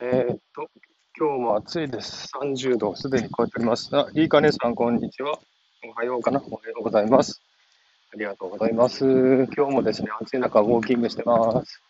[0.00, 0.70] えーっと、
[1.18, 2.30] 今日も暑いです。
[2.40, 3.90] 30度すでに超えております。
[3.96, 5.40] あ、いいかねさん、こんにちは。
[5.84, 6.40] おはようかな。
[6.48, 7.42] おはようございます。
[8.14, 9.04] ありがとうございます。
[9.56, 11.82] 今日もですね、暑い中、ウォーキングしてます。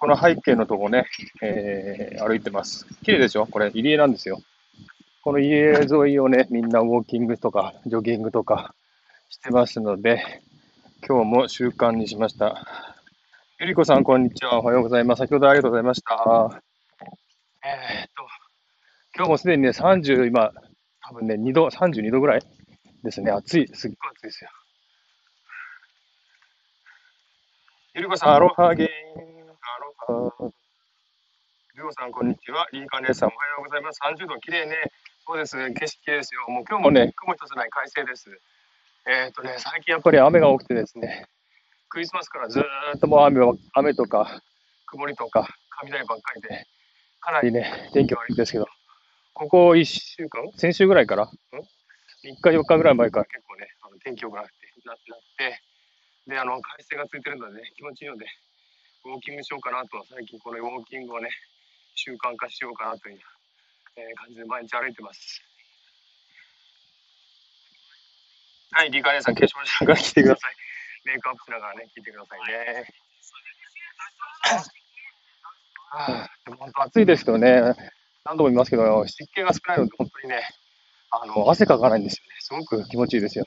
[0.00, 1.04] この背景のとこね、
[1.42, 2.86] えー、歩いてます。
[3.04, 3.46] 綺麗でしょ？
[3.46, 4.38] これ、入り江なんですよ。
[5.22, 8.74] この家沿いをね、みんなウォーキングとか、ジョギングとか
[9.28, 10.22] してますので、
[11.06, 12.66] 今日も習慣にしました。
[13.60, 14.58] ゆりこさん、こんにちは。
[14.58, 15.18] おはようございます。
[15.18, 16.65] 先ほどありがとうございました。
[17.66, 18.28] えー、っと、
[19.16, 20.52] 今日もすでにね、30、今、
[21.00, 22.42] 多分ね、2度、32度ぐらい
[23.02, 23.32] ですね。
[23.32, 23.66] 暑い。
[23.74, 24.50] すっごい暑いですよ。
[27.94, 28.86] ゆりこさん、アロハゲン。
[28.86, 30.52] アロハ。
[31.74, 32.68] りょうさん、こんにちは。
[32.70, 33.98] いいか姉さん、おはようございます。
[34.00, 34.76] 30度、綺麗ね。
[35.26, 35.56] そうです。
[35.56, 36.42] 景色ですよ。
[36.46, 38.30] もう今日もね、雲一つない快晴です。
[39.08, 41.26] えー、っとね、最近やっぱり雨が多くてですね、
[41.88, 43.40] クリスマスからずっともう雨
[43.74, 44.40] 雨とか、
[44.86, 45.48] 曇りとか、
[45.80, 46.64] 雷ばっかりで、
[47.26, 47.50] かなり。
[47.50, 48.66] ね、天気悪いんですけど、
[49.34, 50.46] ここ1週間？
[50.54, 51.32] 先週ぐらいから、ん ?3
[52.22, 54.52] 日4日ぐらい前から結構ね、あの天気良くなって、
[54.86, 54.96] なっ
[55.36, 55.60] て、
[56.30, 58.26] で、あの、快晴がついてるので、ね、気持ちいいので、
[59.04, 61.28] ウォーキングしようかなと、最近このウォーキングをね、
[61.96, 63.18] 習慣化しようかなという、
[63.96, 65.42] えー、感じで毎日歩いてます。
[68.70, 70.54] はい、リカ姉さん、化粧しながら来てください。
[71.04, 72.86] メイクアップしながらね、聞いてくださいね。
[75.88, 77.74] はあ、でも本当暑いですけどね、
[78.24, 80.42] 何度も言いますけど、湿気が少ないので、本当にね、
[81.10, 82.34] あの、汗かかないんですよね。
[82.40, 83.44] すごく気持ちいいですよ。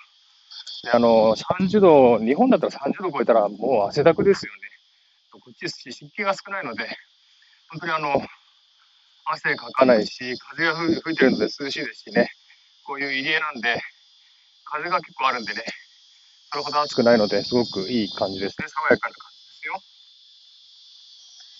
[0.83, 4.59] で、あの、30度、日本だったら30度超えたらもう汗だくですよね。
[5.31, 6.87] こっちですし湿気が少ないので、
[7.69, 8.21] 本当にあの、
[9.25, 12.31] 汗かかないし、風が吹いてるので涼しいですしね、
[12.85, 13.81] こういう入り江なんで、
[14.63, 15.63] 風が結構あるんでね、
[16.51, 18.67] それほど暑くないので、すごくいい感じですね。
[18.67, 19.98] 爽やかな感じですよ。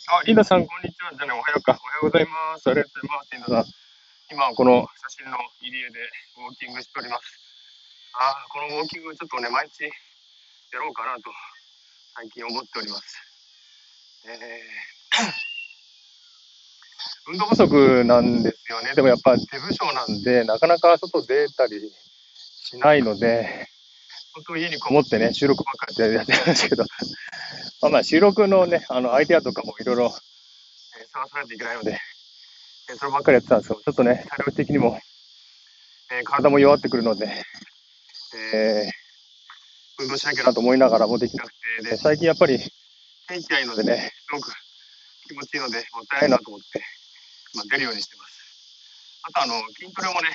[0.09, 1.13] あ、リンダさん、こんにちは。
[1.13, 1.77] じゃあね、おはようか。
[1.77, 2.65] おはようございます。
[2.65, 3.29] ありがとうございます。
[3.29, 3.65] リンダさん。
[4.33, 6.01] 今、この写真の入り江で
[6.41, 7.37] ウォーキングしております。
[8.17, 11.29] あこのウォーキングちょっとね、毎日やろうかなと、
[12.17, 13.21] 最近思っております。
[14.25, 15.29] えー、
[17.29, 18.95] 運動不足なんですよね。
[18.95, 21.93] でもやっぱ手不詳なんで、なかなか外出たり
[22.33, 23.69] しないので、
[24.33, 26.85] 本当家にこもってね、収録ばっかりでやってるんですけど、
[27.81, 30.15] まあまあ収録のね、あの、アイデアとかもいろいろ、
[30.99, 31.99] え探さないといけないので、
[32.89, 34.99] えそればっかりやってたんですけど、ちょっとね、体力的にも、
[36.11, 37.45] えー、体も弱ってくるので、
[38.53, 41.51] えー、運動しなきゃなと思いながらもできなく
[41.83, 42.59] て、で、最近やっぱり
[43.27, 44.53] 天気がいいのでね、すごく
[45.27, 46.83] 気持ちいいので、もったいないなと思って、
[47.53, 48.29] まあ、出るようにしてます。
[49.23, 50.29] あとあの、筋トレもね、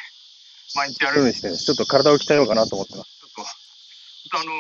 [0.76, 3.14] 毎日やるようにして、ちょっと体を鍛えようかなと思ってます。
[4.33, 4.53] あの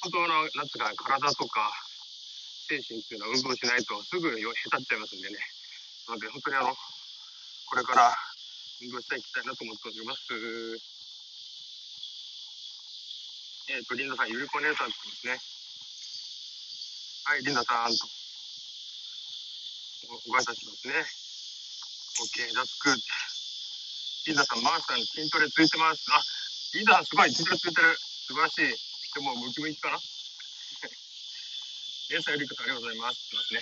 [0.00, 1.70] 本当の、なんつうか、体とか、
[2.68, 4.40] 精神っていうのは運動しないとすぐへ
[4.70, 5.36] たっちゃいますんでね。
[6.08, 8.16] なので、本当にあの、これから
[8.80, 10.24] 運動していきたいなと思っております。
[13.68, 15.36] えっ、ー、と、リンダさん、ゆりこ姉さんってですね。
[17.28, 18.08] はい、リンダさんと。
[20.26, 20.94] ご挨拶しますね。
[22.24, 22.96] OK, that's good.
[24.26, 26.08] リンダさん、マーさん、筋トレついてます。
[26.10, 26.39] あ、
[26.72, 27.96] リンダさん、すごい筋トレついてる。
[27.98, 28.62] 素晴らしい。
[28.62, 29.98] でもムキムキかな？
[32.08, 33.26] 皆さん、ゆりこさんありがとうございます。
[33.26, 33.60] いますね。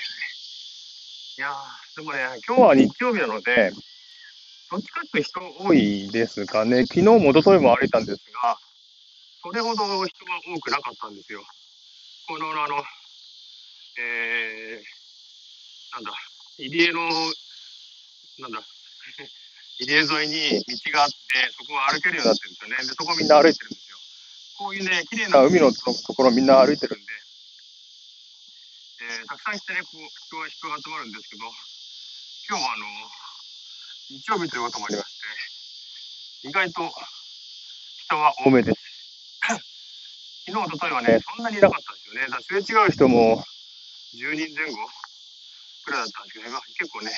[1.38, 1.56] いや
[1.96, 3.72] でもね、今日は日曜日なので、
[4.70, 6.84] どっちかって人多いですかね。
[6.84, 8.58] 昨日も一昨日も歩いたんですが、
[9.40, 11.40] それほど人が多くなかったんですよ。
[12.28, 12.84] この、あの、
[14.04, 16.12] えー、なんだ、
[16.58, 17.08] 入り江の、
[18.40, 18.60] なんだ、
[19.78, 21.16] 入り江沿いに道があって、
[21.54, 22.76] そこを歩けるようになってるんですよね。
[22.82, 23.88] で、そこみんな歩いてるんです
[24.58, 25.78] こういうね、綺麗な海のと
[26.14, 27.06] ころみんな歩いてるんで、
[29.06, 31.46] えー、たくさんしてね、こう、人は人が集まるんですけど、
[32.50, 32.86] 今日はあの、
[34.10, 35.14] 日曜日ということもありまし
[36.42, 38.82] て、意外と人は多めです。
[39.46, 39.62] 昨
[40.50, 42.26] 日、おとといはね、そんなにいなかったんですよね。
[42.26, 43.44] だすれ違う人も
[44.18, 44.90] 10人前後
[45.84, 47.12] くらいだったんですけど、ね、結構ね、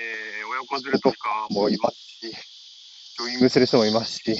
[0.00, 4.30] えー、親子連れとかもいますし、ジョギングする人もいますし、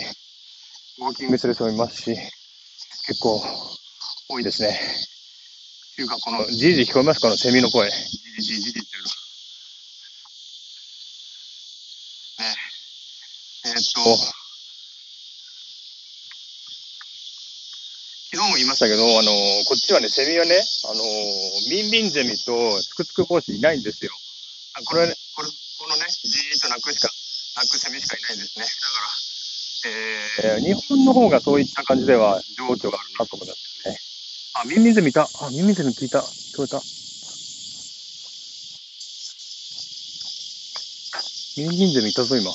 [0.99, 2.17] ウォーキングする人もいますし、
[3.07, 3.43] 結構
[4.29, 4.79] 多いですね。
[5.97, 7.27] というか、このじいじ聞こえますか？
[7.27, 7.91] このセミの声。
[7.91, 9.09] じじじじじっていうの。
[12.45, 12.55] ね
[13.67, 14.17] えー、っと、
[18.31, 19.33] 昨日も言いましたけど、あの
[19.67, 21.03] こっちはね、セミはね、あの
[21.69, 24.13] ミンミンゼミとツクツク胞子いないんですよ。
[24.85, 27.09] これはね、これ、このね、じーっと鳴くしか、
[27.57, 28.65] 鳴くセミしかいないんですね。
[28.65, 33.69] だから、えー、日本の方がそういった感じでは情緒があるなと思います
[34.61, 35.23] あ、ミンミンゼミいた。
[35.23, 36.19] あ、ミンミンゼミ聞いた。
[36.19, 36.81] 聞こえた。
[41.57, 42.51] ミンミンゼミいたぞ、今。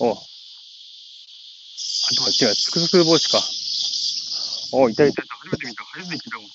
[0.00, 0.16] おあ、
[2.30, 3.38] 違う、つくつく帽子か。
[4.72, 5.36] おいたいたいた。
[5.36, 5.84] 初めて見た。
[5.84, 6.46] 初めて聞いたもん。
[6.48, 6.52] つ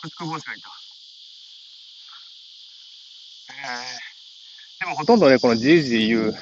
[0.00, 0.83] くつく帽子がいた。
[3.64, 6.34] えー、でもほとんどね、このじいじ言う、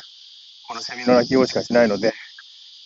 [0.66, 2.12] このセミの鳴き声しかしないので、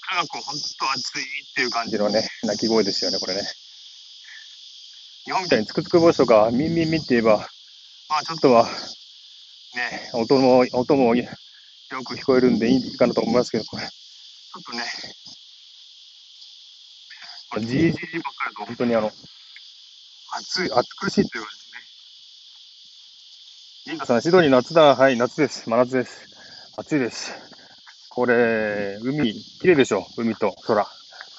[0.02, 3.42] 科学本当暑いっていう感じのね、鳴き声ですよね、これね。
[5.24, 7.48] 日本みたいにつくつく星とか、ミンミンミって言えば、
[8.08, 8.64] まあちょっとは、
[9.74, 11.26] ね、音も、音もよ
[12.04, 14.84] く聞こえるんでいいかなと思いますけど、これ、ちょっとね、
[17.66, 19.10] じーじーばっかりだと本当にあの、
[20.32, 21.65] 暑い、暑苦しいというかですね。
[23.86, 24.96] リンダさん、シドニー夏だ。
[24.96, 25.70] はい、夏です。
[25.70, 26.28] 真夏です。
[26.76, 27.30] 暑いです。
[28.08, 30.84] これ、海、綺麗でしょ海と空。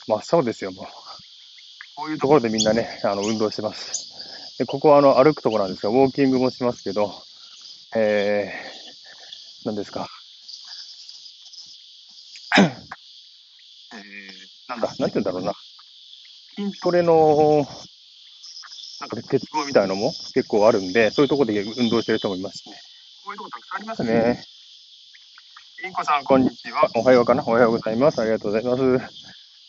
[0.07, 0.85] 真っ青ですよ、もう。
[1.97, 4.55] こういうところでみんなね、あの、運動してます。
[4.59, 7.13] で、ここはあの、歩くところなんですが、ウォーキングもしますけど、
[7.93, 10.07] えー、何ですか？
[12.57, 15.51] えー、なんだ、なんて言うんだろうな。
[16.55, 17.67] 筋トレの、
[18.99, 22.75] なんか鉄棒みたいのも結構あるんで、そういうところで運動してる人もいますね。
[23.23, 24.43] こういうとこたくさんありますね。
[25.85, 26.89] インコさん、こんにちは。
[26.95, 28.19] おはようかなおはようございます。
[28.19, 29.13] ありがとうございます。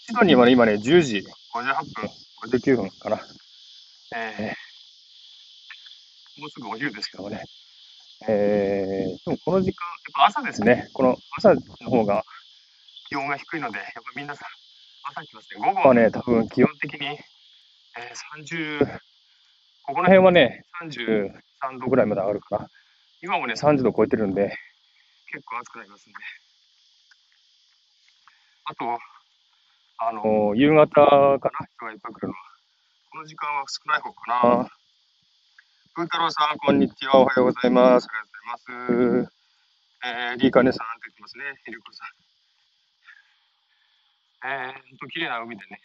[0.06, 1.19] シドニーはね、今ね、10時
[1.52, 2.10] 58分、
[2.58, 3.20] 59分かな。
[4.16, 7.42] えー、もうすぐお昼ですけどもね。
[8.26, 9.84] えー、でもこの時間、
[10.25, 10.88] やっぱ朝ですね。
[10.94, 11.60] この朝の
[11.90, 12.25] 方が
[13.10, 14.48] 気温が低いので、やっぱ皆さん、
[15.10, 15.60] 朝来ますね。
[15.60, 18.98] 午後はね、多分気温的に、えー、30、
[19.88, 22.69] ここの辺はね、33度ぐらいまで上がるから、
[23.23, 24.55] 今もね、30度超えてるんで、
[25.32, 26.19] 結構暑くなりますんで。
[28.67, 28.85] あと、
[29.96, 32.40] あの、夕方かな人がいっぱい来るのは。
[33.12, 34.69] この時間は少ない方かな。
[35.94, 37.20] 風太郎さん、こんにちは。
[37.20, 38.08] おはようございます。
[38.08, 39.32] ありがとうございます。
[40.05, 41.44] えー、リーカネさんって言ってますね。
[41.64, 42.05] ヒルコさ
[44.44, 44.50] ん。
[44.52, 45.81] えー、ほんと綺麗な海でね。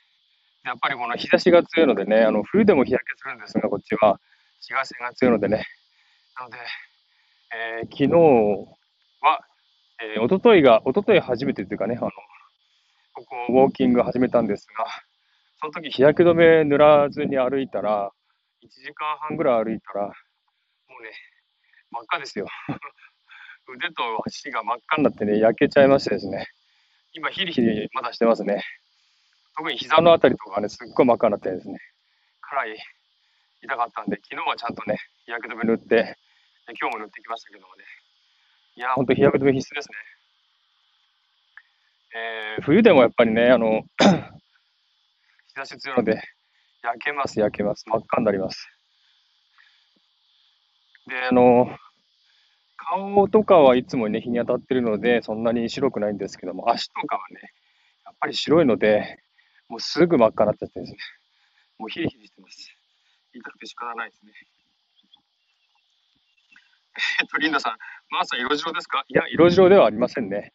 [0.63, 4.19] やっぱりこの日差しが強いのでね、あの冬でも日焼けするんですが、こっちは
[4.61, 5.65] 紫外線が強いのでね。
[6.39, 6.57] なので、
[7.53, 8.09] えー、昨日
[9.21, 9.45] は、
[10.15, 12.11] えー、おとといが、おととい初めてというかね、あの、
[13.13, 14.85] ここウォーキング始めたんですが、
[15.59, 18.11] その時日焼け止め塗らずに歩いたら、
[18.63, 20.11] 1時間半ぐらい歩いたら、も
[20.99, 21.11] うね、
[21.91, 22.47] 真っ赤ですよ。
[23.67, 26.47] 腕と足が真っ赤になってね、焼けちゃいましてですね。
[27.13, 28.63] 今、ヒリヒリまだしてますね。
[29.55, 31.77] 特に膝のあたりとかね、すっごい真っ赤になってですね、
[32.41, 32.75] かなり
[33.61, 36.17] 痛かったんで、昨日はちゃんとね、日焼け止め塗って、
[36.79, 37.83] 今日も塗ってきましたけどもね、
[38.75, 39.95] いや、ほんと日焼け止め必須ですね。
[42.15, 43.81] えー、冬でもやっぱりね、あの、
[45.47, 46.21] 日差し強いので、
[46.83, 47.85] 焼けます、焼けます。
[47.87, 48.67] 真っ赤になります。
[51.07, 51.69] で、あの、
[52.77, 57.39] 顔とかはいつもね、日に当たってるので、そんなに白くないんですけども、足とかはね、
[58.05, 59.19] やっぱり白いので、
[59.69, 60.97] もうすぐ真っ赤になっちゃってですね、
[61.79, 62.69] もうヒリヒリしてます。
[63.33, 64.31] 痛くて仕方ないですね。
[67.21, 67.77] えっと、リンダさん、
[68.11, 69.03] マーさん、色白ですか？
[69.07, 70.51] いや、色白ではありませんね。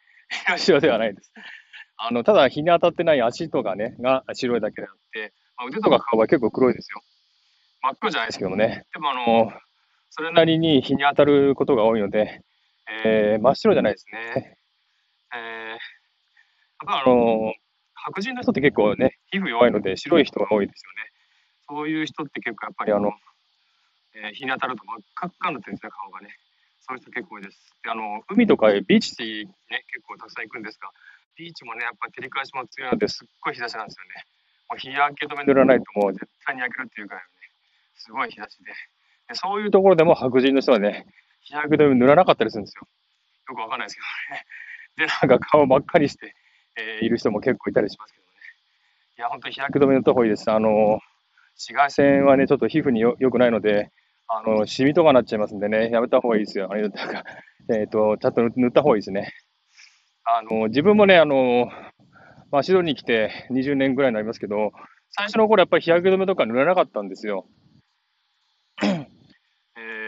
[0.47, 1.33] 色白ではないです。
[1.97, 7.01] あの、ただ日に当たってない足とかね、が白いだけであって、まあ、腕とか顔は結構黒いですよ。
[7.81, 8.85] 真っ黒じゃないですけどもね。
[8.93, 9.51] でもあの、
[10.09, 12.41] それなりに日に当たることが多いので、
[13.03, 14.57] えー、真っ白じゃないですね。
[15.35, 15.79] えー、やっ
[16.85, 17.53] ぱあの、
[18.05, 21.11] 白人の人って結構ね、皮膚弱いので白い人が多いですよね。
[21.67, 23.11] そういう人って結構やっぱりあの、
[24.15, 26.33] えー、日に当たると真っ赤っかになってるんですね、顔がね。
[26.79, 27.75] そういう人結構多いです。
[27.83, 30.89] であの海とかビーチね、結構たくさん行くんですが、
[31.37, 34.25] ビーチもね、やっぱり照り返しも強いので、すっごい日差しなんですよね。
[34.69, 37.47] もう日焼け止め塗らないともう絶対に焼けるっていうぐらいのね、
[37.95, 38.73] すごい日差しで。
[39.29, 41.05] でそういうところでも白人の人はね、
[41.41, 42.87] 日焼け止め塗らなかったりするんですよ。
[43.49, 44.01] よくわかんないですけ
[45.01, 45.07] どね。
[45.21, 46.35] で、なんか顔真っ赤にして、
[46.77, 48.29] えー、いる人も結構いたりしますけどね。
[49.17, 50.49] いや、本当に日焼け止め塗った方がいいです。
[50.49, 50.99] あの、
[51.55, 53.91] 紫外線はね、ちょっと皮膚によくないので、
[54.27, 56.69] あの、シミとかなっちゃいますんでね、やめた方がいいですよ。
[56.71, 57.23] あれだか、
[57.69, 59.33] えっ、ー、と、ちゃんと塗った方がいいですね。
[60.23, 61.69] あの、自分もね、あの、
[62.51, 64.71] まあ、シドニー来て20年ぐらいになりますけど、
[65.11, 67.47] 最初の頃やっぱり日焼け止めとか塗らなかったんですよ。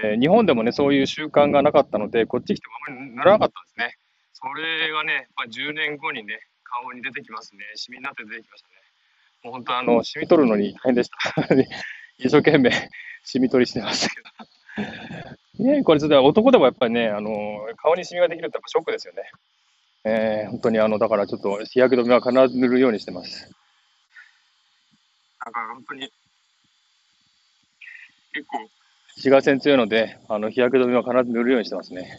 [0.03, 3.97] えー、日本でもね、そういう習慣がなかったので、こっち来てもあんまり塗らなかったんですね。
[4.33, 6.39] それがね、まあ、10年後にね、
[6.71, 7.63] 顔に出てきますね。
[7.75, 8.75] シミになって出てきましたね。
[9.43, 11.43] もう本当あの、シミ取るのに大変でした。
[12.17, 12.71] 一生懸命
[13.25, 15.63] シミ取りしてましたけど。
[15.63, 17.31] ねこれちょっと男でもやっぱりね、あの、
[17.77, 19.23] 顔にシミができるとやっぱショックですよね。
[20.03, 23.51] えー、本当にあの、だからちょっと日焼け止めは必ず塗るようにしてます。
[25.45, 26.11] だから本当に、
[28.33, 28.59] 結構、
[29.15, 32.17] 紫外線強いので、あの、日焼け止めは必ず塗るようにしてますね。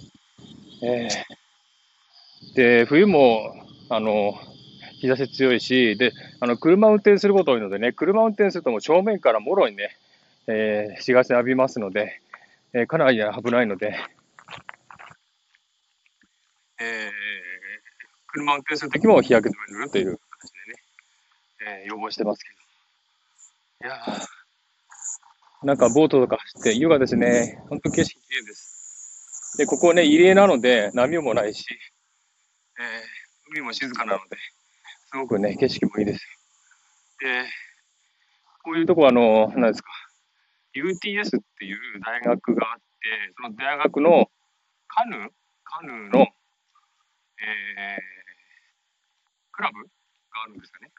[0.82, 3.54] えー、で、冬も、
[3.94, 4.32] あの、
[5.00, 9.94] 日差し強いし、で、あの、車運転すること多いのでね、車運転するともう正面からもろにね、
[10.46, 12.22] えー、紫外線浴びますので、
[12.72, 13.94] えー、かなり危ないので、
[16.80, 17.10] えー、
[18.28, 22.48] 車運転するときも日焼け止め塗るという形でね、えー、要望してますけ
[23.82, 23.88] ど。
[23.88, 23.98] いや
[25.64, 27.62] なんかボートとか走って、優雅ですね。
[27.68, 29.58] 本当景色綺麗です。
[29.58, 31.66] で、ここね、入江なので、波もないし、
[32.80, 33.11] えー、
[33.52, 34.36] 海も静かなので、
[35.10, 36.26] すごくね、景色もいいです。
[37.20, 37.44] で、
[38.64, 39.90] こういうとこは、あの、何ですか、
[40.74, 42.84] UTS っていう大学があって、
[43.36, 44.30] その大学の
[44.88, 45.28] カヌー？
[45.64, 46.28] カヌーの、えー、
[49.52, 49.88] クラブが
[50.44, 50.92] あるんですよね。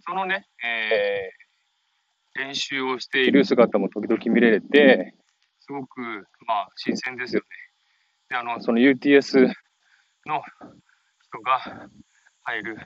[0.00, 5.14] そのね、えー、練習をしている姿も時々見れて、
[5.60, 6.00] すごく、
[6.46, 7.46] まあ、新鮮ですよね。
[8.28, 9.52] で、あの、その UTS
[10.26, 10.42] の
[11.30, 11.88] 人が
[12.44, 12.78] 入る、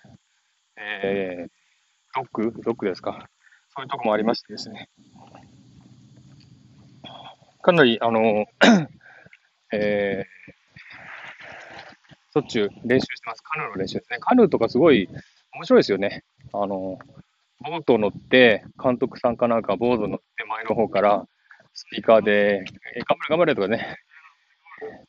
[0.77, 1.51] えー、
[2.15, 2.63] ドック？
[2.63, 3.29] ドックですか？
[3.77, 4.89] そういうとこもありましてですね。
[7.63, 8.47] かなり、あの、
[9.73, 13.43] えー、しょっちゅう練習してます。
[13.43, 14.19] カヌーの練習ですね。
[14.21, 15.09] カヌーとかすごい
[15.55, 16.25] 面白いですよね。
[16.53, 16.99] あの、
[17.61, 21.25] ボート乗って、監督さんかなんかボード乗って前の方から
[21.75, 22.65] スピーカーで、
[22.97, 23.99] え頑張れ頑張れとかね、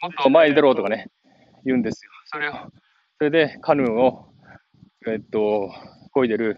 [0.01, 1.07] もっと前に出ろとかね、
[1.65, 2.11] 言うんですよ。
[2.25, 2.53] それを、
[3.24, 4.25] それでカヌーを、
[5.08, 5.72] えっと、
[6.13, 6.58] 漕いでる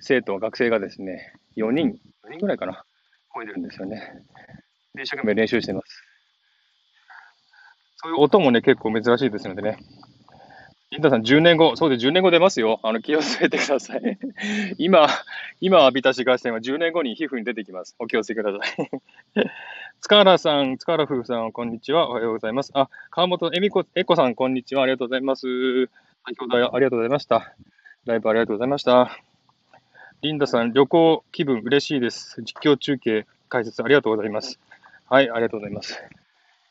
[0.00, 2.84] 生徒、学生がですね、4人、4人ぐらいかな、
[3.34, 4.02] 漕いでるんですよね。
[4.94, 6.02] で、一生懸命練習してます。
[7.96, 9.78] そういう音もね、結構珍しいですのでね。
[10.90, 12.80] リンダさん、10年後、そうで10年後出ますよ。
[12.82, 14.18] あの、気をつけてください。
[14.76, 15.08] 今、
[15.62, 17.96] 今浴びた紫外線は10年後に皮膚に出てきます。
[17.98, 18.90] お気をつけください。
[20.06, 22.10] 塚原さん、塚原夫婦さん、こんにちは。
[22.10, 22.70] おはようございます。
[22.74, 24.82] あ、川本恵美子、恵子さん、こんにちは。
[24.82, 25.46] ありがとうございます。
[26.26, 27.54] 先ほどありがとうございました。
[28.04, 29.18] ライブありがとうございました。
[30.20, 32.42] リンダさん、旅行気分嬉しいです。
[32.42, 34.60] 実況中継解説ありがとうございます。
[35.08, 35.98] はい、ありがとうございます。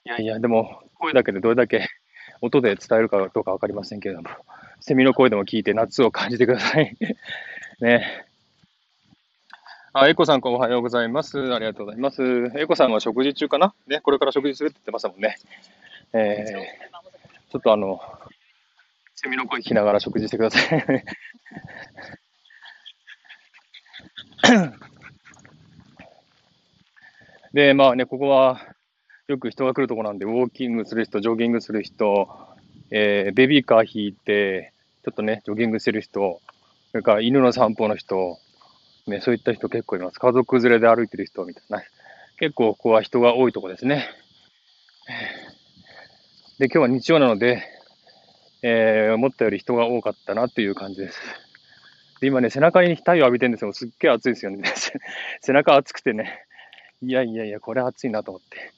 [0.06, 1.90] いやいや、でも、声だけでどれだけ
[2.42, 4.30] 音で伝えるかどうかわかりませんけれども、
[4.80, 6.96] セミの声でも聞いて夏を感じてください。
[7.82, 8.28] ね。
[9.96, 11.54] あ、エコさんおはようございます。
[11.54, 12.24] ありがとうございます。
[12.56, 13.76] エコさんは食事中かな？
[13.86, 15.38] ね、これから食事するって言ってましたもんね。
[16.14, 18.02] えー、ちょっとあの、
[19.14, 21.06] セミの声聞きながら食事してください。
[27.54, 28.62] で、まあね、ここは
[29.28, 32.36] よく人が来るとこなんで、ウォーキングする人、ジョギングする人、
[32.90, 34.74] えー、ベビーカー引いて、
[35.06, 36.42] ちょっとね、ジョギングしてる人、
[36.90, 38.40] それから犬の散歩の人、
[39.08, 40.20] ね、そういった人結構います。
[40.20, 41.82] 家族連れで歩いてる人みたいな。
[42.40, 44.10] 結構ここは人が多いとこですね。
[46.60, 47.64] で、今日は日曜なので、
[48.62, 51.20] えー、思ったより人が多かったなっていう感じです。
[52.22, 53.74] で今ね、背中に太陽浴びてるんですよ。
[53.74, 54.64] すっげえ暑いですよね。
[55.42, 56.46] 背中暑くてね、
[57.02, 58.72] いやいやいや、これ暑いなと思って。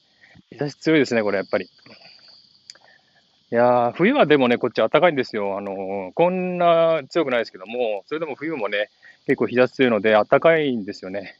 [0.50, 1.66] 日差し強いですね、これやっぱり。
[1.66, 5.56] いやー、冬はでもね、こっち暖かいんですよ。
[5.56, 8.90] あのー、こんな強くないですけども、それでも冬もね、
[9.26, 11.36] 結構日差し強いので暖かいんですよね。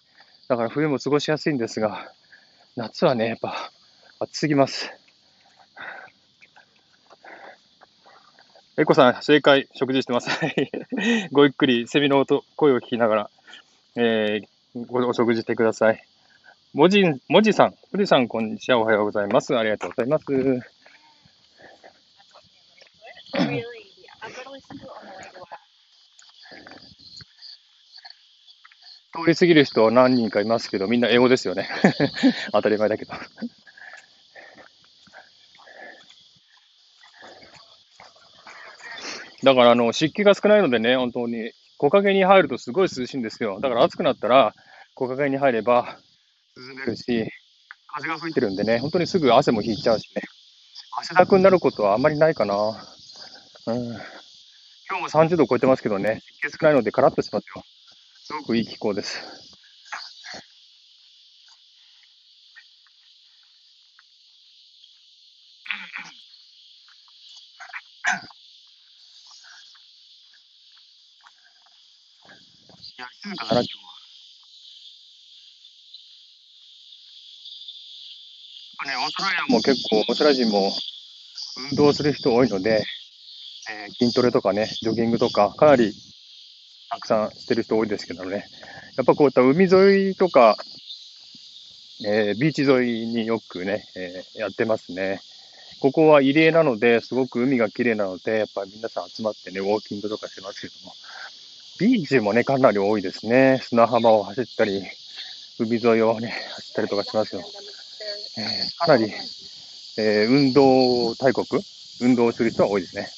[0.48, 2.12] だから冬も過ごしやすいんですが、
[2.76, 3.70] 夏はね、やっぱ
[4.18, 4.90] 暑すぎます。
[8.78, 10.28] エコさん、正解、食事してます。
[11.32, 13.30] ごゆっくり、セミの音、声を聞きながら、
[13.96, 16.04] えー、お食事してください。
[16.74, 18.78] もじ、もじさん、もじさん、こんにちは。
[18.78, 19.56] おはようございます。
[19.56, 20.24] ありがとうございます。
[29.16, 31.68] 通り過ぎる人は何人かいますけど、みんな英語ですよね。
[32.52, 33.14] 当たり前だけど。
[39.42, 43.60] だから、あの、湿気が少ないのでね、本当に、木陰に入るとすごい涼しいんですよ。
[43.60, 44.54] だから暑くなったら、
[44.94, 45.98] 木陰に入れば
[46.56, 47.30] 涼めるし、
[47.86, 50.22] 風が吹いてるんでね、本当にすぐ汗も引いちゃうしね。
[50.98, 52.54] 汗だくになることはあんまりないかな。
[53.66, 53.86] うん。
[54.88, 57.62] 今日も30度超えてますけどね、湿気少ないのでカラッとしますよ。
[58.26, 59.20] すごくいい気候です。
[72.98, 73.82] いや、静かだな、今日は。
[78.86, 80.72] ね、オーストラリアも結構、オーストラリア人も
[81.70, 82.84] 運動する人多いので、
[83.70, 85.94] えー、筋トレとかね、ジョギングとか、かなり
[86.90, 88.46] たくさんしてる人多いですけどね。
[88.96, 90.56] やっぱこういった海沿いとか、
[92.04, 95.20] えー、ビーチ沿いによくね、えー、やってますね。
[95.80, 100.94] ここは入江なので、すごく海が綺麗なので、やっぱり皆さん集まってね、ウォーキングとかしてますけども、
[101.78, 103.60] ビーチもね、かなり多いですね。
[103.62, 104.82] 砂浜を走ったり、
[105.58, 107.42] 海沿いをね、走ったりとかしますよ。
[108.38, 109.12] えー、かなり、
[109.98, 111.46] え、運動大国、
[112.00, 113.08] 運動する人は多いですね。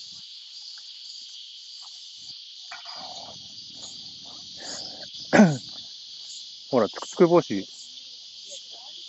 [6.70, 7.54] ほら、つくつく帽子、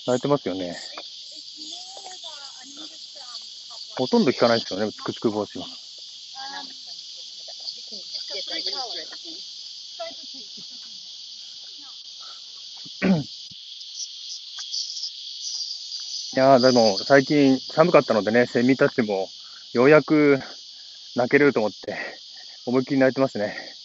[0.07, 0.77] 泣いてますよね。
[3.97, 5.65] ほとんど効かないですよね、つくつく帽子は。
[16.31, 19.27] いやーでも最近寒かったのでね、セミたちも
[19.73, 20.39] ようやく
[21.17, 21.97] 泣けると思って、
[22.65, 23.78] 思いっきり泣いてますね。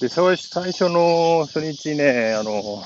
[0.00, 0.36] で、最
[0.72, 2.82] 初の初日ね、あの、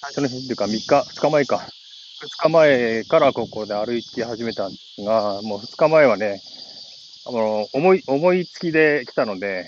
[0.00, 1.56] 最初の日っていうか3日、2日前か。
[1.56, 6.40] 2日前からここで歩き始めたんですが、もう2日前はね、
[7.26, 9.66] あの、思い、思いつきで来たので、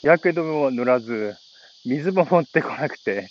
[0.00, 1.36] 日焼け止めも塗らず、
[1.84, 3.28] 水も持ってこなくて、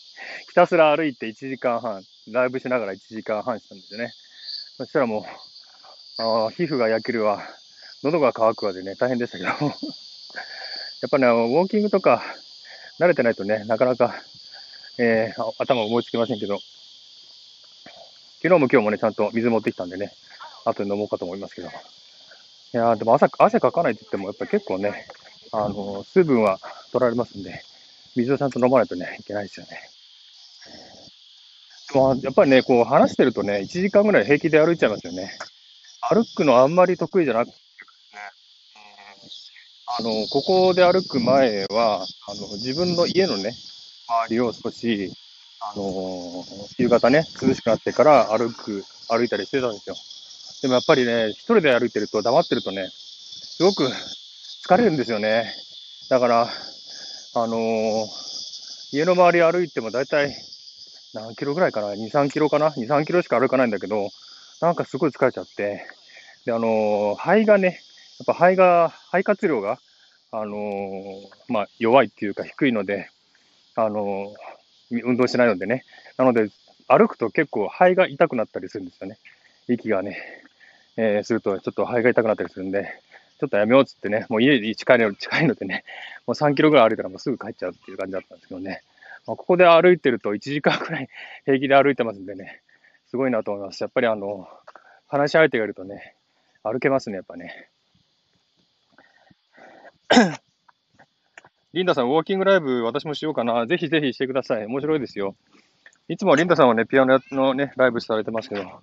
[0.50, 4.12] ひたすら歩いて1時間半、ライブしながら1時間半したんですよね。
[4.78, 7.41] そしたらもう、あ皮膚が焼けるわ、
[8.04, 9.73] 喉が渇くわでね、大変でしたけど
[11.02, 12.24] やっぱね、ウォーキングとか
[13.00, 14.16] 慣れてないとね、なかなか、
[14.98, 16.58] えー、頭思いつきませんけど、
[18.42, 20.12] 昨日も今日もね、ちゃんと水持ってきたんでね、
[20.66, 21.68] 後で飲もうかと思いますけど。
[21.68, 21.72] い
[22.74, 25.06] やでも汗、汗かかないって言っても、やっぱり結構ね、
[25.52, 26.60] あの、水分は
[26.92, 27.62] 取られますんで、
[28.16, 29.80] 水をちゃんと飲まないとね、いけないですよね。
[31.94, 35.32] まあ、やっぱりね、こう話してるとね、1時間ぐらい平気で歩いちゃいますよね。
[36.02, 37.52] 歩くのあんまり得意じゃなく、
[40.00, 43.56] あの、ここで歩く前は、あの、自分の家のね、
[44.08, 45.12] 周りを少し、
[45.60, 46.46] あの
[46.78, 49.96] 夕方ね、涼しくなってから歩く、歩いたりしてたんですよ。
[50.62, 53.90] でもやっぱりね、一人で歩いてると、黙ってるとね、すごく
[54.68, 55.52] 疲れるんですよね。
[56.10, 56.48] だから、
[57.34, 58.08] あの、
[58.92, 60.32] 家の周り歩いてもだいたい
[61.16, 64.10] 何キロぐらいかな ?2、3キロかな ?2、3キロしか歩かないんだけど、
[64.62, 65.88] なんかすごい疲れちゃって、
[66.46, 67.82] で、あの、肺がね、
[68.20, 69.80] やっぱ肺が、肺活量が
[70.32, 73.10] あのー、まあ、弱いっていうか低いので、
[73.76, 75.84] あのー、運動しないのでね。
[76.18, 76.50] なので、
[76.88, 79.18] 歩くと結構肺が痛くなったりするんですよね。
[79.68, 80.18] 息がね、
[80.98, 83.02] えー、するとちょっと肺が痛くなったりするんで、
[83.40, 85.84] ちょっとやめようっつってね、もう家に近いの近いのでね、
[86.26, 88.82] もう3キロぐらい歩いたらもうすぐ帰っちゃうっていう感じだったんですけどね。
[89.28, 91.10] まあ、ここで歩いてると1時間くらい
[91.46, 92.62] 平気で歩いてますんでね、
[93.10, 93.82] すごいなと思います。
[93.82, 94.48] やっぱりあの、
[95.08, 96.16] 話し相手がいるとね、
[96.63, 97.70] 歩けますね、やっぱね。
[101.74, 103.65] リンダさん、ウォーキングライブ私もしようかな。
[103.67, 104.65] ぜひぜひしてください。
[104.65, 105.36] 面白いですよ。
[106.08, 108.82] いつもリンダさんはね、ピアノのね、ライブされてますけど、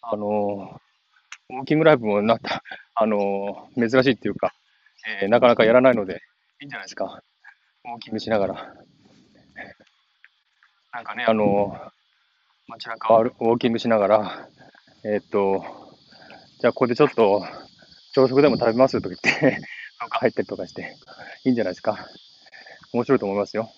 [0.00, 0.80] あの
[1.50, 2.62] ウォーキングライブもなった、
[2.94, 4.54] あの珍しいっていうか、
[5.22, 6.22] えー、なかなかやらないので、
[6.60, 7.22] いいんじゃないですか。
[7.84, 8.54] ウォーキングしながら。
[10.92, 11.92] なんかね、あの
[12.68, 14.48] 街中をウォーキングしながら、
[15.04, 15.64] えー、っと、
[16.60, 17.44] じゃあここでちょっと
[18.14, 19.60] 朝食でも食べますとか言って
[20.10, 20.96] 入ったりとかして、
[21.44, 22.06] いいんじゃないですか。
[22.92, 23.72] 面白いと思いますよ。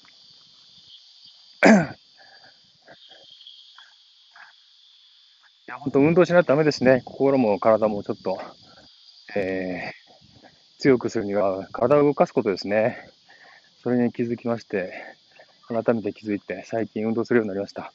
[5.67, 7.03] いや、本当運動しないとダメですね。
[7.05, 8.39] 心も体もちょっと、
[9.37, 13.09] えー、強くするには体を動かすことですね。
[13.83, 14.93] それに気づきまして、
[15.69, 17.93] 改めて気づいて、最近運動するようになりました。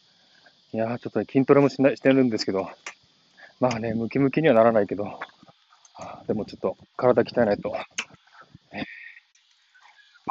[0.72, 2.70] いやー、ちょっと、ね、筋トレもしなしてるんですけど、
[3.60, 5.20] まあね、ムキムキにはならないけど、
[6.28, 7.76] でもちょっと体鍛えないと。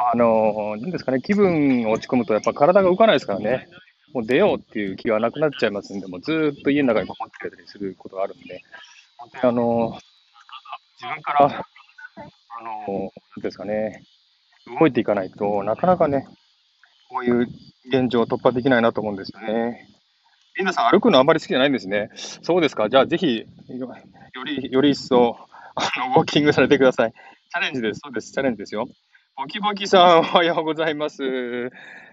[0.01, 3.67] あのー、なんですかね、気分落ち込むとやっぱ体が動かないですからね、
[4.13, 8.61] もう出ようっていう気がなくなっちゃいますんで、もうずっと家の中にこもってたりすることがあるんで、
[9.17, 9.93] 本当にあのー、
[11.01, 14.03] 自分から、あのー、ですかね、
[14.79, 16.25] 動いていかないとなかなかね、
[17.09, 17.47] こういう
[17.89, 19.85] 現状を突破できないなと思うんですよね。
[20.57, 22.09] リンダさん、歩くのあんまり好きじゃないんですね。
[22.41, 22.89] そうですか。
[22.89, 25.37] じゃあ、ぜひ、より、より一層、
[25.75, 27.11] あの、ウォーキングされてください。
[27.11, 28.01] チャレンジです。
[28.03, 28.31] そうです。
[28.31, 28.87] チャレンジですよ。
[29.39, 31.23] ボキボキさん、おはようございます。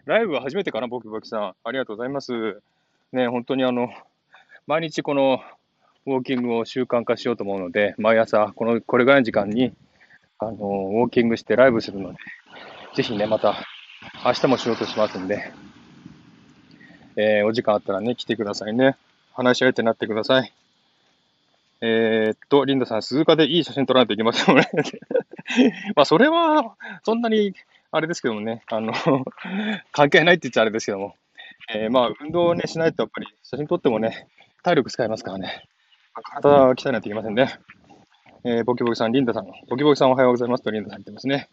[0.04, 1.54] ライブは初めてかな、ボキボキさん。
[1.64, 2.62] ありがとうございます。
[3.10, 3.88] ね、本当にあの、
[4.68, 5.40] 毎日この
[6.06, 9.74] ウォーキングを習慣化しようと思うので、毎朝、この、これぐらいの時間に、
[10.38, 12.18] あの、ウォーキングしてライブするので、
[12.94, 13.56] ぜひね、また、
[14.24, 15.50] 明日も仕事しますんで、
[17.16, 18.96] えー、お時間あったらね、来てくださいね。
[19.34, 20.52] 話し相手になってください。
[21.80, 24.68] えー、っと、リンダさん、鈴鹿でいい写真撮らないといけませんね。
[25.94, 27.54] まあ、それは、そんなに、
[27.92, 28.92] あれですけどもね、あの
[29.92, 31.14] 関係ないって言っちゃあれですけども、
[31.72, 34.26] えー、まあ、運動をね、しないとやっぱり写真撮ってもね、
[34.62, 35.64] 体力使いますからね、
[36.22, 37.58] 体は鍛えないといけませんね。
[38.44, 41.48] えー、ボキボキさん、リンダさん、ボキボキさんおはようございますとリンダさん言ってますね。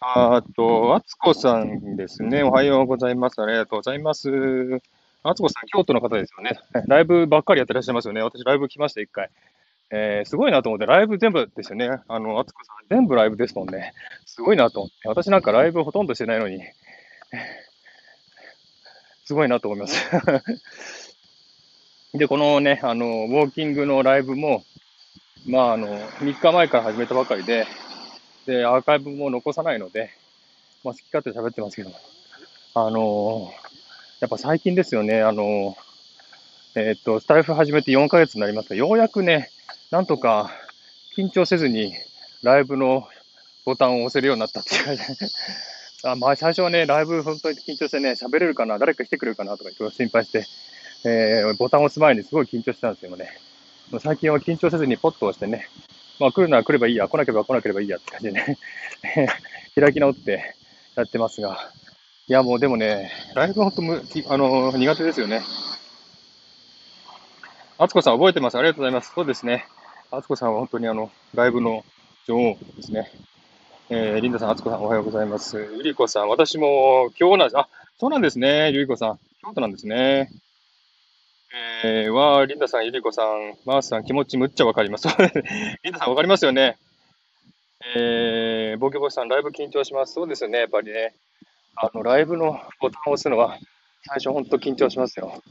[0.00, 2.42] あと、あつこさんですね。
[2.42, 3.42] おはようございます。
[3.42, 4.30] ありがとうございます。
[5.22, 6.58] あつこさん、京都の方ですよね。
[6.86, 8.22] ライブばっかりやってらっしゃいますよね。
[8.22, 9.30] 私、ライブ来ました、一回。
[9.90, 11.88] えー、すごいなと思って、ライブ全部ですよね。
[12.06, 13.94] あの、あつこさん、全部ライブですもんね。
[14.26, 15.08] すごいなと思って。
[15.08, 16.60] 私なんかライブほとんどしてないのに、
[19.24, 20.10] すごいなと思います。
[22.14, 24.64] で、このね、あの、ウォーキングのライブも、
[25.46, 27.66] まあ、あの、3日前から始めたばかりで、
[28.46, 30.10] で、アーカイブも残さないので、
[30.84, 31.90] まあ、好き勝手喋ってますけど、
[32.74, 33.52] あの
[34.20, 35.76] やっぱ最近ですよね、あの
[36.74, 39.50] え、っと、スタイフ始めて4ヶ月になりますが、ようやくね、
[39.92, 40.50] なんとか
[41.16, 41.94] 緊張せずに
[42.42, 43.06] ライブの
[43.64, 45.02] ボタンを押せるようになったっていう感じ
[46.02, 50.44] あまあ、最初はね、ライブ本当に緊張してね、喋れるかな、誰か来てくれるかなとかいろいろ心配して、
[51.04, 53.38] えー、ボタンを押す前にすごい緊張してたんですけどね、
[54.00, 55.68] 最近は緊張せずにポッと押してね、
[56.18, 58.58] まあ来るなら来ればいいや、来なければ来なければいいやって感じでね。
[59.76, 60.56] 開き直って
[60.96, 61.70] やってますが、
[62.28, 65.42] いやもうでもね、ライブは本当む、あの、苦手ですよね。
[67.78, 68.58] あつこさん覚えてます？
[68.58, 69.12] ありがとうございます。
[69.14, 69.64] そうですね。
[70.10, 71.84] あつこさんは本当にあの、ライブの
[72.26, 73.10] 女王ですね。
[73.88, 75.56] えー、リンダさん、あつこさんおはようございます。
[75.74, 77.58] ゆりこさん、私も今日なんです。
[77.58, 77.66] あ、
[77.98, 78.72] そうなんですね。
[78.72, 80.28] ゆりこさん、京都なんですね。
[81.82, 85.08] えー、わー、リンダさん、ゆりこさん、マースさん、気持ちむっちゃわかります。
[85.82, 86.76] リンダさん、わかりますよね。
[87.96, 90.12] えー、ボケボケさん、ライブ緊張します。
[90.12, 91.14] そうですよね、やっぱりね。
[91.80, 93.56] あの、ライブのボタンを押すのは、
[94.04, 95.42] 最初本当緊張しますよ。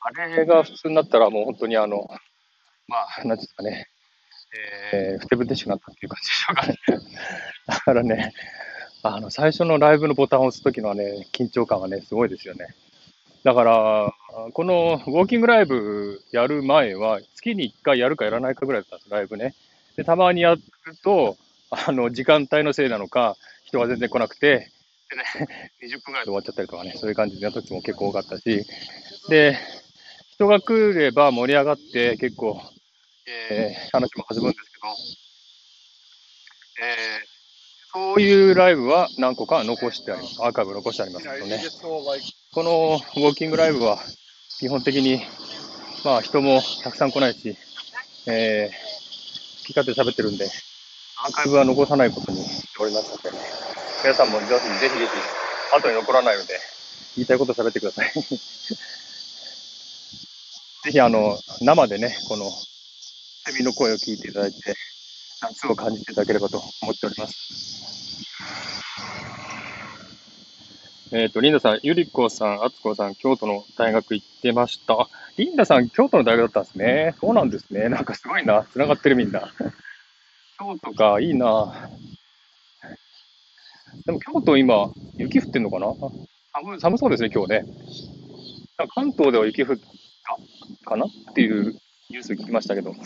[0.00, 2.08] あれが普通になったらもう本当にあの、
[2.88, 3.88] まあ、なんですかね、
[4.92, 6.76] えー、ふてぶてしくなったっていう感じでしょうかね。
[7.66, 8.32] だからね、
[9.02, 12.66] あの、最初のライブのボタンを押すときのね、緊張感はね、すごいですよね。
[13.44, 14.14] だから、
[14.52, 19.54] このウォーキングライブやる前は、月に1回やるかやらないかぐらいだったんです、ライブね。
[19.96, 20.60] で、たまにやる
[21.04, 21.36] と、
[21.70, 24.72] あの、時間帯のせいなのか、人が全然来なくて、
[25.10, 25.24] でね、
[25.82, 28.64] 20分ぐらいで終わっちゃったりとかね、そういう感じの時も結構多かったし、
[29.28, 29.58] で、
[30.32, 32.62] 人が来れば盛り上がって結構、
[33.26, 34.88] えー、話も弾むんですけど、
[36.86, 37.30] えー。
[37.92, 40.40] そういうライブは何個か残してあります。
[40.44, 41.60] アーカイブ残してありますけどね。
[41.82, 42.14] こ
[42.62, 43.98] のウォーキングライブは
[44.60, 45.26] 基本的に、
[46.04, 47.58] まあ人もたくさん来ないし、
[48.26, 48.76] えー、
[49.60, 50.48] 好き勝手喋ってるんで、
[51.24, 51.56] アーカイブ。
[51.56, 53.36] は残さないことにしておりますので、
[54.02, 55.10] 皆さんもぜひぜひぜひ
[55.76, 56.58] 後に残らないので、
[57.16, 58.12] 言いたいこと喋ってください。
[60.84, 62.50] ぜひあの、生でね、この
[63.44, 64.74] セミの声を聞いていただいて、
[65.42, 67.60] 夏を感じていただければと思っております。
[71.12, 75.08] えっ、ー、と、リンダさん、ゆりこさん、あつこさん、京都の大学行ってました。
[75.36, 77.14] リンダさん、京都の大学だったんですね。
[77.20, 77.88] そうなんですね。
[77.88, 78.64] なんかすごいな。
[78.72, 79.52] 繋がってるみんな。
[80.58, 81.90] 京都か、いいな。
[84.06, 85.92] でも京都今、雪降ってんのかな？
[86.52, 87.64] 寒寒そうですね、今日ね。
[88.94, 90.36] 関東では雪降った
[90.88, 91.06] かな？
[91.06, 91.74] っていう
[92.08, 92.94] ニュース聞きましたけど。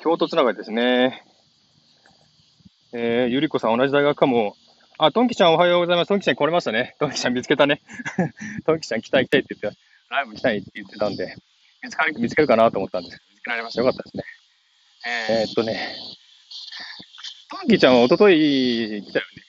[0.00, 1.24] 京都つながりですね。
[2.92, 4.56] えー、ゆりこさん同じ大学かも。
[4.96, 6.08] あ、トンキちゃんおはようございます。
[6.08, 6.96] トンキちゃん来れましたね。
[6.98, 7.82] トンキちゃん見つけたね。
[8.66, 11.36] トンキちゃん来たい来たいって言って、ライブ来たいって言ってたんで、
[11.82, 13.82] 見つかる、見つけるかなと思ったんですけど、見つけられました。
[13.82, 14.24] よかったですね。
[15.30, 15.96] えー、っとね、
[17.50, 19.42] トトンキーちゃんは一昨日来たよね。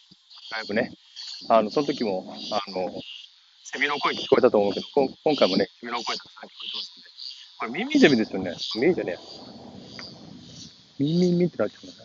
[0.51, 0.93] ライブね。
[1.49, 2.89] あの、その時も、あの、
[3.63, 7.09] セミの声聞こえたと思うけど、こん今回もね、セミの声たくさん聞こえてますんで。
[7.59, 8.55] これ耳ゼミですよね。
[8.75, 9.17] 耳じゃね。
[10.97, 11.93] ミンミンミンってなっちゃうな。
[11.93, 11.97] ち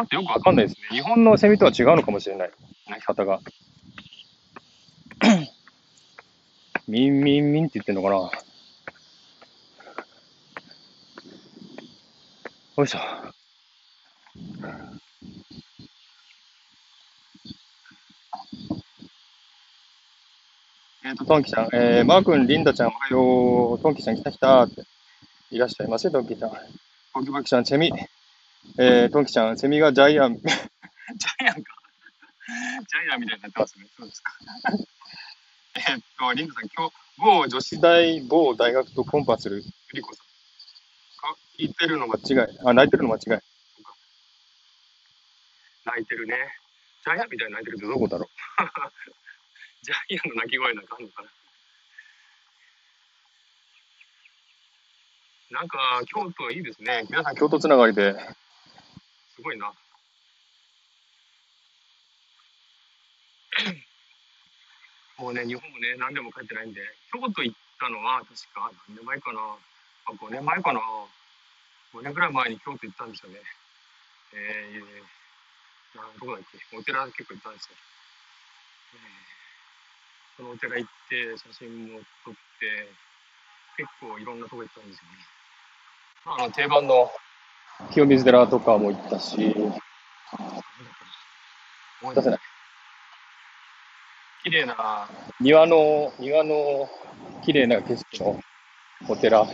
[0.00, 0.86] ょっとよくわかんないですね。
[0.90, 2.50] 日本のセミとは違うのかもしれない。
[2.88, 3.40] 鳴き方が。
[6.88, 8.30] ミンミンミンって言ってんのかな
[12.80, 12.98] よいしょ。
[21.04, 23.82] えっ、と、トンキちゃん、えー、マー君、リンダちゃん、おはよう。
[23.82, 24.84] トンキちゃん来た来たって。
[25.50, 26.52] いらっしゃいませ、トンキちゃん。
[27.12, 27.92] ボキボキちゃん、セミ。
[28.78, 30.36] えー、トンキちゃん、セミがジャイアン。
[30.40, 31.74] ジャイアンか。
[32.46, 33.86] ジャイアンみたいになってますね。
[33.98, 34.32] そうですか。
[35.76, 40.29] えっと、リンダさん、今日、某女子大、某大学とコンパするゆりこさん。
[41.60, 42.58] あ、言ってるの間違い。
[42.64, 43.40] あ、泣いてるの間違い。
[45.84, 46.34] 泣いてるね。
[47.04, 48.28] ジャイアンみたいに泣いてるってどこだろう。
[49.84, 51.30] ジャイアンの鳴き声なんかあるのかな。
[55.50, 57.06] なんか、京都いいですね。
[57.10, 58.14] 皆さん京都つながりで。
[59.34, 59.72] すごいな。
[65.18, 66.80] もうね、日本もね、何年も帰ってないんで、
[67.12, 69.58] 京都行ったのは、確か何年前かな。
[70.06, 70.80] あ、5年前かな。
[71.94, 73.40] 5年ぐらい前に京都行ったんですよね。
[74.32, 76.76] えー、などこだっけ？
[76.76, 77.76] お寺結構行ったんですよ。
[78.94, 79.00] えー
[80.36, 82.88] そのお寺行って写真も撮って
[83.76, 85.18] 結構いろんなとこ行ったんですよね。
[86.24, 87.10] まあ、あの定番の
[87.92, 89.54] 清水寺とかも行ったし、
[92.00, 92.40] 思い出せない。
[94.44, 95.08] 綺麗な
[95.40, 96.88] 庭の、庭の
[97.44, 98.40] 綺麗な景色の
[99.08, 99.44] お寺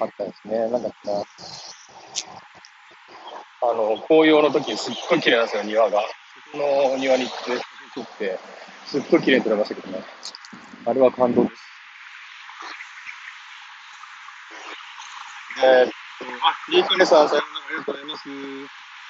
[0.00, 0.58] あったんですね。
[0.68, 1.22] なんだっけな。
[3.62, 6.02] あの、紅葉の時すっごい綺麗なんですよ、庭が。
[6.52, 7.62] そこの庭に行って、
[7.94, 8.38] 撮って、
[8.86, 10.04] すっごい綺麗に撮れましたけどね。
[10.86, 11.62] あれは感動です。
[15.62, 15.92] えー、っと、
[16.44, 18.28] あ、リーカネさん、さようならありがとうございます。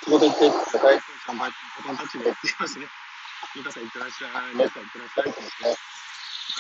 [0.05, 0.99] 仕事行ってください。
[1.27, 1.55] 3倍、ボ
[1.87, 2.87] タンタッチで行っていますね。
[3.57, 4.57] リカさん、いってらっしゃい。
[4.57, 5.77] ネさん、いってらっしゃい。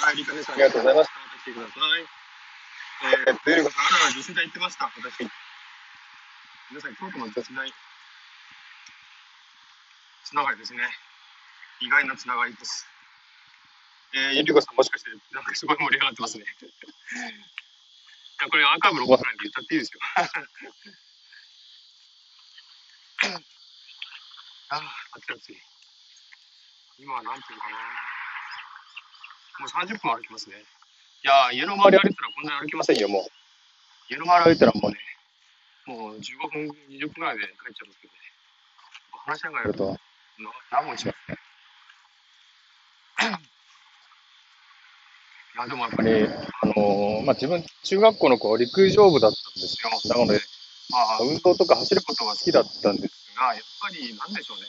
[0.07, 1.11] はい、リカネさん、ありがとうございます。
[1.15, 2.24] また来てください。
[3.03, 4.87] えー、っと、ゆりこさん、あらら、女子大行ってました。
[4.95, 5.27] 私。
[6.71, 7.73] 皆さん、京都の女子大、
[10.25, 10.81] つながりですね。
[11.81, 12.87] 意外なつながりです。
[14.15, 16.45] えー、ゆりこさんもしかして、なんかすごい盛り上がってますね。
[16.45, 16.47] い
[18.43, 20.01] や、これアーカイブ残さないで言ったっていいですよ。
[24.71, 25.63] あ あ、暑い暑い。
[26.99, 27.77] 今はなんていうかな。
[29.59, 30.65] もう30分歩きますね。
[31.25, 33.23] いや家の周り歩いたらこんなに歩きませんよ、もう。
[34.13, 34.99] 家の周り歩いたらもうね、
[35.87, 38.21] もう15分、20分ぐらいで帰っちゃうんですけどね。
[39.25, 39.97] 話しながらやると、
[40.71, 41.39] 何もしますね。
[45.57, 49.91] いや、でもやっぱり、あのー、まあ、自分、中学校の子、陸上部だったんですよ。
[50.15, 50.43] なので、
[50.91, 54.67] まあ、運動とか走ることが好きだったんですが、やっぱり、なんでしょうね。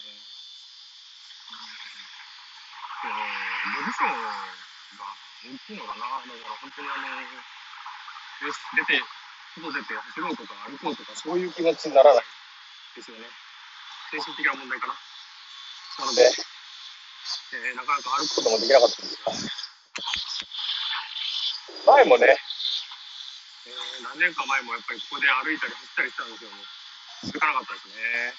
[3.04, 4.64] えー、部署が
[5.45, 6.25] 大きいのかな。
[6.25, 8.97] だから本当にあの、よし、出て、
[9.62, 12.23] 外出て走ろうとか歩こうとか、そういう気持ちにならない
[12.97, 13.29] ですよね。
[14.12, 14.97] 精神的な問題かな。
[16.01, 19.21] なので、えー、なかなか歩くこともできなかったんです
[21.86, 22.36] が、前もね、
[23.65, 26.49] えー、何年か前もやっぱりここで歩いたり走ったりしたんですよ、
[27.29, 28.34] 続かなかったですね。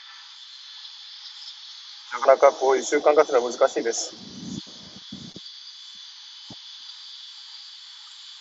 [2.12, 4.45] なかなかこういう習慣化するのは難しいです。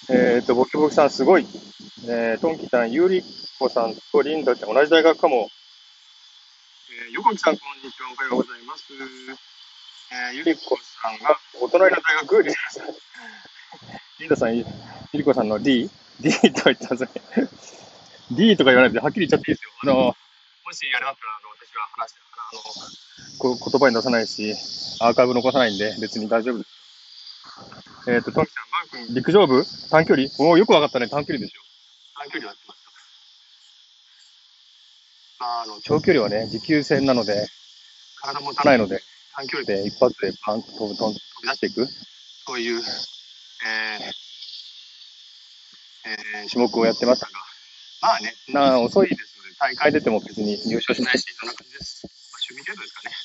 [0.10, 1.48] えっ、ー、と、ボキボキさんすごい。
[2.08, 3.24] えー、トンキさん、ユリ
[3.58, 5.50] コさんとリンダちゃん同じ大学かも。
[7.08, 8.10] えー、ヨコキさん、こんにちは。
[8.12, 8.94] おはようございます。
[8.94, 12.88] えー、ゆりこさんが、お隣の大学、リンダさん。
[14.20, 14.65] リンダさん、ゆ
[15.13, 15.89] りこさんの D?D
[16.22, 17.10] D と言ってますね。
[18.32, 19.72] D とか言わないで、はっきり言っちゃっていいですよ。
[19.82, 20.13] あの、も
[20.72, 24.54] しやれだったら、あの、私は話してるから、あの、こ言葉に出さないし、
[25.02, 26.75] アーカイブ残さないんで、別に大丈夫です。
[28.08, 29.65] えっ、ー、と、トミさん、マー君、陸上部？
[29.89, 30.30] 短距離？
[30.38, 31.63] おお、よくわかったね、短距離ですよ。
[32.15, 32.80] 短距離やってまし
[35.39, 35.63] た。
[35.63, 37.48] あの、長距離はね、持久戦なので、
[38.22, 39.02] 体持たないので、
[39.36, 41.88] 短距離で一発でパンと飛ぶ、飛び出していく、
[42.46, 42.84] そういう、えー、
[46.08, 47.32] えー、種目をやってましたが、
[48.02, 52.06] まあね、な遅いですので、大会出ても別に入賞しないし、そんな感じです。
[52.06, 52.13] まあ、
[52.50, 53.15] 趣味程度ですかね。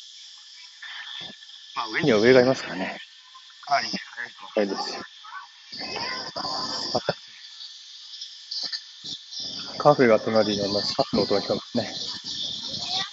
[1.77, 2.99] まあ、上には上がいますからね。
[3.71, 3.89] かなり
[4.57, 5.01] 早いです。
[9.79, 10.93] カフェが隣にあります。
[10.97, 11.89] カフェの音が聞こえますね。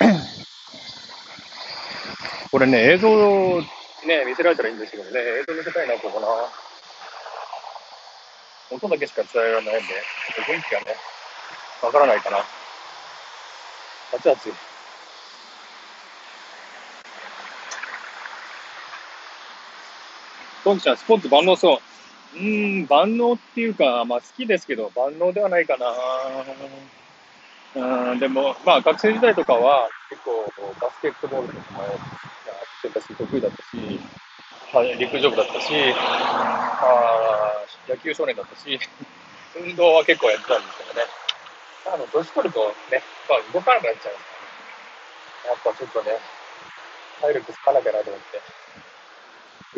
[2.50, 3.62] これね、映像
[4.08, 6.28] ね、見せられたらいいんですけどね、映像見せたいな、ここな。
[8.76, 9.94] 音だけしか伝えられないんで、
[10.36, 10.96] ちょっと雰囲気がね、
[11.84, 12.40] わからないかな。
[12.40, 12.44] あ
[14.20, 14.52] ちあち。
[20.68, 21.80] トンちゃん、スポーツ万能そ
[22.36, 22.38] う。
[22.38, 25.88] うーん、万能っていうか、まあ好きですけど、万能ではないかな。
[28.12, 30.44] うん、でも、まあ学生時代とかは結構
[30.82, 31.96] バスケットボールとかもやっ
[32.82, 34.00] てたし、得意だったし、
[35.00, 38.78] 陸上部だったし、あ野球少年だったし、
[39.56, 41.08] 運動は結構やってたんですけどね。
[41.94, 44.36] あの、年取るとね、まあ動かなくなっちゃうんですか
[45.48, 45.48] らね。
[45.48, 46.12] やっぱちょっとね、
[47.22, 48.67] 体力つかなきゃなと思って。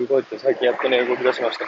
[0.08, 1.66] 動いて最近やっとね、動き出しました。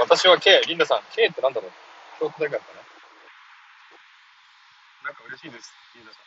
[0.00, 1.70] 私は K、リンダさん、K ってなんだろう？
[2.20, 2.80] 京都大学かな
[5.04, 6.20] なんか嬉しいです、リンダさん。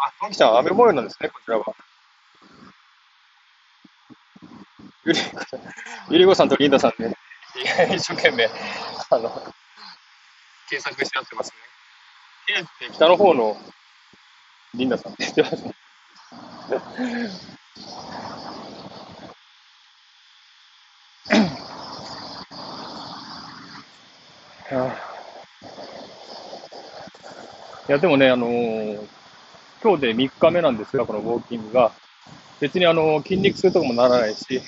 [0.00, 1.64] あ、トンキちゃん、雨模様なんですね、こちらは。
[5.04, 5.60] ゆりこさん、
[6.10, 7.16] ゆりこさんとリンダさんね、
[7.94, 8.50] 一生懸命、
[9.10, 9.30] あの、
[10.68, 11.56] 検索してやってますね。
[12.46, 13.56] K って北の方の
[14.74, 15.74] リンダさんって言ってますね。
[27.88, 29.18] いや、でもね、あのー
[29.80, 31.92] 今日で3日目なんですが、このウォーキングが。
[32.60, 34.60] 別にあの、筋肉痛とかもならないし、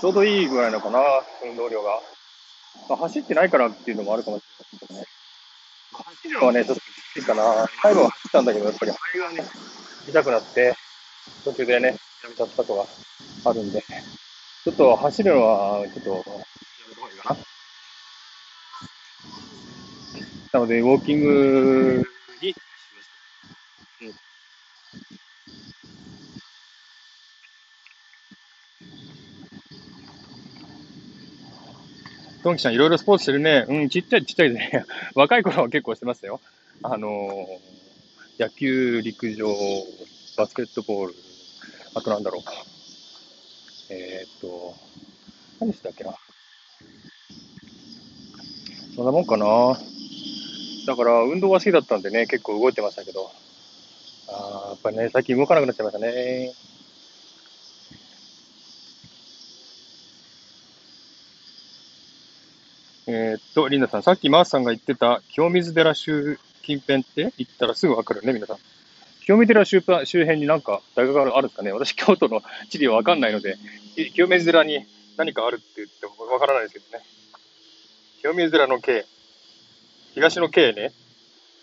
[0.00, 1.00] ちょうどいいぐらいなのかな、
[1.44, 2.00] 運動量が。
[2.88, 5.06] まあ、走ってないからっていうのもあるかもしれないけどね。
[5.92, 7.66] 走るのはね、ちょっときついかな。
[7.82, 9.44] 最後は走ったんだけど、やっぱり肺がね、
[10.08, 10.74] 痛くなって、
[11.44, 11.94] 途中でね、や
[12.30, 12.86] めちゃったことが
[13.50, 16.22] あるんで、ちょっと走るのは、ちょっと、や
[16.88, 17.51] めた方がいいかな。
[20.52, 22.04] なので、ウォーキング
[22.42, 23.08] にしまし
[24.00, 24.04] た。
[24.04, 24.08] う
[32.38, 32.42] ん。
[32.42, 33.64] トンキちゃん、いろいろスポーツしてるね。
[33.66, 34.84] うん、ちっちゃいちっちゃいでね。
[35.16, 36.38] 若い頃は結構してましたよ。
[36.82, 37.72] あのー
[38.38, 39.46] 野球、陸上、
[40.36, 41.14] バスケットボール、
[41.94, 42.42] あとなんだろう。
[43.90, 44.74] えーっと、
[45.60, 46.14] 何してたっけな。
[48.96, 49.78] そんなもんかな。
[50.86, 53.30] だから、運動が好きだったんでね、結構動いてましたけど。
[54.28, 56.52] あーやっぱりね、最近動かなくなっちゃいましたね。
[63.06, 68.56] えーっと、リンダさん、さっきマースさんが言ってた、清水寺周近辺って言ったらすぐわかるね、皆さん。
[69.24, 73.56] 清水寺周辺周辺になんか大学があるんですかね私、京都の地理はわかんないので、
[74.14, 74.84] 清水寺に
[75.16, 77.04] 何かあるって言ってもわからないですけどね。
[78.20, 79.04] 清水寺の系、
[80.14, 80.92] 東の系ね。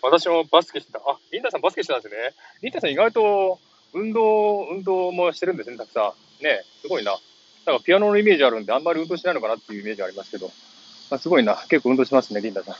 [0.02, 0.98] 私もバスケしてた。
[0.98, 2.20] あ、リンダさんバスケしてたんですね。
[2.62, 3.58] リンダさん意外と
[3.92, 6.44] 運動、運動もしてるんですね、たくさん。
[6.44, 7.18] ねすごいな。
[7.66, 10.50] なんかピアノのイメージあるんで、あんまり運動しないのかなっていうイメージありますけど。
[11.10, 11.56] あすごいな。
[11.68, 12.74] 結構運動しますね、リンダさん。
[12.74, 12.78] ち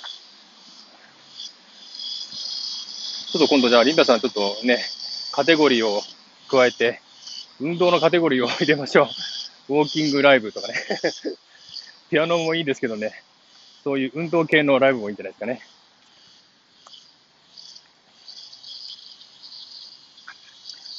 [3.37, 4.79] ょっと今度じゃあ、リンダさんちょっとね、
[5.33, 6.01] カテゴリーを
[6.49, 7.01] 加えて、
[7.61, 9.09] 運動のカテゴリーを入れましょ
[9.69, 9.75] う。
[9.75, 10.75] ウォーキングライブとかね。
[12.11, 13.23] ピアノもいいですけどね。
[13.83, 15.61] そういう運動系のライブもいいんじゃないですかね。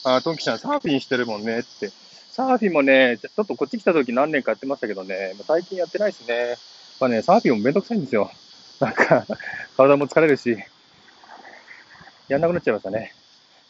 [0.04, 1.92] あ、トンキちゃん、サーフィンしてるもんねって。
[2.32, 6.58] サーフィンもね、ちょっとこっち来た時何年かやってましたけどね、最近やってないですね。
[7.00, 8.32] まあね、サーフィンもめんどくさいんですよ。
[8.80, 9.26] なんか、
[9.78, 10.58] 体も疲れるし、
[12.28, 13.14] やんなくなっちゃいましたね。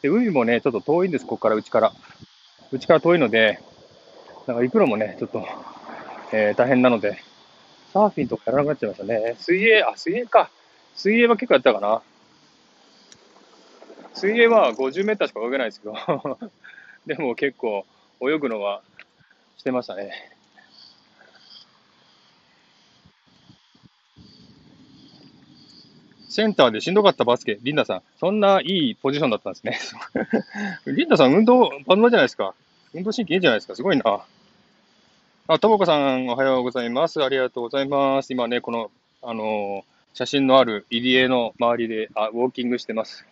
[0.02, 1.93] で、海もね、ちょっと遠いんです、ここから、うちから。
[2.71, 3.60] うちから遠いので、
[4.47, 5.45] なんか行くのもね、ちょっと、
[6.32, 7.21] えー大変なので、
[7.93, 9.36] サーフィンとかやらなくなっちゃいましたね。
[9.39, 10.49] 水泳、あ、水泳か。
[10.95, 12.01] 水泳は結構やったかな。
[14.13, 15.95] 水泳は50メーターしか泳げないですけど、
[17.06, 17.86] でも結構
[18.21, 18.82] 泳ぐのは
[19.58, 20.12] してましたね。
[26.30, 28.03] センターでしんどかったバスケ、リンダさん。
[28.18, 29.78] そんないいポジションだったんですね。
[30.88, 32.53] リンダさん、運動万能じゃないですか。
[32.93, 33.76] 運動神経いいじゃないですか。
[33.76, 34.24] すごいな。
[35.54, 37.22] あ、ともこさん、おはようございます。
[37.22, 38.32] ありがとうございます。
[38.32, 38.89] 今ね、この、
[39.22, 43.26] あのー写真のある入り江の周りであ、ウォーキングしてます。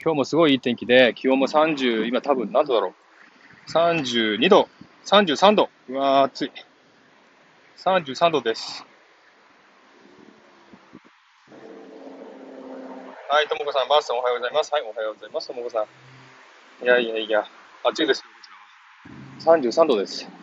[0.00, 3.70] 今日もすごいいい天気で、気温も30、今多分何度だろう。
[3.72, 4.68] 32度、
[5.04, 5.68] 33度。
[5.88, 6.52] うわー、暑い。
[7.78, 8.86] 33度です。
[13.28, 14.72] はい、ともこさん、バースさんおはようございます。
[14.72, 16.84] はい、おはようございます、ともこさん。
[16.84, 17.44] いやいやいや、
[17.82, 18.24] 暑いですよ、
[19.44, 19.58] こちらは。
[19.58, 20.41] 33度です。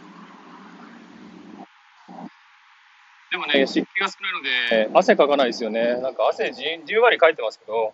[3.32, 6.02] でもね、湿気が少ないので、汗かかないですよね。
[6.02, 7.94] なんか汗じんじんわりかいてますけど、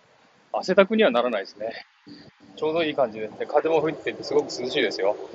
[0.52, 1.84] 汗だくにはならないですね。
[2.56, 3.28] ちょうどいい感じで。
[3.46, 5.14] 風も吹いててすごく涼しいですよ。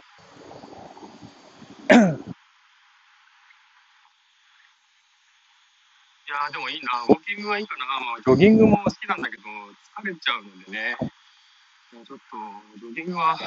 [1.91, 7.03] いやーでもいいな。
[7.03, 7.85] ウォーキングはいいかな。
[7.85, 10.97] まあ、ジョギングも好きなんだけど、疲れちゃうのでね。
[11.93, 12.25] もうちょっと、
[12.79, 13.37] ジョギングは、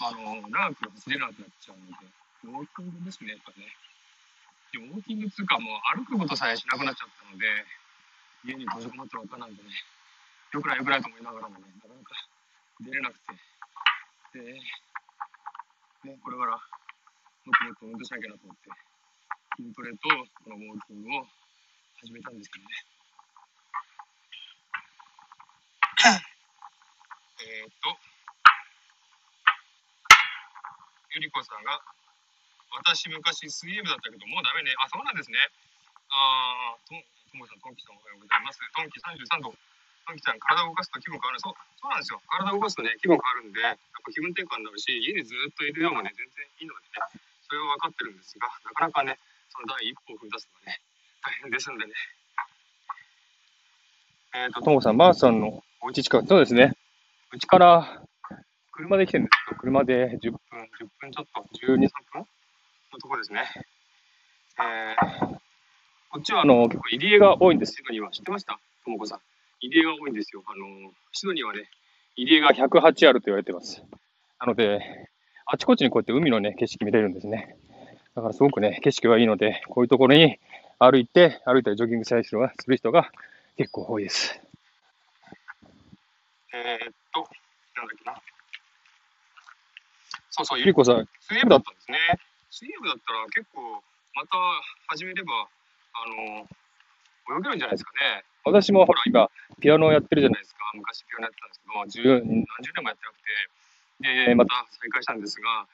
[0.00, 1.92] あの、長く走れなくなっちゃうので、
[2.44, 3.76] ウォーキングですね、やっぱね。
[4.72, 7.44] でウォーキングっていうか、もう歩くことさえしなくなっちゃったので、
[8.44, 9.68] 家に閉じこもってばっかなんでね、
[10.52, 12.16] よくないよくないと思いながらもね、なかなか
[12.80, 13.36] 出れなくて。
[14.32, 14.40] で、
[16.08, 18.70] ね、これからもっともっと運動しなきゃなと思って、
[19.60, 20.08] 筋トレと
[20.42, 21.26] このウォーキングを
[22.00, 22.72] 始めたんですけどね。
[27.44, 27.98] えーっと、
[31.14, 31.78] ゆりこさんが、
[32.78, 34.72] 私昔水泳部だったけど、もうダメね。
[34.80, 35.36] あ、そうなんですね。
[36.08, 36.96] あー、と
[37.32, 38.60] ともさん、とんきさんおはようございます。
[38.60, 39.52] とんき33度。
[39.52, 41.40] とんきさん、体を動かすと気分変わる。
[41.40, 42.20] そう、そうなんですよ。
[42.28, 49.20] 体を動かすとね、気分変わるんで、やっぱ気分転換になるし、家にずっといるようもね、全然いいのでね、それは分かってるんですが、なかなかね、
[49.52, 50.80] その第一歩を踏み出すのはね、
[51.20, 51.92] 大変ですんでね。
[54.34, 56.72] えっ、ー、と、ともさん、マーさんのお家近く、そうですね。
[57.32, 58.02] うちから
[58.72, 60.40] 車で来てるんですけど、車で10分、
[60.80, 62.26] 10分ちょっと、12、3分
[62.92, 63.44] のところですね。
[64.58, 65.28] えー、
[66.10, 68.10] こっちはあの結構入り江が多いんです、シドニーは。
[68.10, 68.58] 知ってました？
[68.84, 69.20] ともこさん。
[69.60, 70.42] 入り江が多いんですよ。
[70.46, 71.68] あの、シドニーはね、
[72.16, 73.82] 入り江が108あると言われてます。
[74.40, 75.08] なので、
[75.46, 77.56] あちこちにこうやって海のね、景色見れるんですね。
[78.14, 80.38] だからすごくね、景色がいいので、こういうところに
[80.78, 82.34] 歩いて、歩いたりジョギングしたりす
[82.66, 83.10] る人が
[83.56, 84.40] 結構多いです。
[86.54, 87.20] えー、っと、
[87.76, 88.20] なんだっけな。
[90.30, 91.98] そうそう、ゆりこさん、水泳部だったんですね。
[92.52, 93.80] 水泳部だったら結構、
[94.12, 94.36] また
[94.92, 95.48] 始めれば、
[95.96, 96.44] あの、
[97.32, 98.28] 泳げるんじゃないですかね。
[98.44, 99.24] 私もほら、今、
[99.56, 100.60] ピアノをやってるじゃないですか。
[100.76, 105.64] 昔ピアノやってたんですけど、十何十年もやってなくて、で、また再開したんですが、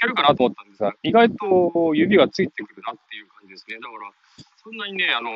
[0.00, 3.76] けるかなと思ったんですが、意外と指がついてくるなっていう感じですね。
[3.76, 4.08] だから、
[4.64, 5.28] そんなにね、あの、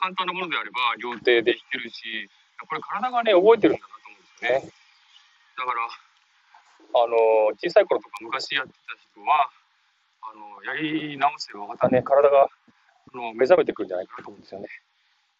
[0.00, 2.30] 簡単なものであれば、両手で弾けるし、
[2.64, 4.72] これ体がね、覚えてるんだなと思うんですよね。
[5.52, 9.52] だから、あの、小さい頃とか昔やってた人は、
[10.28, 14.68] あの、やり直せばまたね、体が、あの、目覚めてくるんじゃないかなと思うんですよね。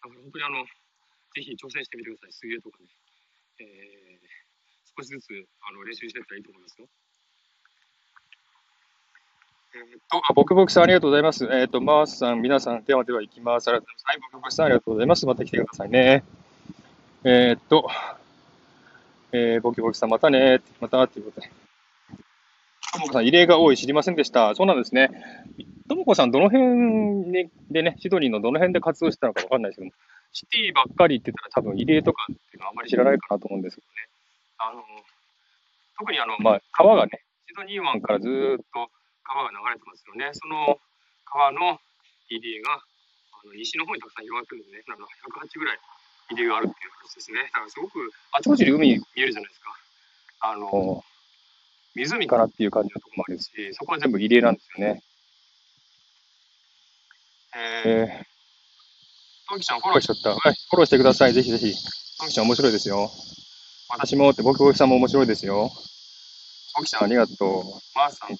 [0.02, 0.64] だから本当にあの、
[1.34, 2.32] ぜひ挑戦してみてください。
[2.32, 2.88] 水泳とかね。
[3.60, 5.28] えー、少しずつ、
[5.68, 6.88] あの、練習していったらいいと思いますよ。
[9.74, 11.44] えー、っと、あ、僕僕さんありがとうございます。
[11.44, 13.68] えー、っと、マースさん、皆さん、ではでは行きます。
[13.68, 14.04] ありがとうございます。
[14.06, 15.26] はい、僕僕さんありがとうございます。
[15.26, 16.24] また来てくださいね。
[17.24, 17.88] えー、っと、
[19.32, 21.57] えー、ボキボキさん、またねまた、ということで。
[22.92, 24.54] ともこさん、異例が多い、知りませんでした。
[24.54, 25.10] そうなんですね。
[25.88, 29.92] ともこさん、どの辺でね、シドニーのどの辺で活動してたのかわかんないですけども、
[30.32, 33.92] シティばっかりって言ったら多分異例とかっていうのはあんまり知らないかなと思うんですけどね。
[34.58, 34.82] あの、
[35.98, 38.90] 特にあの、まあ、川がね、シドニー湾からずっと
[39.24, 40.30] 川が流れてますよね。
[40.32, 40.78] その
[41.24, 41.80] 川の
[42.28, 45.78] 入り江が、あの西の方にたくさん広がってるんでね、なんか108ぐらい
[46.30, 47.48] 入り江があるっていう話ですね。
[47.52, 49.72] だからすごく、あちこちに海見えるじゃないですか。
[50.40, 51.02] あの、
[51.98, 55.02] 湖かなっていう感じのとこもあるし、そこは全部入り江なんですよね。
[57.56, 60.30] えー、トンキちゃんフォローしちゃった。
[60.30, 61.32] はい、フォローしてください。
[61.32, 61.74] ぜひぜひ。
[62.18, 63.10] トンキちゃん面白いですよ。
[63.88, 65.70] 私もって、僕、さんも面白いですよ。
[66.76, 67.64] トンキちゃんありがとう。
[67.96, 68.36] マーさん、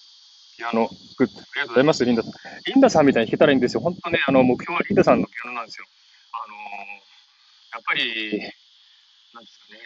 [0.57, 1.41] ピアノ、 good。
[1.41, 2.33] ありがとうございます、リンダさん。
[2.67, 3.81] リンダさんみたいに弾けたらいいんですよ。
[3.81, 5.87] 本当ね、あの、目標はリンダさんのピアノなんですよ。
[6.33, 6.59] あのー、
[7.73, 8.41] やっぱり、
[9.35, 9.81] なんですかね、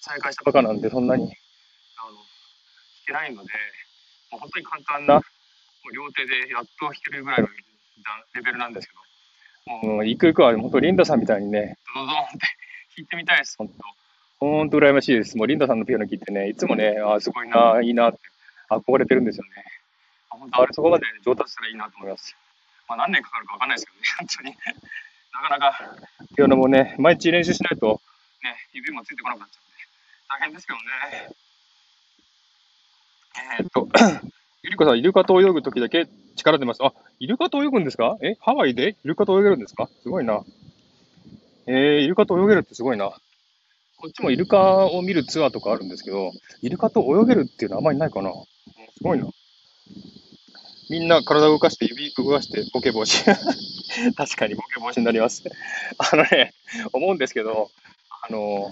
[0.00, 1.32] 再開したばかなんで、そんなに、
[3.06, 3.52] けないので、
[4.30, 7.48] もう本当に簡単な、もう両手でやっと弾けるぐらいの
[8.34, 9.04] レベルなんですけど、
[9.86, 12.38] もう、行く行くは、本当リンダさんみたいにね、ドドドンって
[12.96, 13.74] 弾いてみたいです、本当。
[14.40, 15.38] 本当羨ましいです。
[15.38, 18.18] もうリンダさんのピアノ聴いてね、いつもね、あすごいな、いいなって
[18.68, 19.50] 憧れてるんですよね。
[20.28, 22.36] 本当あれそこまで上達したらいいなと思います。
[22.88, 24.56] まあ何年かかるかわかんないですけどね、本当に。
[25.32, 28.00] なかなか、ピアノもね、毎日練習しないと、
[28.42, 29.84] ね、指もついてこなくなっちゃうんで、
[30.28, 31.34] 大変ですけどね。
[33.58, 33.88] えー、っと、
[34.62, 36.82] ゆりこさん、イルカと泳ぐときだけ力出ます。
[36.84, 38.16] あ、イルカと泳ぐんですか？
[38.22, 38.96] え、ハワイで？
[39.04, 39.88] イルカと泳げるんですか？
[40.02, 40.42] すごいな。
[41.66, 43.10] えー、イルカと泳げるってすごいな。
[43.98, 46.32] こっちもイルカを見るツアーとかあるんですけど、
[46.62, 48.32] イルカと泳げるっていうのはあんまりないかな。
[48.32, 49.28] すごいな。
[50.90, 53.24] みんな体を動かして、指動かして、ボケ防止。
[54.14, 55.42] 確かにボケ防止になります。
[55.98, 56.52] あのね、
[56.92, 57.70] 思うんですけど、
[58.28, 58.70] あの、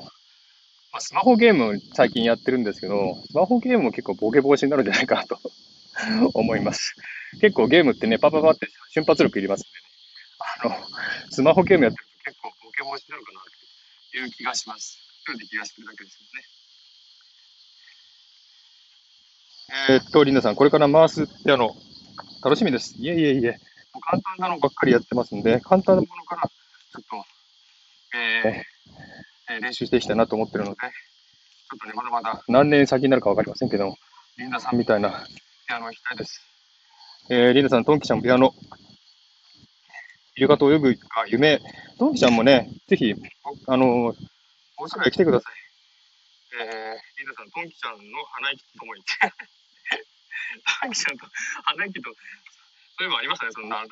[0.93, 5.39] まあ、スマホゲーム最近やってるんですけど、スマホゲームも結構ボケ防止になるんじゃないかなと
[6.35, 6.95] 思います。
[7.41, 9.75] 結構ゲームってね、パパパって瞬発力いりますんでね。
[10.65, 10.87] あの、
[11.31, 14.99] スマホゲームやってると結構ボケ防止になるかなという気がします。
[15.23, 16.45] 一人で気がしてるだけですけどね。
[19.89, 21.75] えー、っと、リンダさん、これから回すピアノ、
[22.45, 22.97] 楽しみです。
[22.99, 23.53] いえいえいえ、
[23.95, 28.72] もう簡単なのばっかりやってますんで、簡単なものから、ちょっと、えー、
[29.53, 33.97] えー、練習していきたいなと思ってるので、ちょっとね、まだまだ何年先になるかわかりませんけども、
[34.39, 35.27] リンダさんみたいな
[35.69, 36.41] ピアノを弾きたいです。
[37.29, 38.55] えー、リンダさん、トンキちゃんもピアノ、
[40.37, 40.99] イルカと泳ぐが
[41.29, 41.61] 夢、
[41.99, 43.15] トンキちゃんもね、ぜひ、
[43.67, 44.17] あのー、
[44.79, 45.53] 大阪へ来てください。
[46.61, 46.69] えー、
[47.19, 49.13] リンダさん、トンキちゃんの鼻息とも言って、
[50.83, 51.27] トンキちゃんと
[51.65, 52.17] 鼻息と、そ
[53.01, 53.89] ういえばありましたね、そんな、あの、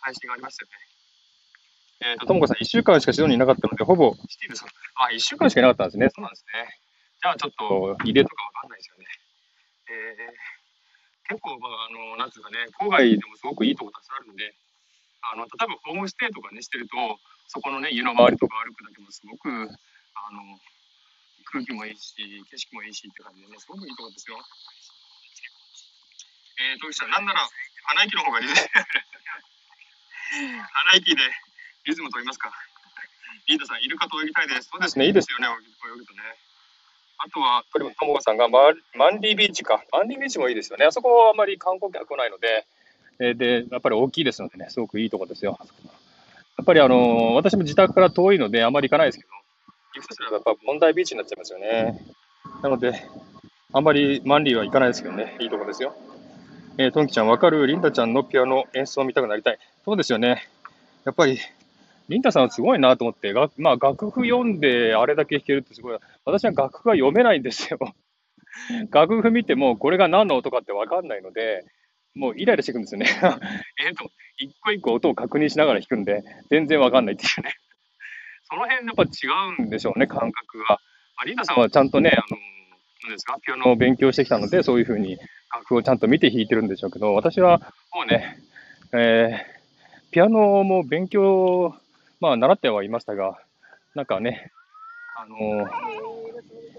[0.00, 0.93] 配信がありましたよね。
[2.00, 6.08] えっ、ー、と、ともこさん、1週間しかシドニーいなかったので、ほぼ、シティルさん、あ、1週間しかいなかったんですね。
[6.10, 6.78] そうなんですね。
[7.22, 9.06] じゃあ、ちょっと、入れとかわかんないですよね。
[9.88, 14.54] えー、結構、まあ、あの、なんつうかね、郊外でもすごくいいとこたくさんあるんで、
[15.32, 16.96] あの、例えばホームステイとかね、してると、
[17.48, 20.60] そこのね、家の周りとか歩くだけもすごく、あの、
[21.48, 22.14] 空気もいいし、
[22.50, 24.36] 景色もいいしって感じでね、すごくいいところですよ。
[26.60, 27.48] えー、トキさん、なんなら、
[27.86, 28.58] 鼻息の方がリズム、
[30.90, 31.22] 鼻息で
[31.86, 32.50] リズム取りますか？
[33.46, 34.70] リーダーさん、イルカと泳ぎたいです。
[34.72, 36.20] そうですね、いいですよね、泳ぐとね。
[37.18, 39.84] あとは、ともこさんがママンディビーチか。
[39.92, 40.86] マンディビーチもいいですよね。
[40.86, 42.66] あそこはあまり観光客来ないので、
[43.20, 45.58] えー、で、やっぱり大きいですのでね、すごくいいとこですよ。
[46.56, 49.30] やっぱりあのー、私も自宅から遠いので、あまり行かないですけど、
[49.94, 52.00] 行くとすればやっぱ問題ビーチになっちゃいますよね。
[52.62, 53.06] なので、
[53.72, 55.94] あんまりマンリーは行かないですけどね、いいとこですよ。
[56.78, 59.58] えー、トンキちゃん、わかるリンダちゃんのピアノ演奏を見たくなりたい。
[59.84, 60.48] そうですよね。
[61.04, 61.38] やっぱり、
[62.08, 65.98] リンダさんすごいなと思って、がまあ、楽譜読んであれだけ弾けるってすごい。
[66.24, 67.78] 私は楽譜が読めないんですよ。
[68.90, 71.64] 楽譜見ても、これが何の音かってわかんないので、
[72.14, 73.06] もうイライラしてくんですよね。
[73.84, 77.56] えっと、一個一個音を確認しながら弾くんで、全然わかんないっていうね。
[78.50, 80.64] その辺やっぱ違うんでしょうね、感覚が。
[80.68, 82.38] まあ、リーダさんはちゃんとね、あの、
[83.04, 85.18] 何ですか、ピアノを勉強してきたので、そういうふうに
[85.52, 87.58] 楽譜をちゃんと見て弾いてるんでしょうけど、私は
[87.92, 88.38] もうね、
[88.92, 91.74] えー、ピアノも勉強、
[92.24, 93.36] まあ、習ってはいましたが、
[93.94, 94.50] なんかね、
[95.20, 95.36] あの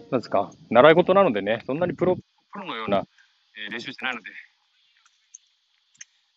[0.09, 3.05] なんですか、習い事なのでね、そんなにプロ、プロのような、
[3.53, 4.31] えー、練習してないので、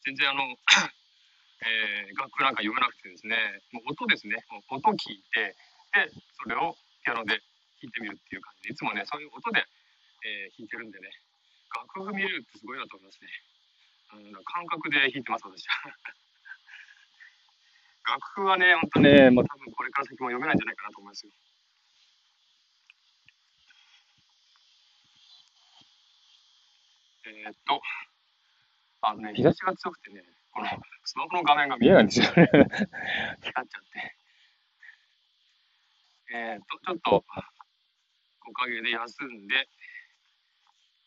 [0.05, 0.45] 全然あの、
[1.65, 5.57] えー、楽譜なんか読めなくてですね、もう音ですね、もう音聞いて、
[5.97, 6.13] で、
[6.45, 7.41] それをピアノで
[7.81, 9.65] 弾いてみるっていう感じで、いつもね、そういう音で、
[10.27, 11.09] えー、弾いてるんでね、
[11.75, 13.31] 楽譜見れるってすごいなと思いますね。
[14.13, 15.97] うん、感覚で弾いてます、私は。
[18.09, 21.33] 楽譜はね、ほんとね、まあ、多分これから先も読めないんじゃないかなと思いますよ。
[27.27, 27.81] えー、っと、
[29.03, 30.67] あのね、日差しが強くてね、この
[31.05, 32.33] スマホの画面が見えないんですよね。
[32.33, 32.53] 光っ
[33.45, 34.17] ちゃって。
[36.31, 37.25] えー、と、ちょっと、
[38.47, 39.69] おかげで休んで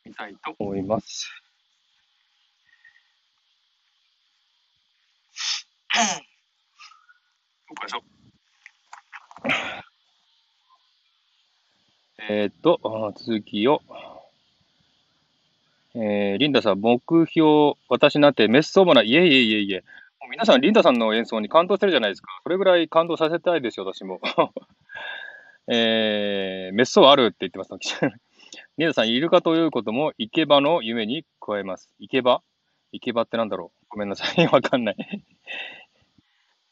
[0.05, 1.31] みたいと思います。
[12.29, 13.81] えー、っと、続きを。
[15.93, 19.07] えー、リンダさん、目標、私なんて滅相もない。
[19.07, 19.83] いえいえいえいえ。
[20.21, 22.29] もう皆さん、リンダさんの演奏に感動してるじゃないですか。
[22.43, 24.21] それぐらい感動させたいですよ、私も。
[25.67, 27.71] えー、滅相あるって言ってます。
[28.77, 31.93] リンダさん、イルカということも、池場の夢に加えます。
[31.99, 32.41] 池場？
[32.93, 33.85] 池場ってなんだろう？
[33.89, 34.47] ごめんなさい。
[34.47, 34.95] わかんない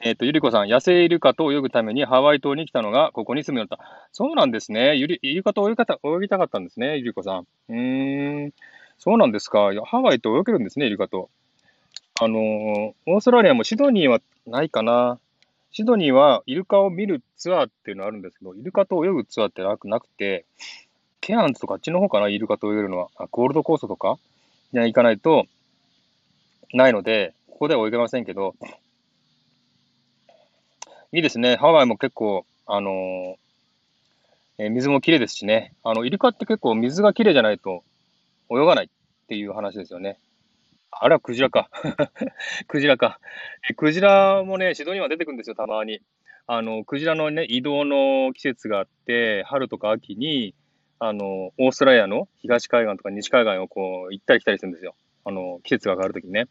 [0.01, 4.07] えっと、ゆりこさん、野生イルカと泳ぐためにハワイ島に来たのが、ここに住むようになった。
[4.13, 4.95] そうなんですね。
[4.95, 7.47] ゆりイルカと泳ぎた泳ぎたかったんですね、ゆりこさん。
[7.67, 8.53] うーん。
[8.97, 9.71] そうなんですか。
[9.85, 11.29] ハワイと泳げるんですね、イルカと。
[12.21, 15.19] あのー、オーストラリアもシドニーはないかな。
[15.71, 20.45] シドニーはイルカを見るツアーっていうのあるんですけど、イルカと泳ぐツアーってなくなくて、
[21.19, 23.09] ケアンズとかあっちの方かな、イルカと泳げるのは。
[23.17, 24.17] あゴールドコーストとか
[24.71, 25.45] に行かないと、
[26.73, 28.55] ないので、ここでは泳げませんけど、
[31.11, 31.55] いいですね。
[31.55, 33.35] ハワイも結構、あのー、
[34.59, 35.73] えー、水も綺麗ですしね。
[35.83, 37.83] あの、イルカって結構水が綺麗じゃないと
[38.51, 40.19] 泳がないっていう話ですよね。
[40.91, 41.71] あれはクジラか。
[42.67, 43.19] クジラか。
[43.67, 45.99] え、クジラもね、シドニーは出てくるんですよ、たまに。
[46.45, 50.53] あの、クジラのね、移動の季節があって、春とか秋に、
[50.99, 54.93] あの、オーストラリアの東海岸とか西海岸をこう、行ったり来たりするんですよ。
[55.25, 56.45] あの、季節が変わるときにね。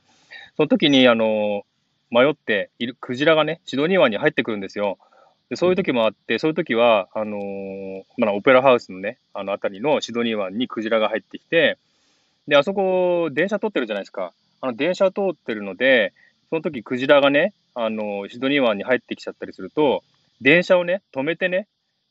[0.56, 1.62] その時に、あの、
[2.11, 4.98] 迷っている、クジラがね、シドニー湾に入ってくるんですよ。
[5.50, 11.78] でそういう時もあって、そういう時は、あのー、まあ、オペラハウスのね、あの辺りのシドニー湾にクジラが入ってきて、
[12.46, 14.32] で、あそこ、電車通ってるじゃないですか。
[14.61, 16.12] あの、電車通ってるので、
[16.50, 20.02] その時クジラがね、あの、シドニー湾に入ってきちゃったりすると、
[20.40, 21.66] 電車をね、止めてね、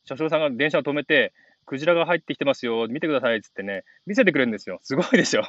[0.06, 1.34] 車掌さんが電車を止めて、
[1.66, 4.80] クジラが入ってきてますよ、見てくださいっつってね、見せてくれるんですよ。
[4.84, 5.44] すごいでしょ。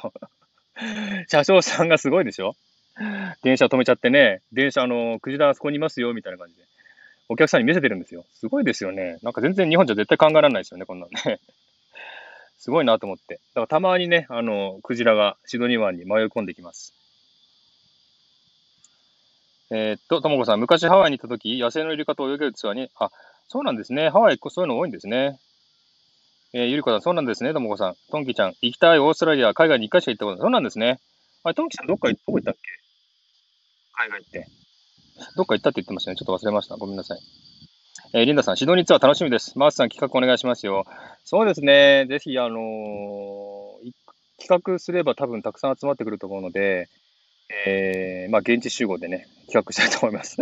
[1.27, 2.55] 車掌さんがすごいでしょ。
[3.43, 6.63] 電車止めちゃってね、電車、あの、クジラあそこにいますよ、みたいな感じで。
[7.29, 8.25] お客さんに見せてるんですよ。
[8.33, 9.19] すごいですよね。
[9.21, 11.39] なんか全然日本じゃ絶対考えられないですよね、こんなのね。
[12.57, 13.35] すごいなと思って。
[13.35, 16.93] だからたまにね、あの、クジラがシドニー湾に迷い込んできます。
[19.71, 23.11] えー、っと、ともこさん、昔ハワイに行った時、野生のイルカと泳げるツアーに、あ、
[23.47, 24.09] そうなんですね。
[24.09, 25.39] ハワイ、そういうの多いんですね。
[26.51, 27.53] えー、ゆりこさん、そうなんですね。
[27.53, 27.95] ともこさん。
[28.09, 30.41] トンキちゃん、行きたいオーストラリア、海外に1回しか行ったことない。
[30.41, 30.99] そうなんですね。
[31.43, 32.78] あれ、トンキちゃん、どっか、どこ行ったっけ？
[33.99, 34.47] 海外って。
[35.35, 36.15] どっか行ったって言ってましたね。
[36.15, 36.77] ちょっと忘れました。
[36.77, 37.19] ごめんなさい。
[38.13, 39.59] えー、リンダさん、シドニーツアー楽しみです。
[39.59, 40.85] マースさん、企画お願いしますよ。
[41.25, 42.05] そうですね。
[42.07, 43.91] ぜひ、あのー、
[44.39, 46.87] 企画すれば多分たくさん集まってくると思うので、
[47.67, 50.37] えー、まあ、現地集合でね、企画したいと思います。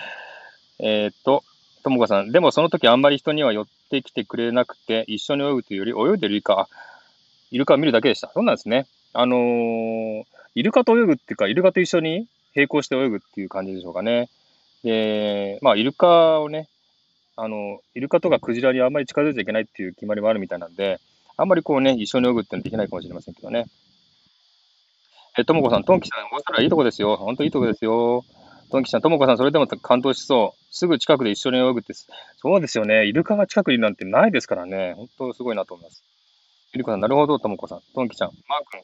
[0.80, 1.44] えっと、
[1.84, 6.66] ともかさん、でもその時あんまり人には寄ってきてくれなくて、一緒に泳ぐというより、泳いでるイルカ、
[7.50, 8.30] イルカを見るだけでした。
[8.32, 8.86] そうなんですね。
[9.12, 10.24] あのー、
[10.54, 14.28] イルカと泳ぐっていうか、イルカと一緒に並行して泳ぐっていう感じでしょうかね。
[14.82, 16.68] で、まあ、イルカをね、
[17.36, 21.00] あの、イルカとかクジラにあんまり近づいちゃいけないっていう決まりもあるみたいなんで、
[21.36, 23.66] あんまりこうね、一緒に泳ぐってのはできないかもしれませんけどね。
[25.38, 27.16] え、ともこさん、トンキさん、オーストラリアいいとこですよ。
[27.16, 28.24] ほんといいとこですよ。
[28.70, 30.64] トンキさん、ともこさん、それでも感動しそう。
[30.70, 33.06] すぐ近くで一緒に泳ぐって、そうですよね。
[33.06, 34.94] イルカが近くにいるなんてないですからね。
[34.96, 36.04] 本当すごいなと思います。
[36.72, 37.80] イルカさん、なるほど、ともこさん。
[37.94, 38.80] トンキちゃん、マー君、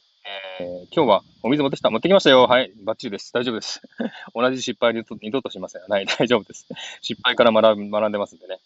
[0.59, 1.89] えー、今日はお水持ってきた。
[1.91, 2.43] 持ってきましたよ。
[2.43, 2.73] はい。
[2.83, 3.33] バッチリです。
[3.33, 3.81] 大丈夫です。
[4.35, 5.83] 同じ失敗に二度としません。
[5.83, 6.07] はい。
[6.07, 6.67] 大丈夫です。
[7.01, 8.59] 失敗から学んでますんでね。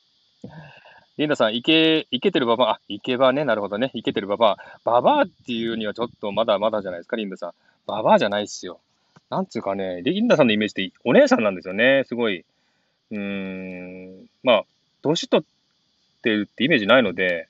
[1.19, 3.91] リンダさん、いけ、いけてるババア、あ、いけばね、なるほどね。
[3.93, 4.81] いけてるババア。
[4.85, 7.53] ババアっていうにはちょっとまだまだじゃないですか、リンダさん。
[7.87, 8.81] ババアじゃないっすよ。
[9.29, 12.05] なんつうかね、リンダさんのイメージってお姉さんなんですよね。
[12.07, 12.43] すごい。
[13.11, 14.65] うーん、まあ、
[15.03, 17.50] 年取ってるってイメージないので、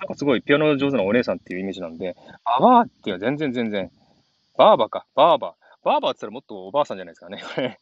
[0.00, 3.90] なんかすごいピアノ上手なお姉さんっていうイメージなんで、ババアっていうのは全然全然、
[4.56, 5.54] バーバか、バーバ。
[5.84, 7.78] バーバって言ったらもっとおばあさんじゃないですかね、これ。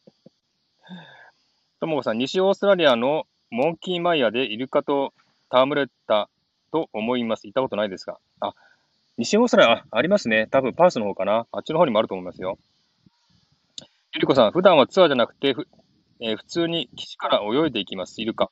[1.79, 5.13] ともこさん、西オーストラリアのモンキーマイヤーでイルカと
[5.49, 6.29] 戯れた
[6.71, 7.47] と思います。
[7.47, 8.19] 行ったことないですが。
[8.41, 8.53] あ、
[9.17, 10.47] 西オーストラリア、あ、ありますね。
[10.51, 11.47] 多分パースの方かな。
[11.51, 12.57] あっちの方にもあると思いますよ。
[14.13, 15.67] ゆりこさん、普段はツアーじゃなくて、ふ
[16.19, 18.21] えー、普通に岸から泳いでいきます。
[18.21, 18.49] イルカ。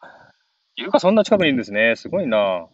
[0.75, 1.95] イルカそんな近くにいるんですね。
[1.95, 2.67] すごいな。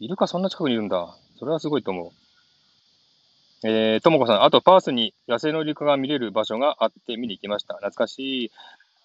[0.00, 1.16] イルカそんな近くにいるんだ。
[1.38, 2.10] それはすごいと思う。
[3.66, 7.74] えー、ともこさん、あとパースに野生のイルカが見れる場所があって見に行きました。
[7.74, 8.50] 懐かしい。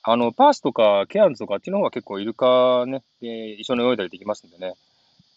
[0.03, 4.73] あの、パースとかケアンズとかあっちの方が結構イルカね、えー、一緒に泳いだりできますんでね。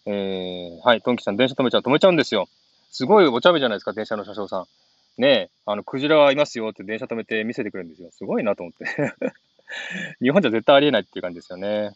[0.07, 2.49] えー、はい、トンキさん、電車止めちゃう、止めちゃうんですよ。
[2.91, 4.67] すごいお茶目じゃないですか、電車の車掌さん。
[5.19, 8.11] ねえ、あの、クジラはいますよって電車止めて見せてくれるんですよ。
[8.13, 9.15] すごいなと思って
[10.21, 11.93] 日本じゃ絶対ありえないっていう感じですよね。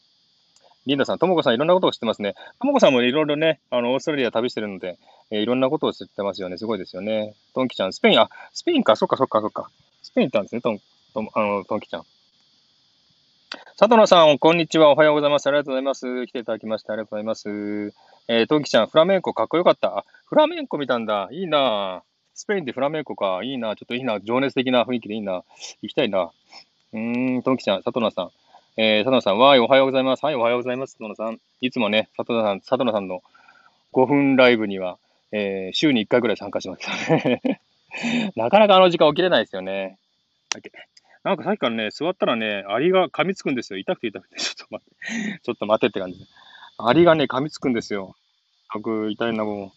[0.87, 2.34] リンダさん、ともこさん、いろんなことを知ってますね。
[2.61, 4.99] ともこさんもいろいろね、あの、オーストラリア旅してるので、
[5.30, 6.59] えー、いろんなことを知ってますよね。
[6.59, 7.34] すごいですよね。
[7.55, 9.68] トンキちゃん、スペイン、あ、スペインか、そっかそっかそっか。
[10.03, 10.80] スペイン行ったんですね、トン、
[11.12, 12.05] トンあの、トンキちゃん。
[13.76, 14.93] 佐藤さん、こんにちは。
[14.93, 15.49] おはようございます。
[15.49, 16.26] ありがとうございます。
[16.26, 17.93] 来ていただきまして、ありがとうございます。
[18.28, 20.05] えー、トンキちゃん、フラメンコかっこよかった。
[20.24, 21.28] フラメンコ見たんだ。
[21.32, 22.03] いいな
[22.34, 23.41] スペインでフラメンコか。
[23.43, 25.43] いいなちょっといいな情熱的な雰囲気でいいな
[25.82, 26.30] 行きたいな。
[26.93, 28.30] うーん、トンキちゃん、佐藤さん。
[28.79, 30.24] えー、佐藤さん、わーい、おはようございます。
[30.24, 30.99] はい、おはようございます。
[30.99, 31.41] 佐藤さん。
[31.62, 33.22] いつもね、佐藤さん、佐藤さんの
[33.95, 34.99] 5分ライブには、
[35.33, 37.61] えー、週に1回ぐらい参加しますね。
[38.37, 39.99] なかなかあの時間起きれないですよね。
[41.24, 43.79] なんかさっきからね、座ったらね、アリが噛みつくんですよ。
[43.79, 44.37] 痛くて痛くて。
[44.37, 45.41] ちょっと待って。
[45.43, 46.27] ちょっと待ってって感じで。
[46.77, 48.14] アリがね、噛みつくんですよ。
[48.74, 49.70] 僕、痛いな、もう。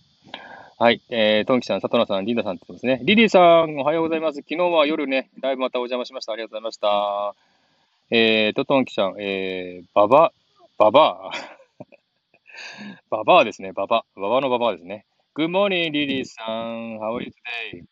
[0.77, 1.01] はい。
[1.09, 3.05] えー、トンキさん、佐藤さん、リンダさんって言ってますね。
[3.05, 4.39] リリーさん、おはようございます。
[4.39, 6.33] 昨日は夜ね、ライブまたお邪魔しました。
[6.33, 7.48] ありがとうございました。
[8.11, 10.33] えーと、トンキさん、えー、ババ、
[10.79, 11.31] ババア。
[13.11, 14.03] ババアですね、ババ。
[14.15, 15.05] ババのババアですね。
[15.35, 16.97] Good morning, リリーさん。
[16.97, 17.31] How are you
[17.71, 17.85] today?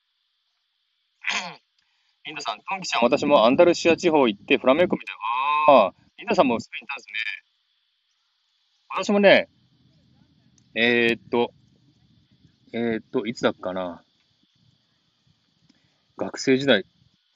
[2.25, 5.15] リンダさん、トンキさん、私もアンダルシア地方行ってフラメンコみたい。
[5.67, 7.13] ああ、リンダさんもスペイン行ったんですね。
[8.89, 9.49] 私もね、
[10.73, 11.53] えー、っと、
[12.73, 14.03] えー、っと、いつだっかな。
[16.17, 16.85] 学生時代、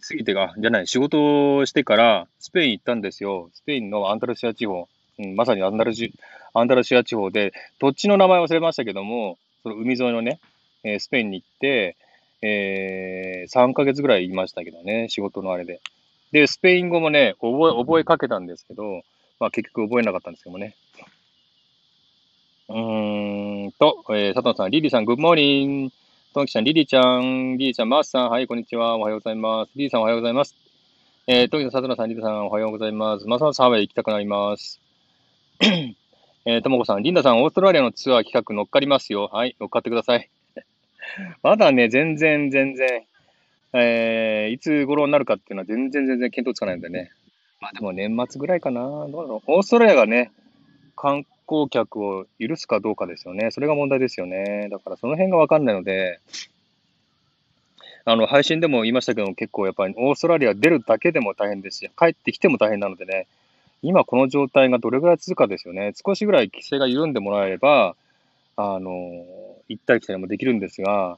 [0.07, 3.49] 過ぎてが、じゃない、仕事をしてからスペイン行ったんですよ。
[3.53, 4.87] スペインのアンダルシア地方。
[5.19, 6.13] うん、まさにアンダルシ
[6.53, 10.39] アンダルシア地方で、土地の名前忘れましたけども、その海沿いのね、
[10.83, 11.95] えー、スペインに行って、
[12.41, 15.81] えー、3ヶ月ぐらいいましたけどね、仕事のあれで。
[16.31, 19.03] で、スペイン語もね、覚え、覚えかけたんですけど、
[19.39, 20.75] まあ結局覚えなかったんですけどもね。
[22.69, 25.93] うーんと、えー、佐藤さん、リリーさん、グッモーニング。
[26.33, 28.95] トンキちゃん、リリーちゃん、リリーちゃん、マースさん、はい、こんにちは。
[28.95, 29.71] おはようございます。
[29.75, 30.55] リリーさん、おはようございます。
[31.27, 33.27] えー、トンキさん、サトナさん、リリーさん、おはようございます。
[33.27, 34.79] マサマサハワイ行きたくなります。
[35.59, 39.29] えー、ともこさん、リンダさん、オーストラリアのツアー企画乗っかりますよ。
[39.33, 40.29] はい、乗っかってください。
[41.43, 43.03] まだね、全然、全然、
[43.73, 47.11] えー、いつ頃になるかっていうのは全然、全然見当つかないんでね。
[47.59, 48.79] まあでも年末ぐらいかな。
[48.81, 49.51] どうだろう。
[49.51, 50.31] オーストラリアがね、
[50.95, 53.51] 観光客を許すかどうかですよね。
[53.51, 54.67] それが問題ですよね。
[54.69, 56.19] だからその辺がわかんないので、
[58.05, 63.27] あの、配信でも言いましたけども、結構やっぱりオーストラリア出るだけでも大変ですし、帰ってきても大変なのでね、
[63.83, 65.93] 今この状態がどれぐらい続くかですよね。
[66.05, 67.95] 少しぐらい規制が緩んでもらえれば、
[68.55, 69.25] あの、
[69.67, 71.17] 行ったり来たりもできるんですが、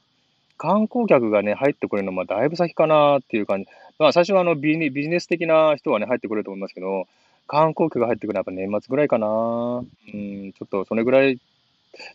[0.56, 3.68] 観光客がね、入ってくれるのはだいぶ先かなっていう感じ。
[3.98, 7.06] まあ最初はあのビジネス的な人はね、入ってくれると思いますけど、
[7.46, 9.26] 観光客が入ってくるのはやっぱ年末ぐらいかな。
[9.28, 11.38] うん、ちょっとそれぐらい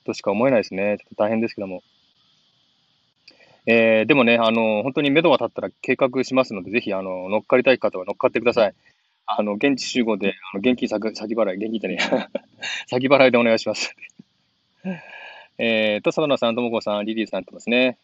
[0.04, 0.98] としか思えないですね。
[1.00, 1.84] ちょっと大変ですけども。
[3.66, 8.74] えー、でもね、あの、本当に目処が立ったら計画しますので、ぜひ、あの、乗っかりたい方は乗っかってください。
[9.28, 12.40] あの、現地集合で、あの現金先払い、現金じゃねえ
[12.88, 13.96] 先払いでお願いします
[15.60, 17.98] えーと、佐野さん、ともこさん、リリーさんってますね。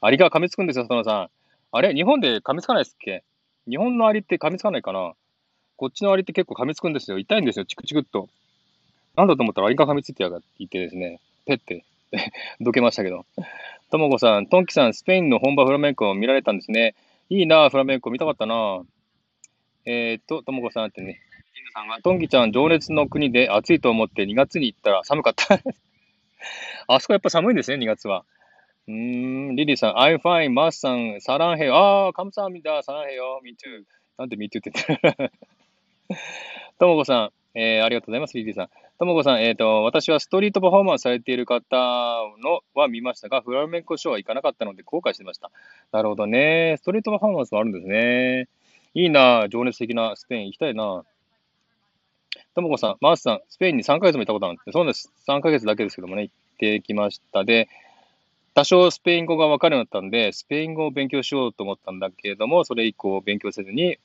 [0.00, 1.30] アリが噛みつくんですよ、佐野さん。
[1.70, 1.94] あれ？
[1.94, 3.22] 日本で噛みつかないですっけ？
[3.68, 5.14] 日本のアリって噛みつかないかな？
[5.76, 7.18] こっちのアリって結構噛みつくんですよ。
[7.18, 8.28] 痛いんですよ、チクチクっと。
[9.16, 11.84] なんだと思ったらアリが噛みついてやがって言ってですね、ペッて
[12.60, 13.26] どけましたけど。
[13.90, 16.94] ともこさん、トンキさん、スペインの本場フラメンコを見られたんですね。
[17.28, 18.82] いいなフラメンコ見たかったな
[19.84, 21.20] えー、っと、ともこさんってね、
[21.72, 25.58] さんが、トンキちゃん、情熱の国で暑いと思って2月に行ったら寒かった
[26.88, 28.24] あそこやっぱ寒いんですね、2月は。
[28.88, 28.94] うー
[29.52, 33.84] ん、リリーさん、I'm fine, マースさん、サランヘヨ、あー、カムサーミダ、サランヘヨ、me too。
[34.18, 35.32] なんで me too って言って
[36.78, 38.68] ともこさん、えー、ありがとうございます、リリーさん。
[38.98, 41.76] ともこさん、えっ、ー、と、私はストリートパフォーマンスされている方
[42.42, 45.50] のは見ましたが、フラメンコショーは行かなかったので後悔してました。
[45.90, 46.76] なるほどね。
[46.78, 48.48] ストリートパフォーマンスもあるんですね。
[48.94, 51.04] いいな情熱的なスペイン行きたいな
[52.54, 55.10] ともこさん、マースさん、スペインに3ヶ月も行ったことあるんですそうです。
[55.26, 57.44] 3ヶ月だけですけどもね、行ってきました。
[57.44, 57.68] で、
[58.54, 63.98] 多少スペイン語が分かるようになったんで、スペイン語を勉強しようと思ったんだけれども、それ以降勉強せずに、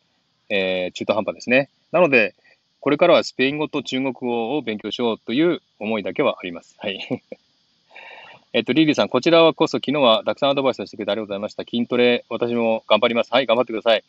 [0.50, 1.70] えー、中途半端ですね。
[1.92, 2.36] なので、
[2.80, 6.76] これからはスペイン語と中国語を勉強しようという思いだけはあります。
[6.80, 7.00] はい。
[8.54, 11.64] えっと、リリーさん、こちらはこそ昨日はたくさんアドバイスをしてくれてありがとうございました。
[11.64, 13.34] 筋トレ、私も頑張ります。
[13.34, 14.04] はい、頑張ってください。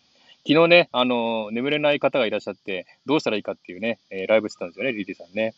[0.47, 5.55] 昨日ね、あの、眠れない方がいらっしゃって、どうしたらいいかっていうね、えー、ライブしてたんですよね、リリーさんね。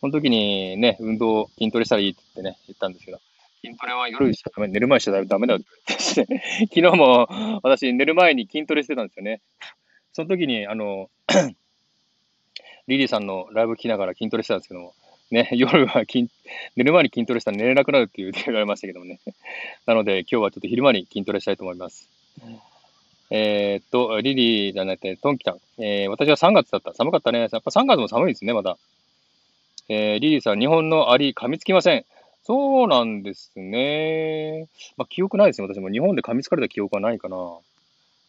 [0.00, 3.20] その時にね、運動、筋トレしたらいいって言ってね、言ったんですけど、
[3.64, 5.64] 筋トレは夜しちゃダメ、寝る前しちゃダメだって
[6.14, 6.42] 言って
[6.72, 9.40] 昨日も私寝る前に筋トレしてたんですよね。
[10.18, 11.08] その時に、あの、
[12.88, 14.92] リリーさんのライブ聞きながら筋トレしてたんですけども、
[15.30, 16.28] ね、 夜は筋、
[16.74, 19.20] 寝る前に筋トレしたら寝れなくなるっていう言われましたけどもね。
[19.86, 22.08] なので今日はちょっと昼間に筋トレしたいと思います。
[23.30, 25.60] えー、っと、リリーじゃなくて、トンキちゃん。
[25.78, 26.92] えー、私は3月だった。
[26.94, 27.38] 寒かったね。
[27.38, 28.76] やっぱ3月も寒いですね、まだ。
[29.88, 32.04] えー、リリーさん、日本のアリ噛みつきません。
[32.42, 34.66] そうなんですね。
[34.96, 35.68] まあ、記憶ないですね。
[35.68, 37.60] 私も日本で噛みつかれた記憶はないかな。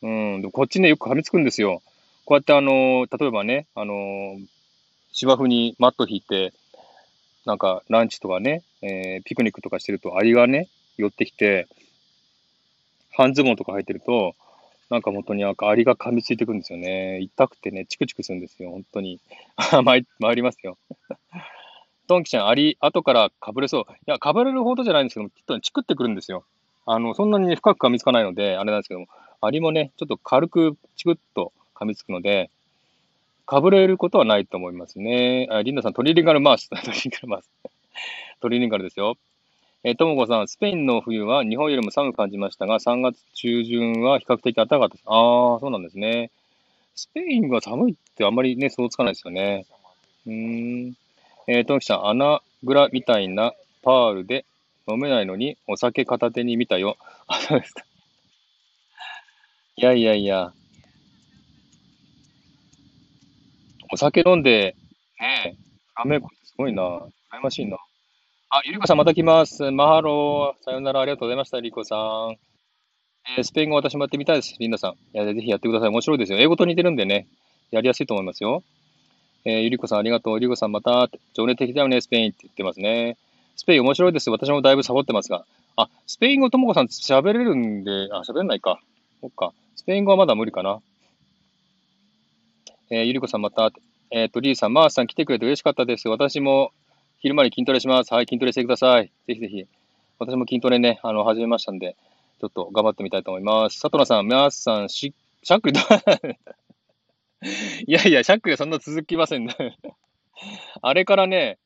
[0.02, 0.42] うん。
[0.42, 1.82] でこっちね、よく噛みつくんですよ。
[2.26, 4.38] こうやってあの、例えばね、あの、
[5.12, 6.54] 芝生にマット引いて、
[7.46, 11.68] なんかランチとかね、えー、ピクニックとかしてるとアリがね、寄ってきて、
[13.12, 14.36] 半ズボンとか履いてると、
[14.90, 17.20] なんか本当にアリが噛みついてくるんですよね。
[17.20, 19.20] 痛くてね、チクチクするんですよ、本当に。
[19.84, 20.78] ま参りますよ。
[22.08, 23.86] トンキちゃん、アリ、後からかぶれそう。
[23.92, 26.44] いや、かぶれるほどじゃないんですけども、きっと、ね、チクってくるんですよ。
[26.88, 29.08] あの、そんなに、深く噛みつかないので、あれなんですけども、
[29.42, 32.50] アリもね、ちょっと軽くチクッと噛みつくので、
[33.46, 35.48] かぶれることはないと思いますね。
[35.50, 36.70] あリンダさん、トリリンガルマース。
[36.70, 37.50] トリリンガルマース。
[38.42, 39.18] トリリンガルですよ。
[39.84, 45.04] え、ともこさん、スペインの冬は日本よりも寒く感じましたが、3月中旬は比較的暖かかったです。
[45.06, 46.32] ああ、そうなんですね。
[46.96, 49.66] スペインが寒いってあんまりね、想像つかないですよね。
[50.28, 50.94] うん。
[51.48, 54.46] えー、ともきさん、穴蔵みたいなパールで
[54.88, 56.98] 飲めないのにお酒片手に見たよ。
[57.28, 57.84] あ、そうですか。
[59.80, 60.52] いやいやいや。
[63.94, 64.76] お酒飲んで、
[65.22, 65.58] ねえ、
[65.96, 66.84] アメコすごいな。
[66.84, 67.78] 羨ましいな。
[68.50, 69.72] あ、ゆりこさんまた来ます。
[69.72, 70.64] マハロー。
[70.66, 71.00] さよなら。
[71.00, 72.36] ありがとうございました、ゆりこさん。
[73.38, 74.54] えー、スペイン語私もやってみたいです。
[74.60, 74.92] リンダさん。
[74.92, 75.90] いや、ぜひやってください。
[75.92, 76.40] 面白いですよ。
[76.40, 77.30] 英語と似てるんでね、
[77.72, 78.64] やりやすいと思いますよ。
[79.46, 80.34] えー、ゆりこさんありがとう。
[80.34, 83.16] ゆりこさんまた、情熱的だよね、スペインって言ってますね。
[83.56, 84.30] スペイン面白いです。
[84.30, 85.46] 私もだいぶサボってますが。
[85.78, 88.82] あ、スペイン語ともこさん喋れるんで、あ、喋れないか。
[89.22, 89.54] そっか。
[89.90, 90.82] スペイン語はまだ無理かな。
[92.92, 93.72] えー、ゆりこさんまた、
[94.12, 96.08] えっ、ー、と、リーさん、マーさん来てくれて嬉しかったです。
[96.10, 96.74] 私も
[97.18, 98.14] 昼間に筋トレします。
[98.14, 99.12] はい、筋トレしてください。
[99.28, 99.66] ぜひぜひ。
[100.20, 101.96] 私も筋トレね、あの、始めましたんで、
[102.40, 103.82] ちょっと頑張ってみたいと思います。
[103.82, 105.80] 佐藤さん、皆さん、し、しゃっくりど
[107.88, 109.56] いやいや、しゃっくりはそんな続きませんね
[110.84, 111.58] あれからね、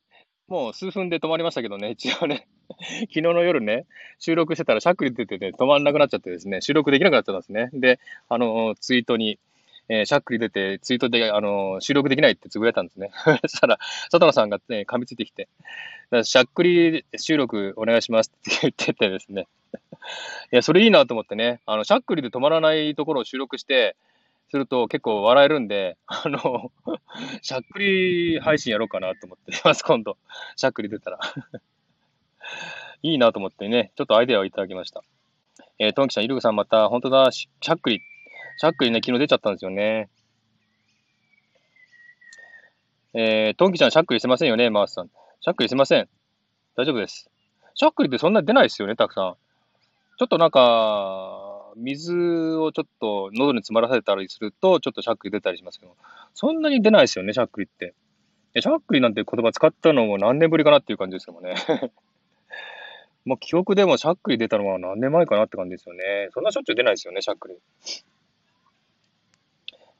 [0.48, 2.46] もう数分で止まりましたけどね、一応ね、
[3.08, 3.86] 昨日の夜ね、
[4.18, 7.70] 収録してたらしゃっくり出てて、止まんなくなっちゃってですね、収録できなくなっちゃったんですね。
[7.72, 9.38] で、あの、ツイートに、
[9.88, 13.10] えー、しゃっくり出て、ツイートで、あの、収録できないってつぶやいたんですね。
[13.42, 13.78] そしたら、
[14.10, 15.48] 佐藤さんがね、噛みついてきて、
[16.24, 19.46] しゃっくり収録お願いしますって言っててですね。
[20.52, 23.96] いや、それいいなと思ってね、あの、しゃっくりで止まらないところを収録して、
[24.54, 26.70] すると結構笑えるんで、あの、
[27.42, 30.16] しゃっくり配信やろうかなと思ってます、今度。
[30.54, 31.18] しゃっくり出たら。
[33.02, 35.02] いいなと思ってね、ちょっとアイデアをいただきました。
[35.80, 38.00] えー、トンキさん、イルグさんまた、本当だ、しゃっくり、
[38.58, 40.08] しゃっくりね、昨日出ちゃったんですよね。
[43.12, 45.10] えー、トンキちゃん、しゃっくりしてませんよね、マースさん。
[45.40, 46.08] しゃっくりしてません。
[46.76, 47.28] 大丈夫です。
[47.74, 49.34] しゃっくりってそんな出ないですよね、たくさん。
[50.16, 51.43] ちょっとなんか、
[51.76, 52.14] 水
[52.56, 55.96] をちょっと喉に詰まらせたりすると、ちょっとしゃっくり出たりしますけど、
[56.34, 57.94] そんなに出ないですよね、しゃっくりって。
[58.60, 61.54] しゃっくりなんて言葉使ったのも何年ぶりかなっていう感じですけどね。
[63.24, 66.28] まあ、記憶でもしゃっくり出たのは何年前かなって感じですよね。
[66.32, 67.56] そんなしょっちゅう出ないですよね、しゃっくり。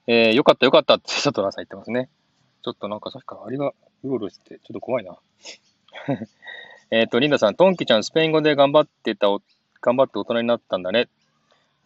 [0.06, 2.10] えー、よかったよかったってちょっと朝言ってますね。
[2.62, 3.72] ちょっとなんかさっきからアリが
[4.02, 5.18] うろうろして、ちょっと怖いな。
[6.90, 9.40] えっと、リンダさん、トンキちゃん、スペイン語で頑張ってたお、
[9.80, 11.08] 頑張って大人になったんだね。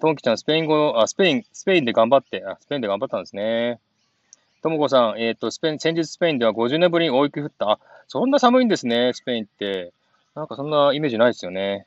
[0.01, 3.80] トンキちゃん、スペイン語、あ、スペイン、スペインで頑張って、あ、スペインで頑張ったんですね。
[4.62, 7.70] ともこさん、えっ、ー、と、スペイン、先日スペインでは50年ぶりに大雪降った。
[7.70, 9.92] あ、そんな寒いんですね、スペインって。
[10.34, 11.86] なんかそんなイメージないですよね。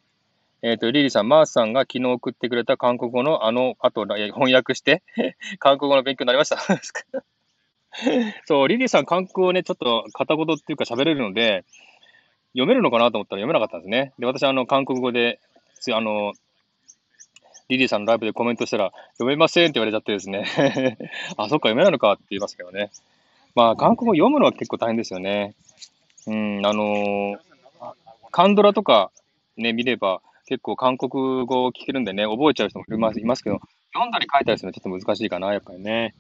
[0.62, 5.03] えっ、ー、と、リリーさん、マースさんが昨日送ってくれた韓国語のあの、あと、翻訳して
[5.59, 6.57] 韓国語の勉強になりました。
[8.45, 11.64] そう、リリーさん、韓国語ね、ちょっと片言っていうか喋れるので、
[12.53, 14.14] 読めるのかなと思ったら読めなかったんですね。
[14.20, 15.39] で、私、あの、韓国語で、
[15.93, 16.34] あの、
[17.72, 20.43] リリーさんのライブでコメントしたら、読めませんって言われちゃってですね
[21.38, 22.91] あ、そっか、読めないのかって言いますけどね。
[23.55, 25.55] まあ、韓国語読むのは結構大変ですよね。
[26.28, 27.39] うん、あのー、
[28.32, 29.09] カンドラとか
[29.55, 33.61] ね、見れば、結構韓国語を聞けるんでね、覚えちゃう人もいますいますけど、
[33.93, 36.13] 読んだり書いたりするのはちょっと難しいかな、やっぱりね。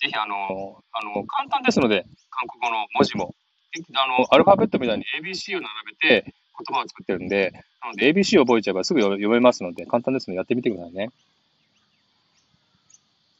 [0.00, 3.36] ぜひ、あの、あの、簡単ですので、韓国語の文字も。
[3.94, 5.70] あの、アルファベットみたいに ABC を並
[6.00, 11.10] べて言葉を作ってるんで、なので ABC を覚えちゃえばすぐ読めますので、簡単ですのでやってみてくださいね。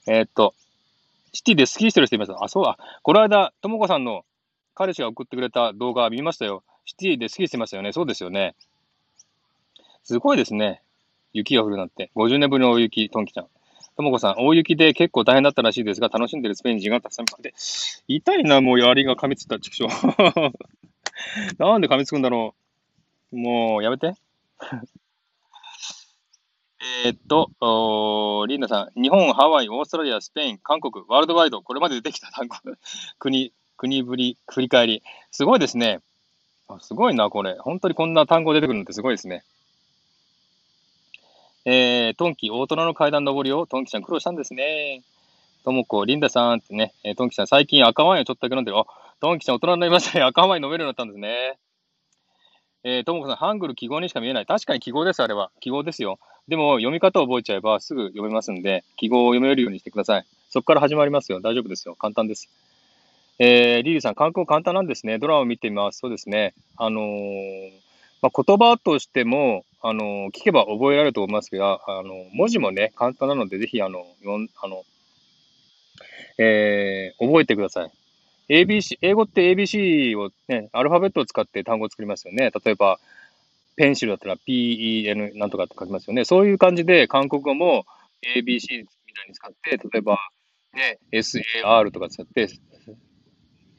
[0.07, 0.55] えー、っと、
[1.33, 2.33] シティでスキーしてる人います？
[2.39, 2.79] あ、そうだ。
[3.03, 4.25] この間、ともこさんの
[4.75, 6.62] 彼氏が送ってくれた動画見ましたよ。
[6.87, 7.93] シティでスキーしてましたよね。
[7.93, 8.55] そうですよね。
[10.05, 10.81] すごいですね。
[11.35, 12.11] 雪が降るなんて。
[12.16, 13.47] 50年ぶりの大雪、トンキちゃん。
[13.97, 17.53] ともこさん、大雪で結構大変だったらしいですが、楽しんでるスペイン人がたくさんいて、
[18.07, 19.89] 痛いな、もう槍が噛みつった、畜生。
[21.59, 22.68] なんで噛みつくんだろう。
[23.33, 24.14] もう、やめて。
[27.05, 32.57] えっと、リンダさん、日本、ハワイ、オーストラリア、スペイン、韓国、ワールドワイド、これまで出てきた単語、
[33.18, 35.03] 国、国ぶり、振り返り。
[35.31, 36.01] すごいですね。
[36.81, 37.57] すごいな、これ。
[37.59, 39.45] 本当にこんな単語出てくるのってすごいですね。
[41.64, 45.03] えー、トンキ、大人の階段登りを、トンキちゃん苦労したんですね。
[45.64, 48.79] ともこ、リンダさんってね、えー、トンキちゃん最近赤ワインをちょっとだけ飲んでる。
[48.79, 48.87] あ、
[49.20, 50.24] トンキちゃん大人になりましたね。
[50.24, 51.59] 赤ワイン飲めるようになったんですね。
[52.85, 54.47] えー、ともこさん、ハングル記号にしか見えない。
[54.47, 55.51] 確かに記号です、あれは。
[55.61, 56.18] 記号ですよ。
[56.47, 60.24] でも、読み方を覚えちゃえばすぐ読めますんで、記号を読めるようにしてください。
[60.49, 61.41] そこから始まりますよ。
[61.41, 61.97] 大丈夫ですよ。
[61.97, 62.49] 簡単です。
[63.41, 65.18] えー、リリーさん、韓国簡単なんですね。
[65.18, 65.99] ドラマを見てみます。
[65.99, 66.55] そうですね。
[66.76, 67.70] あのー、
[68.22, 74.85] まあ、言葉としても、あの、聞けば覚えられると思いますが、あの、文字もね、簡単なので、ぜひ、あの、よん、あの、
[76.39, 77.91] えー、覚えてください。
[78.49, 82.51] ABC、英語って ABC をね、アルファベットを使って単語を作りますよね。
[82.64, 82.99] 例えば、
[83.76, 86.24] ペンシルだったら PEN なんとかって書きますよね。
[86.24, 87.84] そういう感じで、韓国語も
[88.36, 90.18] ABC みたいに使って、例えば、
[90.74, 92.49] ね、SAR とか使って、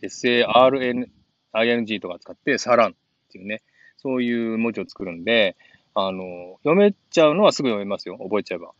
[0.01, 2.93] SARING とか使って、サランっ
[3.31, 3.61] ていうね、
[3.97, 5.57] そういう文字を作るんで、
[5.95, 8.17] あの、読めちゃうのはすぐ読めますよ。
[8.17, 8.71] 覚えちゃえば。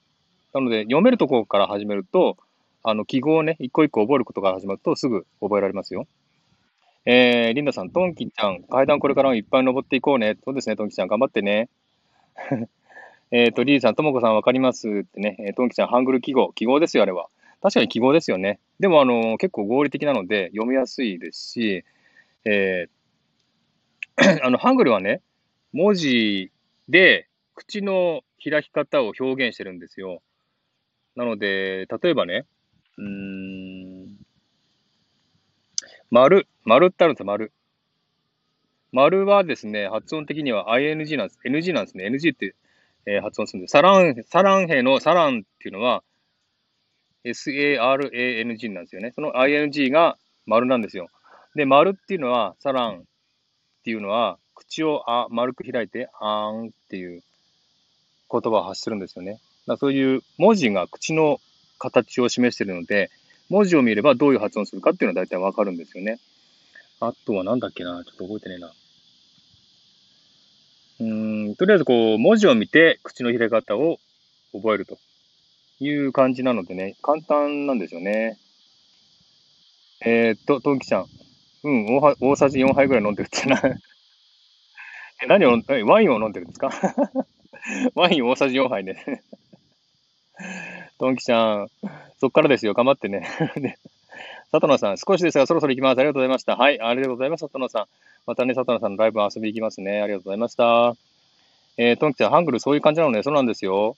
[0.53, 2.37] なので、読めるところから始めると、
[2.83, 6.07] あの、記号をね、一個一個覚えることから始まるとすぐ覚えられますよ。
[7.05, 10.37] えー、リンダさん、トンキちゃん、階段これからもいっぱい登っていこうね。
[10.43, 11.69] そうですね、トンキちゃん、頑張ってね。
[13.31, 16.51] えっと、リリーさん、ともこさんわかりますってね、えー、トンキちゃん、ハングル記号。
[16.53, 17.29] 記号ですよ、あれは。
[17.61, 18.59] 確かに記号ですよね。
[18.79, 21.83] でも、あの、結構合理的なので、読みやすいですし、
[22.45, 25.21] えー、 あの、ハングルはね、
[25.73, 26.51] 文字
[26.87, 30.21] で、口の開き方を表現してるんですよ。
[31.15, 32.45] なので、例えばね、
[32.99, 34.17] うーん、
[36.11, 37.53] 丸、丸ってあるんですよ、丸。
[38.91, 41.39] 丸はですね、発音的には ing なんです。
[41.45, 42.07] NG なんですね。
[42.07, 42.55] NG って、
[43.05, 43.71] えー、発音するんです。
[43.71, 46.03] サラン、サラン兵のサランっていうのは、
[47.23, 49.11] SARANG なんですよね。
[49.11, 51.07] その ing が丸なんですよ。
[51.55, 53.03] で、丸っていうのは、サランっ
[53.83, 57.23] ていうのは、口をあ丸く開いて、あーんっていう
[58.29, 59.39] 言葉を発するんですよね。
[59.67, 61.39] だそういう文字が口の
[61.79, 63.09] 形を示しているので、
[63.49, 66.19] 文字を見ればどういう発音するかっていうのは大体わかるんですよね。
[66.99, 68.03] あとはなんだっけな？
[68.05, 68.73] ちょっと覚えてねえな。
[70.99, 73.99] うーん、とりあえずこう、文字を見て口の開き方を
[74.53, 74.97] 覚えると
[75.79, 78.37] いう感じなのでね、簡単なんですよね。
[80.01, 81.05] えー、っと、トンキちゃん。
[81.63, 83.61] うん、大大さじ4杯ぐらい飲んでるってな。
[85.21, 86.69] え、何を、ワインを飲んでるんですか？
[87.95, 89.23] ワイン大さじ4杯ね。
[90.99, 91.67] トンキちゃん、
[92.19, 92.73] そっからですよ。
[92.73, 93.27] 頑張ってね。
[94.51, 95.99] 佐藤野さん、少しですが、そろそろ行きます。
[95.99, 96.57] ありがとうございました。
[96.57, 97.85] はい、ありがとうございます、佐藤野さん。
[98.27, 100.01] またね、佐藤野さんのライブ遊び行きますね。
[100.01, 100.95] ありがとうございました。
[101.77, 103.23] えー、トンキちゃん、ハングルそういう感じなのね。
[103.23, 103.95] そうなんですよ。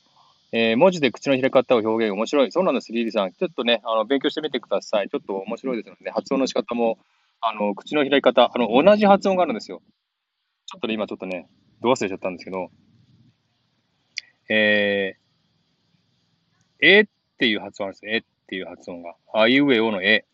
[0.52, 2.52] えー、文字で口の開き方を表現、面白い。
[2.52, 3.32] そうなんです、リリさん。
[3.32, 5.10] ちょっとね、あの、勉強してみてください。
[5.10, 7.00] ちょっと面白いですので、発音の仕方も、
[7.40, 9.82] あの、口の開き方、あの、同じ発音があるんですよ。
[10.68, 11.48] ちょっとね、今ちょっとね、
[11.82, 12.70] ど忘れちゃったんですけど、
[14.50, 15.22] えー、
[16.82, 17.06] えっ
[17.38, 18.02] ていう発音です。
[18.06, 19.16] えっていう発音が。
[19.34, 20.26] あいうえおのえ。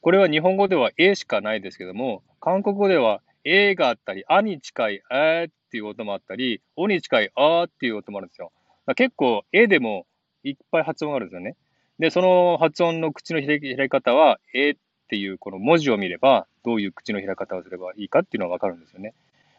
[0.00, 8.52] これは日本語ではえしかないですけども、韓国語ではえがあったり、あに近いあーっていう音もあったり、おに近いあっていう音もあるんですよ。
[8.96, 10.06] 結構、えでも
[10.44, 11.56] いっぱい発音があるんですよね。
[11.98, 14.74] で、その発音の口の開き方は、えっ
[15.08, 19.14] ていうこの文字を見れば、どういう口の開き方をすればいいかっていうのがわかるんですよね。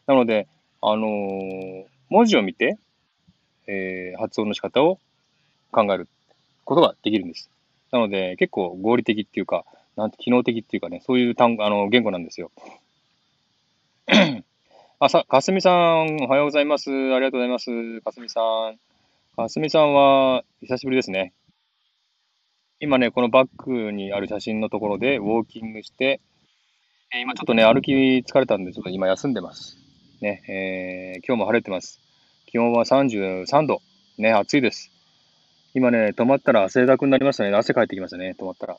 [0.08, 0.48] なので、
[0.82, 2.78] あのー、文字を見て、
[3.68, 5.00] えー、発音の仕方を
[5.74, 6.08] 考える
[6.64, 7.50] ことができるんです。
[7.92, 9.66] なので、結構合理的っていうか、
[9.96, 12.52] なんて機能的っていうかね、そういう単語、あの、言語なんですよ。
[15.00, 16.90] あ、さ、かすみさん、おはようございます。
[16.90, 18.02] ありがとうございます。
[18.02, 18.80] かすみさん。
[19.36, 21.34] かすみさんは、久しぶりですね。
[22.80, 26.22] 今ね、このバッグにある写真のところでウォーキングして、
[27.14, 29.78] え今ちょっとね、歩き疲れたんで、ちょっと今休んでます。
[30.22, 32.00] ね、えー、今日も晴れてます。
[32.48, 33.82] 気温は33度。
[34.18, 34.93] ね、暑いです。
[35.76, 37.56] 今ね、止まったら汗だくになりましたね。
[37.56, 38.78] 汗かいてきましたね、止まったら。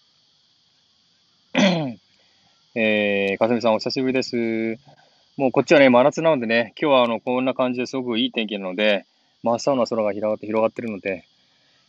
[2.76, 4.78] えー、かすみさんお久しぶりです。
[5.36, 9.06] もうこっちはね、真夏なのでね、今日はあの、こんな感じですごくいい天気なので、
[9.42, 11.24] 真っ青な空が広がって広がってるので、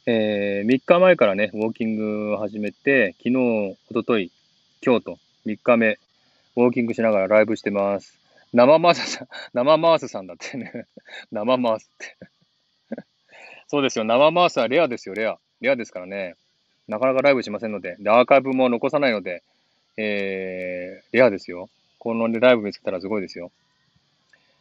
[0.07, 4.31] えー、3日前からね、ウォーキングを始めて、昨日、おととい、
[4.83, 5.99] 今日と3日目、
[6.55, 8.19] ウォーキングしながらライブしてます。
[8.53, 10.87] 生マースさん、生マースさんだってね。
[11.31, 12.17] 生マースって
[13.67, 15.37] そうですよ、生マースはレアですよ、レア。
[15.61, 16.35] レアですからね。
[16.87, 19.41] なかなかライブしませんので、で、アーカイブも残さないので、
[19.97, 21.69] えー、レアですよ。
[21.97, 23.51] このライブ見つけたらすごいですよ。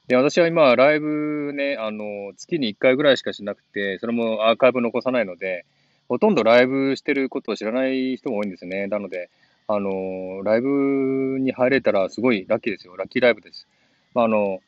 [0.07, 5.64] で、私は今、ライブね、あの、月に1回ぐらいしかしなくて、それもアーカイブ残さないので、
[6.09, 8.86] ほとんどライブしてることを知らない人が多いんですね。
[8.86, 9.30] なので、
[9.66, 12.96] あの、ライブに入れたらすごいラッキーですよ。
[12.96, 13.66] ラッキーライブです。
[14.14, 14.61] まあ、あの、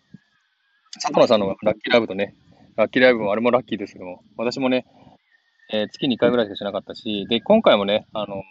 [0.94, 2.34] 佐藤さんのラッキーライブとね、
[2.76, 4.86] ラッキーライブもあれもラッキーですけども、私もね、
[5.72, 8.42] えー、月に1回ぐらいしかしなかったし、で、今回もね、あの、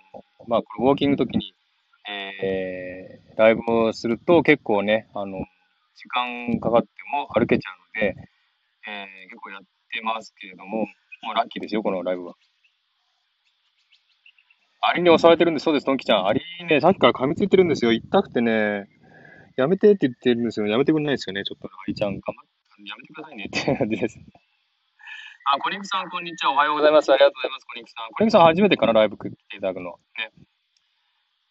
[0.47, 1.53] まあ、ウォーキングの時に、
[2.07, 5.38] えー、ライブをすると結構ね、あの、
[5.95, 8.15] 時間かかっても歩けちゃうので、
[8.88, 12.34] えー、結構やってますけれども、もうラッキーですよ、このライブは。
[14.82, 16.28] アリに襲われてるんです、そうです、トンキちゃん。
[16.28, 17.91] アリね、さっきから噛みついてるんですよ。
[17.91, 18.88] 痛くてね、
[19.55, 20.67] やめてって言ってるんですよ。
[20.67, 22.13] やめてくれないですよね、ちょっと、アリちゃん。
[22.13, 24.19] 頑張って、やめてくださいね って感じです。
[25.45, 26.51] あ、コニクさん、こんにちは。
[26.51, 27.11] おはようございます。
[27.11, 28.11] ありがとうございます、コニクさん。
[28.11, 29.99] コニクさん、初めてかな、ライブ来ていただくの。
[30.17, 30.32] ね。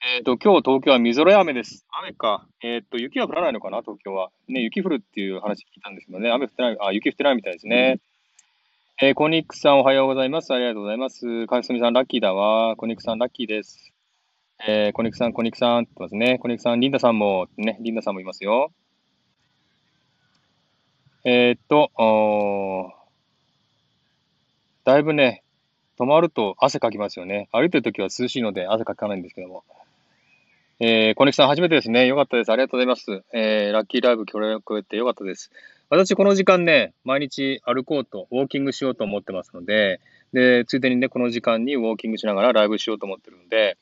[0.07, 1.87] えっ、ー、と、今日東京はみぞれ雨です。
[1.91, 2.47] 雨か。
[2.61, 4.31] えっ、ー、と、雪は降らないのかな、東京は。
[4.49, 8.01] ね、雪降るっていう話聞いたんですけどね、雨降ってない、あ、雪降ってないみたいですね。
[9.01, 10.53] えー、コニックさんおはようございます。
[10.53, 11.47] ありがとうございます。
[11.47, 12.77] かすみさんラッキーだわ。
[12.77, 13.93] コニックさんラッキーです。
[14.67, 16.39] えー、コニックさん、コニックさんって言ってますね。
[16.39, 18.73] コニックさん、リンダさんも、ね、リンダさんもいますよ。
[21.25, 22.93] えー、っと、
[24.85, 25.43] だいぶね、
[25.99, 27.49] 止まると汗かきますよね。
[27.51, 29.65] 歩いてるときは涼しいので汗かかないんですけども。
[30.81, 32.07] えー、コネクさん初めてですね。
[32.07, 32.53] よかったです。
[32.53, 33.23] ありがとうございます。
[33.33, 35.51] えー、ラッキーライブ協力ってよかったです。
[35.89, 40.01] 私、この時間ね、毎日歩こうと、ウォーキングしようと思ってますので、
[40.35, 43.79] で、ついでにね、この時間にウォーキングしながらライブしようと思ってるので、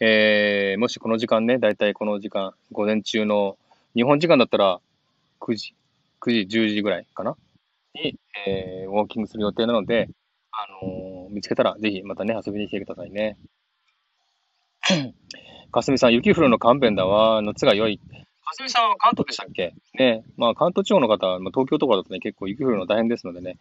[0.00, 3.58] えー、もしこの時間ね、だいたいこの時間、午前中の、
[3.94, 4.80] 日本時間だったら
[5.40, 5.74] 9時、
[6.20, 7.36] 9時、10時ぐらいかな？
[7.94, 10.08] に、えー、ウォーキングする予定なので、
[10.52, 13.38] あのー、見つけたらぜひまたね、遊びに来てくださいね。
[15.72, 17.42] かすみさん、雪降るの勘弁だわ。
[17.42, 17.98] 夏が良い。
[17.98, 19.74] かすみさんは関東でしたっけ？
[19.94, 20.24] ね。
[20.36, 23.58] まあ、関東地方の方、まあ、東京とかだとね、結構雪降るの大変ですのでね。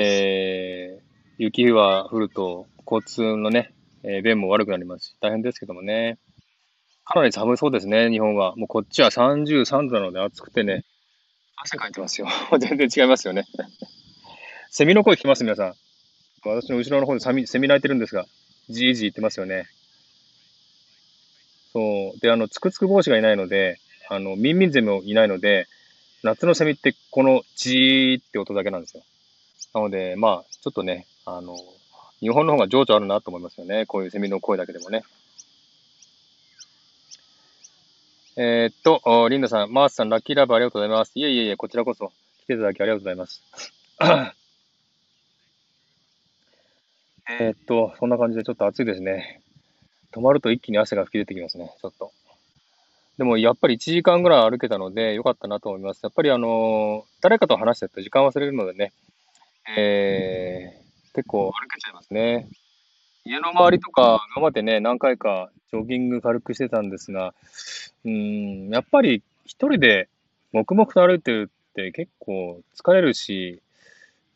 [0.00, 1.02] えー、
[1.38, 6.18] 雪は降ると、交通のね、えー、便も悪くなりますし、大変ですけどもね。
[7.04, 8.54] かなり寒そうですね、日本は。
[8.56, 10.84] もうこっちは33度なので暑くてね、
[11.60, 12.28] 汗かいてますよ。
[12.58, 13.46] 全然違いますよね。
[14.70, 15.74] セミの声聞きます、皆さん。
[16.44, 18.26] 私の後ろの方でセミセミ鳴いてるんですが、
[18.68, 19.66] じーじー言ってますよね。
[21.72, 22.20] そう。
[22.20, 25.66] で、あの、つくつく帽子がいないので、あの、ミンミンゼミもいないので、
[26.22, 29.02] 夏のセミってこのじーって音だけなんですよ。
[29.74, 31.56] なので、まあ、ちょっとね、あの、
[32.20, 33.86] 日本の方が情緒あるなと思いますよね。
[33.86, 35.02] こういうセミの声だけでもね。
[38.40, 41.10] えー、っと、リンダさん、マースさん、ラッキーラブありがとうございます。
[41.16, 42.12] いえいえいえ、こちらこそ
[42.44, 43.42] 来ていただきありがとうございます。
[47.28, 49.42] えっと、そんな感じでちょっと暑いですね。
[50.12, 52.12] 止まると一気に汗が吹き出てきますね、ちょっと。
[53.16, 56.00] でもやっぱり1時間ぐらい歩けたので良かったなと思います。
[56.04, 58.92] やっぱりあの、誰かと話してると時間忘れるのでね、
[59.76, 62.48] えー、結構歩けちゃいますね。
[63.24, 67.34] 家の周りとか、今までね、何回かジョギング軽くしてたんですが、
[68.04, 70.08] うん、やっぱり一人で
[70.52, 73.60] 黙々と歩いてるって結構疲れるし、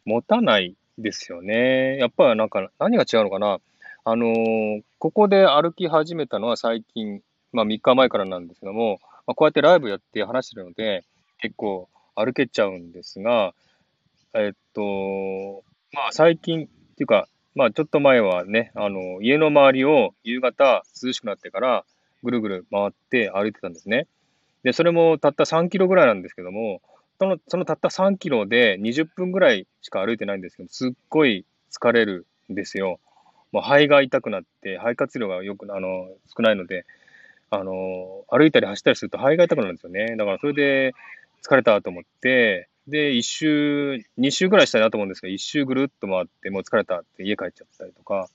[0.05, 1.97] 持たないですよね。
[1.97, 3.61] やっぱりなんか何が違うのかな。
[4.05, 7.23] あのー、ここで歩き始めたのは最近、
[7.53, 11.05] まあ3日前からなんですけども、まあ、こうやってライブやって話してるので、
[11.39, 13.55] 結構歩けちゃうんですが、
[14.35, 15.63] えっと、
[15.93, 16.67] まあ最近っ
[16.97, 21.85] ていうか、まあちょっと前はね、あの、家の周りを夕方涼しくなってから
[22.23, 24.07] ぐるぐる回って歩いてたんですね。
[24.63, 26.81] で、それもたった3キロぐらいなんですけども、
[27.19, 33.01] そのそのたった3キロで20分ぐらいしか歩いてないんですけど、すっごい疲れるんですよ。
[33.53, 36.87] もう肺が痛くなって、肺活量がよく、あの、少ないので、
[37.51, 40.17] あの、歩いたり走ったりすると肺が痛くなるんですよね。
[40.17, 40.95] だからそれで
[41.43, 48.29] 疲れたと思って、で、一周、二周ぐらいしたいなと思うんですけど、一周ぐるっと回って、もう疲れたって家帰っちゃったりとか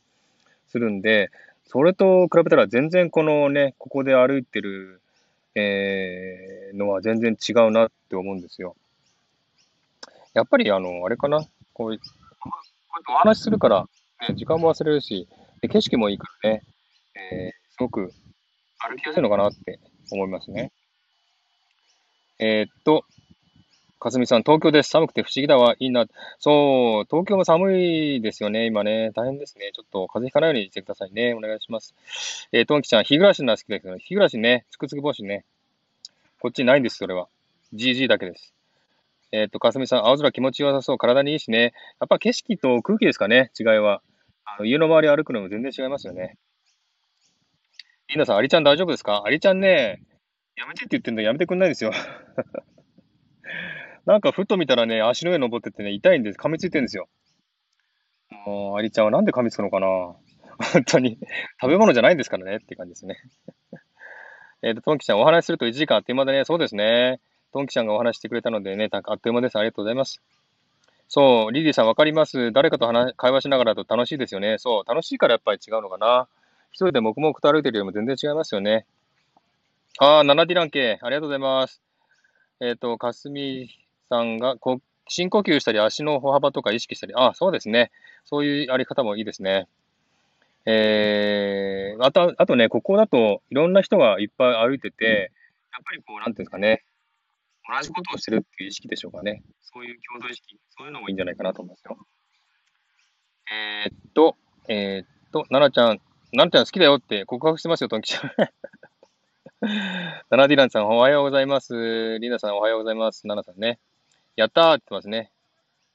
[0.68, 1.32] するんで、
[1.66, 5.02] それと比べたら全然このね、ここで歩いてる、
[5.56, 8.76] えー、のは全然違うなって思うんですよ。
[10.34, 12.06] やっぱりあの、あれかな、こういう、こ
[12.46, 13.90] うやってお話するから、
[14.30, 15.28] ね、時間も忘れるし、
[15.62, 16.64] で景色もいいからね、
[17.16, 18.14] えー、すごく
[18.80, 19.80] 歩きやすいのかなって
[20.12, 20.72] 思いますね。
[22.40, 23.04] えー、っと、
[24.00, 24.90] かすみさん、東京です。
[24.90, 25.76] 寒くて不思議だわ。
[25.80, 26.06] いいな。
[26.38, 29.12] そう、東京も寒いですよね、今ね。
[29.16, 29.72] 大変ですね。
[29.74, 31.34] ちょっと風邪ひかないようにしてくださいね。
[31.34, 31.96] お願いします。
[32.52, 35.46] えー、トンキちゃん、日暮らしな好きだけど、日暮らしね、つくつく帽子ね。
[36.40, 37.28] こっちないんです、それは。
[37.74, 38.54] GG だけです。
[39.32, 40.98] えっ、ー、と、かすみさん、青空気持ちよさそう。
[41.00, 41.74] 体にいいしね。
[42.00, 44.02] やっぱ景色と空気ですかね、違いは。
[44.46, 46.38] あの家の周り歩くのも全然違いますよね。
[48.10, 49.24] リーナさん、アリちゃん大丈夫ですか？
[49.26, 50.02] アリちゃんね、
[50.56, 51.92] やめてって言ってんだやめてくんないですよ。
[54.08, 56.40] なんかふと見たらね、足の上登っててね、痛いんです。
[56.40, 57.10] 噛みついてるんですよ。
[58.46, 59.88] もう、アリちゃんはなんで噛みつくのかな
[60.72, 61.20] 本当に。
[61.60, 63.18] 食べ物じゃないんですからねって感じですね。
[64.64, 67.20] えっと、トンキちゃん、お話しすると1時間あっという間でね、そうですね。
[67.52, 69.58] トンキちゃんがお話してくれたのでね、あっという間です。
[69.58, 70.22] ありがとうございます。
[71.10, 72.54] そう、リリーさんわかります。
[72.54, 74.58] 誰かと話会話しながらだと楽しいですよね。
[74.58, 76.30] そう、楽しいからやっぱり違うのかな。
[76.72, 78.86] 一人で黙々と歩いてるよりも全然違いますよね。
[80.00, 81.82] あー、ナナディラン系、ありがとうございます。
[82.62, 83.70] えっ、ー、と、かすみ
[84.10, 87.92] さんがこ深呼吸したり、足の歩幅とか意識したり、あ、そうですね。
[88.26, 89.68] そういうあり方もいいですね。
[90.66, 95.32] えー、あと、あとね、ここだといろんな人がいっぱい歩いてて、
[95.72, 96.84] やっぱりこう、なんていうんですかね、
[97.74, 99.44] 同じことをしてるっていう意識でしょうかね。
[99.62, 101.98] そういう共同意識、そういうのもいいんじゃないかなと思いますよ。
[103.50, 104.36] えー、っと、
[104.68, 106.02] えー、っと、奈々ちゃん、
[106.32, 108.32] 奈々ちゃん好きだよって告白してますよ、トンキちゃん。
[110.30, 112.20] ナナディランさん、おはようございます。
[112.20, 113.26] リナさん、おはようございます。
[113.26, 113.80] ナナさんね。
[114.38, 115.32] やったーって言ってますね。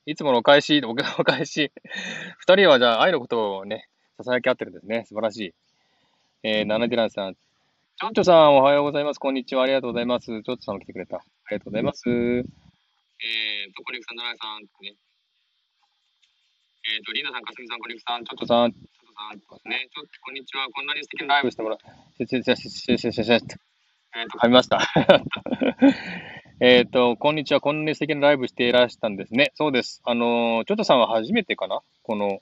[0.05, 0.95] いつものお返し、お
[1.25, 1.71] 返し。
[2.39, 3.89] 二人はじゃあ愛のことをね、
[4.19, 5.05] 囁き合ってるんですね。
[5.07, 5.55] 素晴らしい。
[6.43, 7.35] えー、ナナディランさん。
[7.35, 9.21] チョンチョさん、おはようございます。
[9.21, 9.63] こんにちは。
[9.63, 10.27] ありがとうございます。
[10.27, 11.19] チョンチョさんも来てくれた。
[11.19, 11.21] あ
[11.51, 12.11] りがとうございます。
[12.11, 12.45] えー
[13.77, 14.97] と、コリクさん、ナナさん、ね。
[16.83, 19.89] えーと、リーナさん、かすみさん、コリクさん、チョンチョさん、チョンチョさん、ますね。
[19.95, 20.67] ちょっと、こんにちは。
[20.69, 21.79] こんなに素敵なライブしてもらう。
[22.27, 24.81] ししししししししえっと、噛みました。
[26.65, 27.61] えっ、と、こんにちは。
[27.61, 29.51] こんなに素敵なライブしていらしたんですね。
[29.57, 30.01] そうです。
[30.05, 31.81] あのー、ちょっとさんは初めてかな？
[32.05, 32.41] この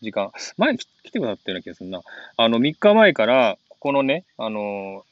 [0.00, 0.30] 時間。
[0.58, 2.00] 前に来てくださったような気がするな。
[2.36, 5.02] あの、3日前から、ここのね、あの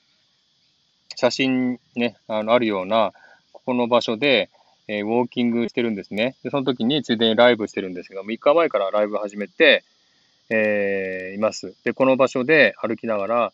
[1.10, 3.10] ー、写真ね、あの、あるような、
[3.52, 4.48] ここの場所で、
[4.86, 6.36] え、ウォーキングしてるんですね。
[6.44, 9.82] で、その時についでにライブしてるんですけど、3日前からライブ始めて、
[10.50, 11.74] え、います。
[11.82, 13.52] で、この場所で歩きながら、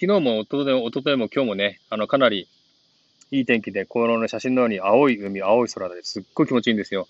[0.00, 2.48] 昨日も、おとといも、おとといも今日もね、あの、かなり
[3.30, 7.06] いい天気で、この、写真のように青い海、青い空ですっごい気持ちいいんですよ。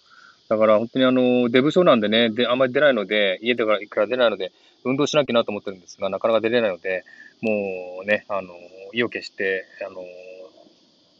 [0.48, 4.52] だから本当にあの、デブ症なんでね、で、あんまり出ないので、家でから出ないので、
[4.84, 7.04] 運動しなきゃなと思ってるんですが、なかなか出れないので、
[7.40, 8.52] もうね、あの、
[8.92, 10.02] 意を決して、あの、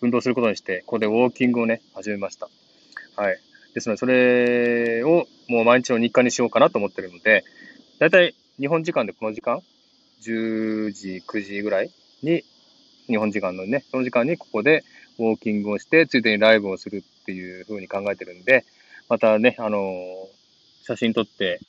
[0.01, 2.49] 運動することにして、ここでウォーキングをね、始めました。
[3.17, 3.39] はい。
[3.75, 7.45] ですので、それをもう毎日の日課にしようかなと思ってるので、
[7.99, 9.63] だいたい日本時間でこの時間、
[10.23, 11.91] 10時、9時ぐらい
[12.23, 12.43] に、
[13.11, 14.85] 日本時間のね、その時間にここで
[15.19, 18.65] ウォーキングをして、ついでにライブをするっていうふうに考えてるんで、
[19.09, 20.29] またね、あの
[20.85, 21.61] 写真撮って、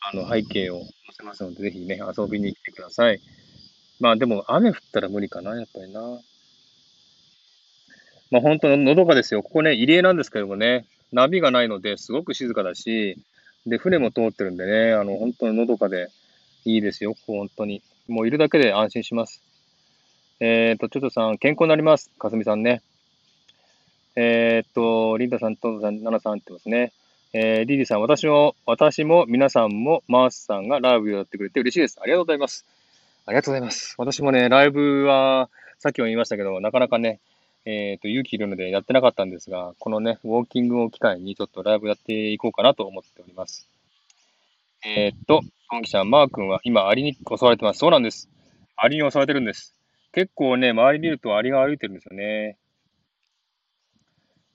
[0.00, 3.20] あの、背景を載せますので、ぜひね、遊びに来てください。
[4.00, 6.00] まあでも、雨降ったら無理かな、やっぱりな。
[8.30, 9.42] まあ本当ののどかですよ。
[9.42, 13.18] ここね、入江なんですけどもね、ナビがないので、すごく静かだし、
[13.66, 16.08] で、船も通ってるんでね、あの、本当にのどかで
[16.64, 17.82] いいですよ、ここ本当に。
[18.08, 19.42] もういるだけで安心します。
[20.40, 22.10] えっ、ー、と、ちょっとさん、健康になります。
[22.18, 22.82] かすみさんね。
[24.16, 26.92] えっ、ー、と、リンダさん、トンさん、ナナさんってますね。
[27.32, 31.98] えー、リリーさん、私も、私も、皆さんも、マースさんがライブをやってくれて嬉しいです。
[32.00, 32.64] ありがとうございます。
[33.26, 33.94] ありがとうございます。
[33.98, 35.48] 私もね、ライブは、
[35.78, 37.18] さっきも言いましたけど、なかなかね、
[37.66, 43.66] えっ、ー、と、勇気いるのでやってなかったんですが、このね、ウォーキングを機会にちょっとライブやっていこうかなと思っております。
[44.84, 47.80] えっ、と、本記者、マー君は今、アリに襲われてます。
[47.80, 48.28] そうなんです。
[48.76, 49.75] アリに襲われてるんです。
[50.16, 52.56] 結構ね、周り見るとアリが歩いてるんですよね。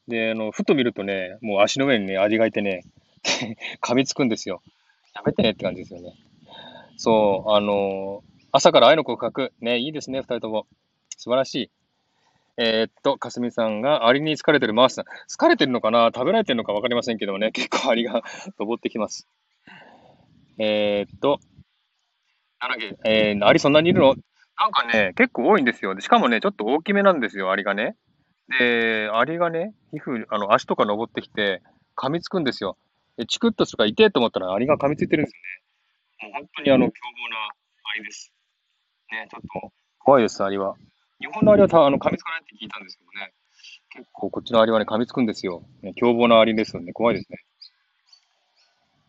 [0.08, 2.84] で、あの、ふと見るとね、もう足の上にね、アリがいてね、
[3.80, 4.64] 噛みつくんですよ。
[5.14, 6.16] やめてねって感じですよね。
[6.98, 9.54] そう、あの朝から愛の告白。
[9.62, 10.66] ね、いいですね、二人とも。
[11.16, 11.72] 素晴らしい。
[12.58, 15.06] えー、っと、かすみさんがアリに疲れてるマースさん。
[15.30, 16.08] 疲れてるのかな？
[16.12, 18.24] 食べられてるのかわかりませんけどもね、 結構アリが
[18.58, 19.28] 登ってきます。
[20.58, 21.40] えー、っと、
[23.06, 24.16] えー、アリそんなにいるの？
[24.62, 26.00] なんかね、結構多いんですよ。
[26.00, 27.96] しかもね、ちょっと大きめなんですよ、アリがね。
[28.60, 31.64] で、アリがね、皮膚、あの、足とか登ってきて、
[31.98, 32.78] 噛みつくんですよ。
[33.18, 35.34] で、チクッとするから痛いと思ったらアリが噛みついてるんです
[36.22, 36.34] よね。
[36.34, 37.38] もう本当にあの、凶暴な
[37.96, 38.32] アリです。
[39.12, 40.76] ね、ちょっと怖いです、アリは。
[41.20, 43.34] 日本のアリはたあの噛みつかないって聞いたんですけどね。
[43.90, 45.64] 結構こっちのアリはね、噛みつくんですよ。
[45.82, 46.94] ね、凶暴なアリですよね。
[46.94, 47.40] 怖いですね。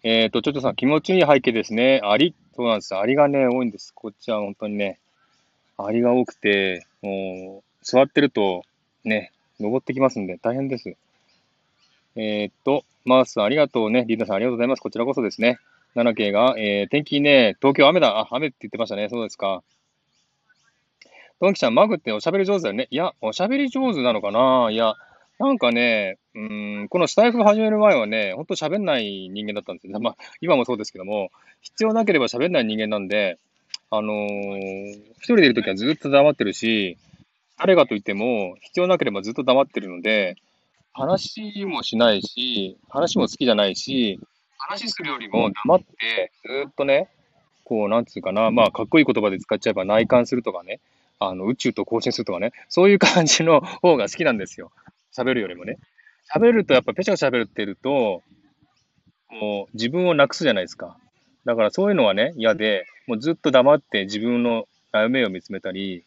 [0.03, 2.01] えっ、ー、と、ちょっとさ、気持ちいい背景ですね。
[2.03, 2.97] アリ、そうなんです。
[2.97, 3.93] アリがね、多いんです。
[3.95, 4.99] こっちは本当にね、
[5.86, 8.64] アリが多くて、もう、座ってると、
[9.04, 10.96] ね、登ってきますんで、大変です。
[12.16, 14.04] えー、っと、マースさんありがとうね。
[14.06, 14.80] リーダーさんありがとうございます。
[14.80, 15.59] こちらこそですね。
[15.96, 18.18] 7系が、えー、天気ね、東京雨だ。
[18.18, 19.09] あ、雨って言ってましたね。
[19.09, 19.62] そうですか。
[21.40, 22.86] トンキちゃん、マグっておしゃべり上手だよね。
[22.90, 24.94] いや、おしゃべり上手なのかないや、
[25.38, 29.98] なんかね、うん、このスタイフ始める前はね、ほんと喋んない人間だったんですよ。
[29.98, 31.30] まあ、今もそうですけども、
[31.60, 33.38] 必要なければ喋んない人間なんで、
[33.94, 36.97] あのー、一人でいるときはずっと黙ってるし、
[37.59, 40.36] 誰がといっても、必要なければずっと黙ってるので、
[40.94, 44.19] 話もしないし、話も好きじゃないし、
[44.56, 47.10] 話するよりも黙って、ずっとね、
[47.64, 50.81] こう、なんつうかな、まあ、かっこいい言葉で使っちゃえば内観するとかね、
[51.19, 54.73] あの、宇宙と交信するとかね、そういう感じの方が好きなんですよ。
[55.14, 55.77] 喋るよりもね。
[56.35, 58.23] 喋るとやっぱペチャペチャ喋ってると、
[59.31, 60.97] もう自分をなくすじゃないですか。
[61.44, 66.05] だからそういうのはね、嫌で、もうずっと黙って自分の夢を見つめたり、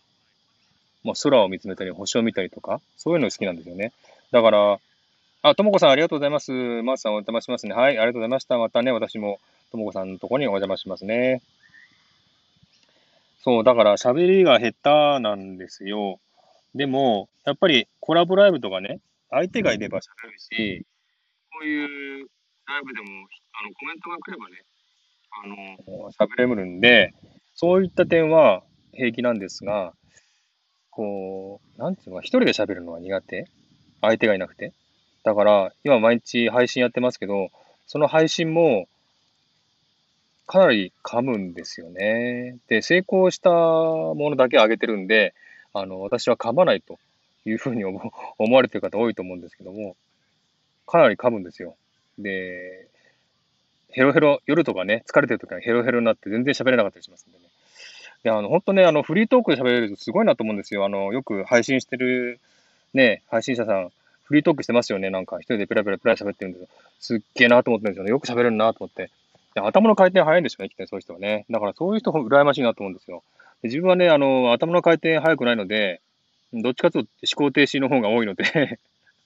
[1.04, 3.92] もう空を見つめたり、星を見たりとか、そういうの好きなんですよね。
[4.32, 4.80] だから、
[5.44, 6.52] あ、ともこさんありがとうございます。
[6.52, 7.76] マースさんお邪魔しますね。
[7.76, 8.58] はい、ありがとうございました。
[8.58, 9.40] またね、私も
[9.72, 11.42] ともこさんのとこにお邪魔しますね。
[13.44, 16.20] そう、だから喋りが下手なんですよ。
[16.74, 19.00] でも、やっぱりコラボライブとかね、
[19.30, 20.86] 相手がいれば喋るし、
[21.52, 22.28] こういう
[22.66, 23.08] ライブでも、
[23.54, 24.64] あの、コメントが来ればね、
[25.44, 27.14] あの、喋れるんで、
[27.56, 28.64] そういった点は
[28.94, 29.94] 平気なんですが、
[30.92, 33.48] こう、なんていうのか、一人で喋るのは苦手？
[34.02, 34.74] 相手がいなくて？
[35.24, 37.50] だから、今毎日配信やってますけど、
[37.88, 38.88] その配信も、
[40.48, 42.58] かなり噛むんですよね。
[42.68, 45.34] で、成功したものだけ上げてるんで、
[45.74, 47.00] あの、私は噛まないと
[47.46, 48.00] いうふうに思
[48.56, 49.96] われてる方多いと思うんですけども、
[50.86, 51.76] かなり噛むんですよ。
[52.20, 52.88] で、
[53.96, 57.46] ヘロヘロ、夜とかね、疲れてる時はヘロヘロになって全然喋れなかったりしますんでね。
[58.24, 60.84] で、あの、本当ね、あの、フリートークで喋れるとすごいなと思うんですよ。
[60.84, 62.42] あの、よく配信してる、
[62.94, 63.92] ね、配信者さん、
[64.26, 65.10] フリートークしてますよね。
[65.12, 66.68] なんか、一人でペラペラペラ喋ってるんですよ。
[67.00, 68.10] すっげえなと思ってるんですよね。
[68.10, 69.12] よく喋れるなと思って。
[69.54, 71.46] で頭の回転早いんですよね、きっとね、そういう人はね。
[71.50, 73.24] だからそういう人羨ましいなと思うんですよ。
[73.62, 76.02] で自分はね、あの、頭の回転早くないので、
[76.52, 78.80] どっちかというと思考停止の方が多いので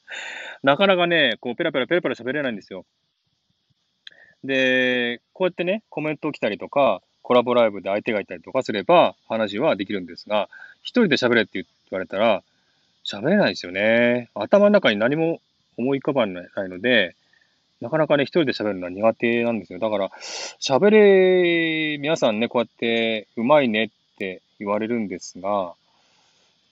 [0.63, 2.85] なかなかね、こう、ペラペラペラペラ喋れないんですよ。
[4.43, 10.49] で、こうやってね、コメント来たりとか、コラボライブで相手がいたりとかすれば話はできるんですが、
[10.81, 12.43] 一人で喋れって言われたら、
[13.05, 14.29] 喋れないですよね。
[14.35, 15.41] 頭の中に何も
[15.77, 17.15] 思い浮かばないので、
[17.81, 19.79] なかなかね、一人で喋るのは苦手なんですよ。
[19.79, 20.11] だから、
[20.59, 25.73] 喋れ、皆さんね、こうやって、うまいねって言われるんですが、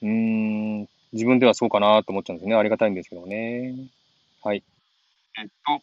[0.02, 2.56] うーん、自分ではそうかなと思っちゃうんですね。
[2.56, 3.74] ありがたいんですけどね。
[4.44, 4.64] はい。
[5.40, 5.82] えっと、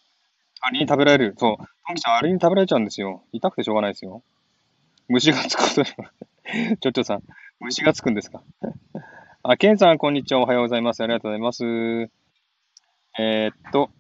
[0.67, 1.35] アリに食べられる。
[1.37, 1.57] そう。
[1.59, 3.23] トンキちゃん、アリに食べられちゃうんですよ。
[3.33, 4.23] 痛くてしょうがないですよ。
[5.09, 6.77] 虫がつくことに。
[6.81, 7.23] ちょちょさん、
[7.61, 8.43] 虫がつくんですか？
[9.43, 10.41] あ、ケンさん、こんにちは。
[10.41, 11.03] おはようございます。
[11.03, 11.65] ありがとうございます。
[13.19, 13.91] えー、っと、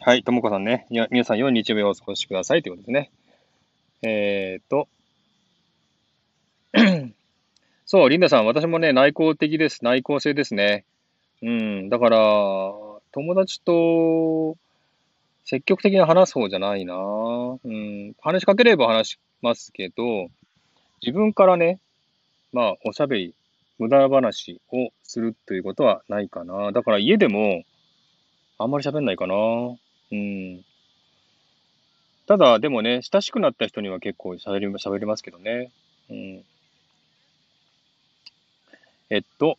[0.00, 0.86] はい、ともこさんね。
[0.90, 3.10] いや、皆さん、良い日曜日をお過ごしくださいということですね。
[4.02, 4.88] えー、っと、
[7.86, 9.84] そう、リンダさん、私もね、内向的です。
[9.84, 10.84] 内向性ですね。
[11.42, 12.18] うん、だから、
[13.12, 14.56] 友達と
[15.50, 16.94] 積極的に話す方じゃないな。
[16.94, 16.98] う
[17.66, 20.28] ん、話しかければ話しますけど、
[21.00, 21.80] 自分からね、
[22.52, 23.34] まあ、おしゃべり、
[23.78, 26.70] 無駄話をするということはないかな。
[26.72, 27.62] だから家でも、
[28.58, 29.34] あんまり喋んないかな。
[30.12, 30.62] うん。
[32.26, 35.70] ただ、でもね、親しくなった人には結構喋り喋りますけどね。
[36.10, 36.44] うん。
[39.08, 39.56] えっと、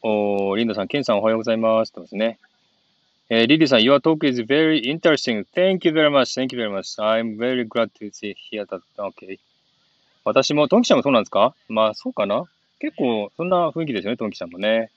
[0.55, 1.89] リンダさん、ケンさんおはようございます。
[1.89, 2.37] ってますね。
[3.31, 5.45] えー、リリーさん、Your talk is very interesting.
[5.55, 6.33] Thank you very much.
[6.39, 6.99] Thank you very much.
[6.99, 8.81] I'm very glad to see hear that.
[8.97, 9.37] Okay.
[10.25, 11.53] 私も、トンキちゃんもそうなんですか？
[11.67, 12.45] まあ、そうかな
[12.79, 14.89] 結構、そんな雰囲気ですよね、トンキちゃんもね。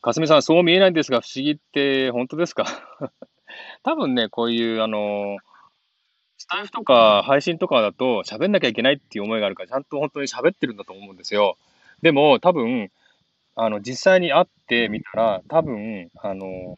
[0.00, 2.64] かすみさん、そう見えないんですが、不思議って本当ですか？
[3.84, 5.36] 多分ね、こういう、あの、
[6.38, 11.58] スタイフとか配信とかだと喋んなきゃいけないっていう思いがあるから、ちゃんと本当に喋ってるんだと思うんですよ。
[12.00, 12.90] でも、多分、
[13.56, 16.76] あの、実際に会ってみたら、多分、あの、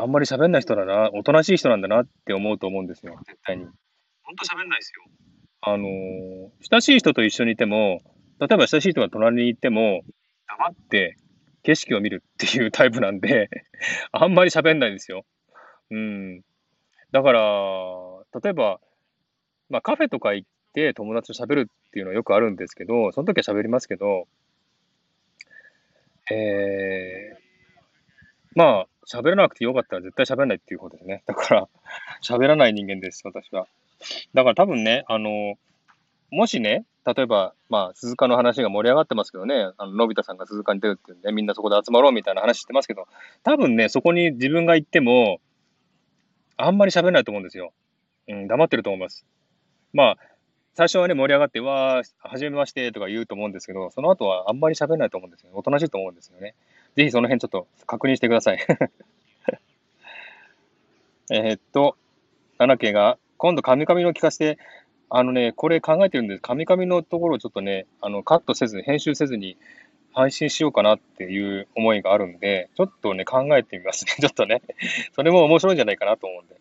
[0.00, 3.64] あんまり喋んない人だな、おとなしい人なんだなって思うと思うんですよ、絶対に。
[4.22, 5.04] 本当喋んないですよ。
[5.60, 5.88] あの、
[6.70, 8.00] 親しい人と一緒にいても、
[8.38, 10.02] 例えば親しい人が隣にいても、
[10.46, 11.16] 黙って
[11.64, 13.50] 景色を見るっていうタイプなんで
[14.12, 15.24] あんまり喋んないんですよ。
[15.90, 16.42] うん。
[17.10, 17.40] だから、
[18.40, 18.80] 例えば、
[19.68, 24.28] まあカフェとか行って友達と喋るっていうのはよくあるんですけど、その時は喋りますけど、
[26.30, 27.38] えー、
[28.54, 31.22] まあ、喋らなくてよかったら絶対喋らないっていうことですね。
[31.26, 31.68] だから、
[32.22, 33.66] 喋らない人間です、私は。
[34.34, 35.58] だから多分ね、あの、
[36.30, 43.08] もしね、例えば、まあ、鈴鹿の話が盛り上がってますけどね、あの、のび太さんが鈴鹿に出るっていうんで、みんなそこで集まろうみたいな話してますけど、
[43.44, 45.40] 多分ね、そこに自分が行っても、
[46.58, 47.72] あんまり喋らないと思うんですよ。
[48.28, 49.24] うん、黙ってると思います。
[49.94, 50.16] まあ、
[50.74, 55.50] 最初はね、盛り上がって、わー、はじめましてとか言うと思うんですけど、その後はあんまり喋らないと思うんですよ。
[55.54, 56.54] おとなしいと思うんですよね。
[56.98, 58.58] ぜひその辺ちょっと確認してください。
[61.30, 61.96] えっと、
[62.58, 64.60] 七家が、今度、カミカミの聞かせて、
[65.08, 66.42] あのね、これ考えてるんです。
[66.42, 69.56] カミカミのところをちょっとね、あの、カットせず、編集せずに
[70.12, 74.14] 配信しようかなっていう思いがあるんで、ちょっとね、考えてみますね。
[74.18, 74.60] ちょっとね。
[75.12, 76.56] それも面白いんじゃないかなと思うんで。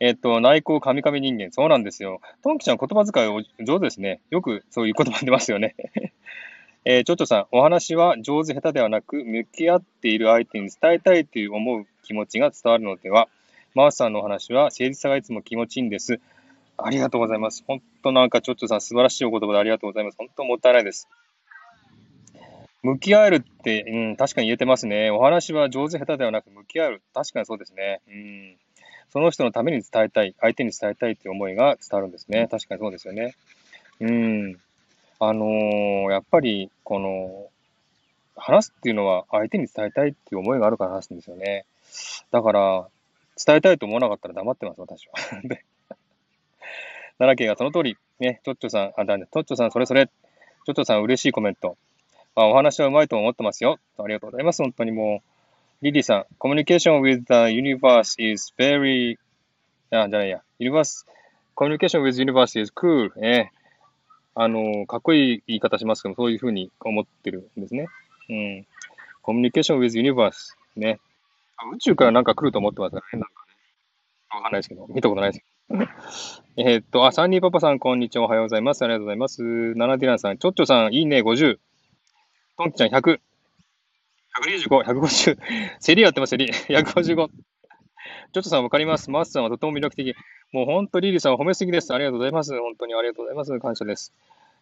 [0.00, 1.52] えっと、内向カミカミ人間。
[1.52, 2.20] そうなんですよ。
[2.42, 4.20] トンキちゃん言葉遣いお上手ですね。
[4.28, 5.74] よくそういう言葉出ますよね。
[6.84, 13.28] えー、ちょっとさん、お話は上手下手ではなく、向き合っている相手に伝えたいという思う気持ちが伝わるのでは。
[13.74, 16.20] マースさんのお話は誠実さがいつも気持ちいいんです。
[16.76, 17.64] ありがとうございます。
[17.66, 20.16] 本当なんかちょっとさん素晴らしいお言葉でありがとうございます。
[20.18, 21.08] 本当もったいないです。
[22.82, 25.10] 向き合えるって、うん、確かに言えてますね。
[25.10, 27.02] お話は上手下手ではなく向き合える。
[27.14, 28.00] 確かにそうですね。
[28.08, 28.56] うん。
[29.10, 32.48] その人のために伝えたい、相手に伝えたいという思いが伝わるんですね。
[32.50, 33.34] 確かにそうですよね。
[34.00, 34.60] うん。
[35.24, 37.46] あのー、やっぱり、この、
[38.34, 41.64] 話すっていうのは相手に伝えたいっていう思いがあるから話すんですよね。
[42.32, 42.88] だから、
[43.46, 45.14] 伝えたいと思わなかったら黙ってます、私は。
[45.46, 45.64] で
[47.18, 51.76] 奈良県がその通り、ね、ちょっちょさん、あ、だね、ちょっちょさん、それそれ、ちょっちょさん、嬉しいコメント。
[52.34, 53.78] あ、お話はうまいと思ってますよ。
[53.98, 55.22] ありがとうございます、本当にも
[55.82, 55.84] う。
[55.84, 59.18] リリーさん、communication with the universe is very,
[59.90, 61.06] あ、じゃないや、universe,
[61.54, 63.12] communication with universe is cool.
[63.24, 63.52] え
[64.34, 67.86] あの、かっこいい言い方しますけど、そういうふうに思ってるんですね。
[68.30, 68.66] うん。
[69.22, 71.00] communication with universe ね。
[71.74, 74.36] 宇宙からなんか来ると思ってますからね、なんかね。
[74.36, 75.44] わかんないですけど、見たことないです
[76.56, 78.24] えっと、あ、サンディパパさん、こんにちは。
[78.24, 78.82] おはようございます。
[78.82, 79.42] ありがとうございます。
[79.74, 81.58] ナナディランさん、ちょっちょさん、いいね、50。
[82.58, 83.20] トンキちゃん、100。
[84.40, 85.38] 125、150。
[85.84, 86.52] 競りやってます、競り。
[86.52, 87.30] 155。
[88.32, 89.10] ちょっとさんわかります？
[89.10, 90.14] マースさんはとても魅力的。
[90.52, 91.92] もう本当、リリーさん褒めすぎです。
[91.92, 92.58] ありがとうございます。
[92.58, 93.60] 本当にありがとうございます。
[93.60, 94.14] 感謝です。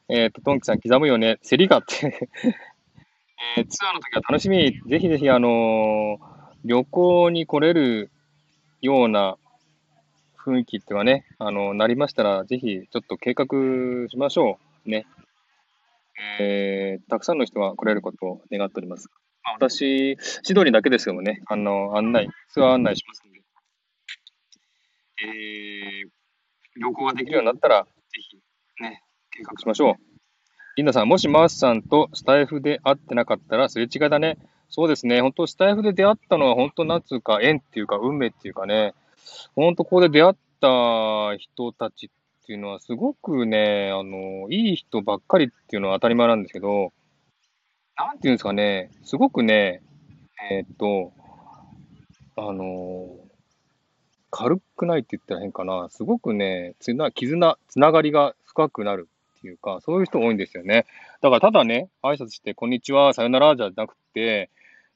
[0.09, 1.39] えっ、ー、と、トンキさん刻むよね。
[1.49, 2.29] 競りかって
[3.57, 4.73] えー、ツアーの時は楽しみ。
[4.89, 6.19] ぜひぜひ、あのー、
[6.65, 8.11] 旅行に来れる
[8.81, 9.37] ような
[10.37, 14.91] 雰囲気っていうかね、あの、なりましたら、ぜひちょっと計画しましょう。
[14.91, 15.07] ね。
[16.41, 19.09] えー、たくさんの人が来れることを願っております。
[19.55, 23.40] 私、シドニーだけですけどもね、あの、案内、ツアー案内しますので、
[25.23, 27.91] えー、旅行ができるようになったら、ぜ
[28.21, 28.37] ひ、
[28.83, 29.95] ね、計画しましょう。
[30.77, 34.39] リンダさん、もしマースさんとスタイフで会ってなかったらすれ違いだね。
[34.69, 35.21] そうですね。
[35.21, 38.95] 本当スタイフで出会ったのは本当なんつうか縁っていうか運命っていうかね、
[39.57, 46.93] 本当ここで出会った人たちっていうのはすごくね、あの、いい人ばっかりっていうのは当たり前なんですけど、
[47.97, 49.83] なんていうんですかね、すごくね、
[50.51, 51.13] えー、っと、
[52.37, 53.07] あの、
[54.31, 55.89] 軽くないって言ったら変かな。
[55.91, 59.09] すごくね、つな、絆、つながりが深くなる
[59.39, 60.87] っていうか、そういう人多いんですよね。
[61.21, 64.51] だからただね、挨拶して、こんにちは、さよならじゃなくて、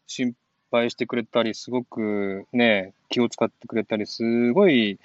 [0.06, 0.34] 心
[0.70, 4.98] 配してくれたり、すごくね、気を使ってくれたり、すごい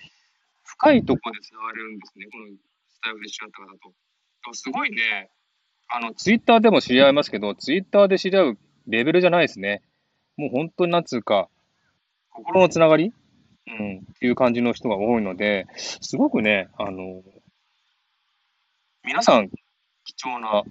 [0.63, 2.45] 深いところで繋がれるんですね、この
[2.89, 4.53] スタイルで知り合った方と。
[4.53, 5.29] すごいね、
[5.89, 8.57] あの、ツイッターでも知り合いますけど、ツイッターで知り合う
[8.87, 9.81] レベルじゃないですね。
[10.37, 11.49] もう本当になんつうか、
[12.29, 13.13] 心のつながり
[13.77, 17.21] うん、っていう感じの人が多いので、すごくね、あの、
[19.03, 19.49] 皆さん
[20.05, 20.65] 貴重な方、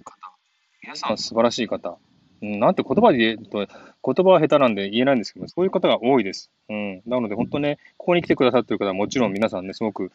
[0.81, 1.97] 皆さん素晴らしい方、
[2.41, 3.67] うん、なんて言葉で言うと、
[4.03, 6.49] 言葉は下手なんで言えないんですけど、そういう方が多いです。
[6.69, 7.01] うん。
[7.05, 10.11] なので、本当ね、ここに来てくださってる方はもちろん皆さんね、すごく、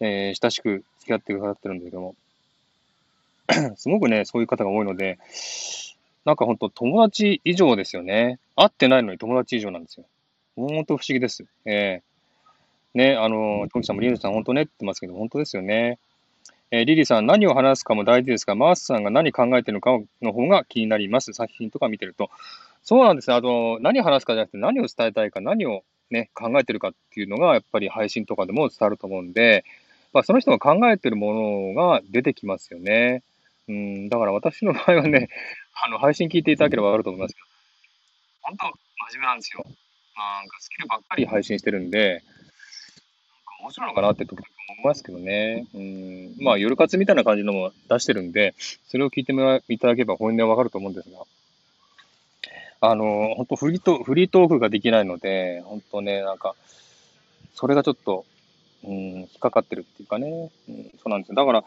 [0.00, 2.14] えー、親しく付き合ってくださってるんですけども、
[3.76, 5.18] すごくね、そういう方が多いので、
[6.24, 8.38] なんか本当友達以上ですよね。
[8.54, 10.06] 会ってないのに友達以上なんですよ。
[10.56, 11.44] 本当不思議です。
[11.64, 12.11] えー、
[12.94, 15.98] ね、あの、トキさんもリーヌさん本当ねって言ってますけど、本当ですよね。
[16.70, 19.90] えー、リリーさん、何を話すかも大事ですが、マースさんが何考えてるのか
[20.22, 21.32] の方が気になります。
[21.32, 22.30] 作品とか見てると。
[22.82, 23.36] そうなんですね。
[23.36, 29.64] あの、何を話すかじゃなくて、何を伝えたいか、何をね、考えてるかっていうのが、やっぱり配信とかでも伝わると思うんで、
[30.12, 33.22] まあ、その人が考えてるものが出てきますよね。
[33.68, 35.28] うん、だから私の場合はね、
[35.84, 37.46] あの、配信聞いていただければわかると思いますけど、
[38.42, 38.66] 本当、
[39.12, 39.64] 真面目なんですよ。
[39.64, 42.22] なんかスキルばっかり配信してるんで、
[43.62, 44.42] 面白いのかなって時思
[44.82, 45.66] いますけどね。
[45.72, 46.34] うん。
[46.40, 48.54] まあ、夜活みたいな感じのも出してるんで、
[48.88, 49.32] それを聞いて
[49.72, 51.18] いただければ本音はわかると思うんですが。
[52.80, 56.56] あの、本当フリート、フリートークができないので、本当ね、なんか、
[57.54, 58.24] それがちょっと、
[58.82, 60.50] うん、引っかかってるっていうかね。
[60.68, 61.36] うん、そうなんですよ。
[61.36, 61.64] だから、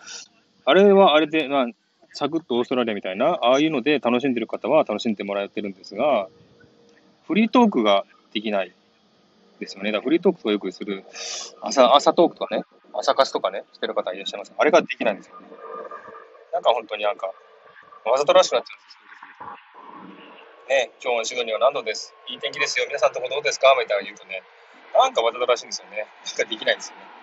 [0.66, 1.68] あれはあれで、まあ、
[2.12, 6.28] サクッとオーストラリアみたいな、ああいうので楽しんでる方は楽しんでもらえてるんですが、
[7.28, 8.74] フリートークができない
[9.60, 9.92] ですよね。
[9.92, 11.06] だフリートークとかよくする、
[11.62, 12.64] 朝、朝トークとかね、
[12.94, 14.54] 朝活とかね、してる方いらっしゃいます。
[14.58, 15.48] あれができないんですよね。
[16.54, 17.28] なんか本当になんか、
[18.06, 18.96] わざとらしくなっちゃうんです
[20.64, 22.14] よね、ね今日のシドニーは何度です。
[22.28, 22.86] いい天気ですよ。
[22.88, 24.44] 皆さんとこどうですかみたいな言うとね、
[24.94, 26.08] なんかわざとらしいんですよね。
[26.26, 27.16] なんかできないんですよね。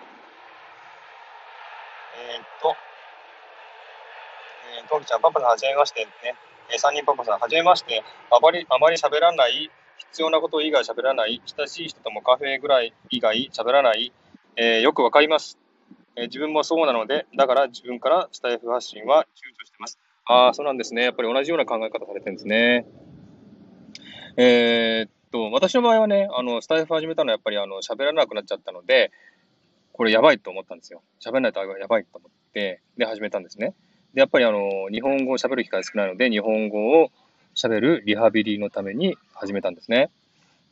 [2.13, 2.75] えー、っと、
[4.77, 6.35] えー、トキちゃん、パパさん、はじめましてね。
[6.69, 8.03] えー、3人パパさん、はじめまして。
[8.29, 9.71] あまり、あまり喋らない
[10.11, 14.13] 必要なこと以外喋らない、親しい人ともカフェぐらい以外喋らない、
[14.55, 15.57] えー、よくわかります、
[16.15, 19.99] えー、自分もそうなので、だから自分からスタイフ発信は躊躇してます。
[20.25, 21.03] ああ、そうなんですね。
[21.03, 22.85] やっぱり同じような考え方されてるんですね。
[24.37, 29.11] えー、っと、私の場合はね、あの、スタイフ始めたのはやっぱりあの、喋らなくなっちゃったので、
[29.91, 31.01] これやばいと思ったんですよ。
[31.23, 33.75] 喋らないとやばいと思って、で、始めたんですね。
[34.13, 37.11] で、やっぱりあの、日本語を喋る機会少ないので、日本語を
[37.55, 40.09] 喋るリハビリのために始めたんですね。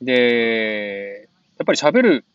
[0.02, 2.26] で、やっぱり喋る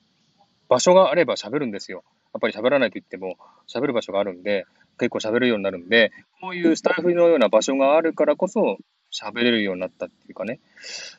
[0.68, 2.04] 場所があれば喋るんですよ。
[2.32, 3.36] やっぱり喋らないと言っても
[3.66, 4.66] 喋る場所があるんで、
[4.98, 8.78] 結構喋るようになるんで、こういうスタイフのような場所があるからこそ
[9.12, 10.60] 喋れるようになったっていうかね。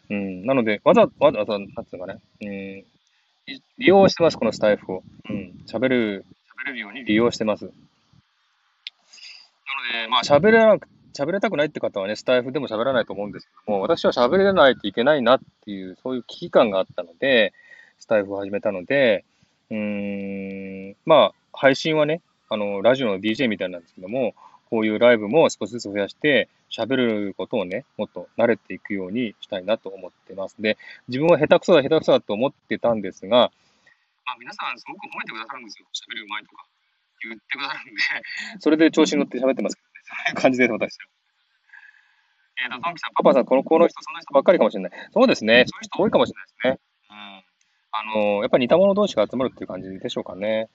[0.10, 2.48] うん、なので、わざわざ、なんつうかね、うん、
[3.78, 5.04] 利用してます、このスタイフを。
[5.30, 6.26] うん、喋る、
[6.64, 7.66] 喋れるように利用してます。
[7.66, 7.76] なの
[10.04, 17.53] で、まあ喋らなく喋れたくないって方はね、スタイフでも喋らないと思うんですけども、私は喋れないといけないなっていう、そういう危機感があったので、
[17.99, 19.25] スタイフを始めたので、
[19.69, 24.34] うーん、まあ、配信はね、あの、ラジオの DJ みたいなんですけども、
[24.69, 30.55] こういうライブも少しずつ増やして、喋ることをね、もっと慣れていくようにしたいなと思ってます。
[30.59, 30.77] で、
[31.07, 33.51] 自分は下手くそだ、下手くそだと思ってたんですが、
[34.25, 35.88] まあ、皆さんすごく褒めてくださるんですよ。
[35.93, 36.65] 喋るうまいとか
[37.23, 38.01] 言ってくださるんで、
[38.59, 41.05] それで調子に乗って喋ってますそういう感じです、私は。
[42.63, 44.91] えっ、ー、と、トンキさん、パパさん、この、この人、その人ばっかりかもしれない。
[45.13, 45.65] そうですね。
[45.67, 46.79] そういう人多いかもしれないですね。
[47.09, 47.43] うん。
[47.91, 50.69] あのー、やっぱり似た者同士が集まるっていう感じでしょうかね。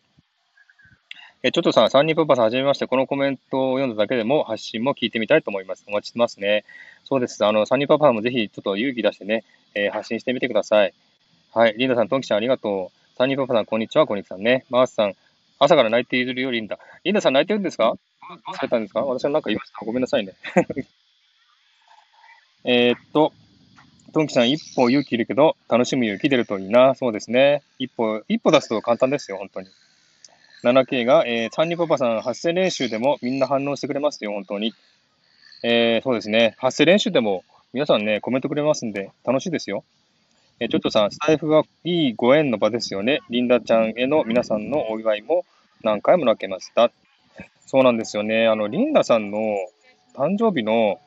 [1.45, 2.87] えちょっとさん、3人パパさん、はじめまして。
[2.87, 5.85] このコメントを読んだだけでも発信も聞いてみたいと思います。
[5.89, 6.65] お待ちしてますね。
[7.05, 7.45] そうです。
[7.45, 9.43] あの、3人パパさんもぜひ、ちょっと勇気出してね、
[9.75, 10.95] えー、発信してみてください。
[11.53, 11.75] はい。
[11.77, 13.21] リンダさん、トンキさん、ありがとう。
[13.21, 14.07] 3人パパさん、こんにちは。
[14.07, 14.65] こんにちはね。
[14.71, 15.15] マースさん、
[15.59, 16.79] 朝から泣いているよ、リンダ。
[17.03, 17.97] リンダさん、泣いてるんですか？
[18.29, 19.01] どうされたんですか？
[19.03, 20.33] 私は何か言いましたごめんなさいね。
[22.65, 23.33] えーっと、
[24.13, 26.95] トンキさん、一歩勇気いるけど、楽しむ勇気出るといいな。
[26.95, 27.63] そうですね。
[27.79, 29.69] 一歩、一歩出すと簡単ですよ、本当に。
[30.63, 34.75] 7K が、えー、サンニパパさん、発声練習でもみんな反応してくれますよ、本当に。
[35.65, 36.55] えー、そうですね。
[36.59, 39.83] 発声練習でも皆さんね、コメントくれますんで、楽しいですよ。
[40.61, 43.21] えー、ちょっとさん、スタイフはいいご縁の場ですよね。
[43.31, 45.45] リンダちゃんへの皆さんのお祝いも
[45.83, 46.93] 何回も泣けました。
[47.67, 48.47] そうなんですよね。
[48.49, 49.39] あの、リンダさんの
[50.15, 51.01] 誕生日の、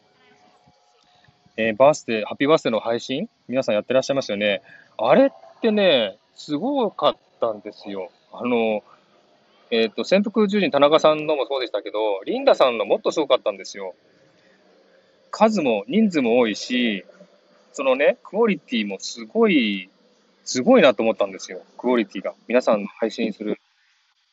[1.57, 4.61] えー、バースデー、ハッピーバースデーの配信、皆さんやってらっしゃいますよね。
[4.97, 5.29] あれっ
[5.61, 8.09] てね、すごかったんですよ。
[8.33, 8.83] あの、
[9.71, 13.95] えっ、と、潜伏獣人田中さんのもそうでしたけど、リンダさんのもっとすごかったんですよ。
[15.31, 17.03] 数も人数も多いし、
[17.73, 19.89] そのね、クオリティもすごい、
[20.45, 21.61] すごいなと思ったんですよ。
[21.77, 22.33] クオリティが。
[22.47, 23.59] 皆さんの配信する。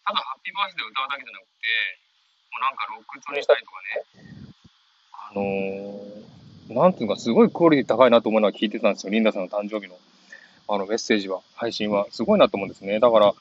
[0.05, 2.02] ただ、ハッピーバースデーを歌うだけじゃなくて、
[2.61, 4.43] なんかロック調にしたりとかね、
[5.13, 9.13] あのー、なんていうか、すごいクオリティ高いなと思いながら聞いてたんですよ。
[9.13, 9.97] リンダさんの誕生日の、
[10.69, 12.07] あの、メッセージは、配信は。
[12.11, 13.01] すごいなと思うんですね。
[13.01, 13.35] だから、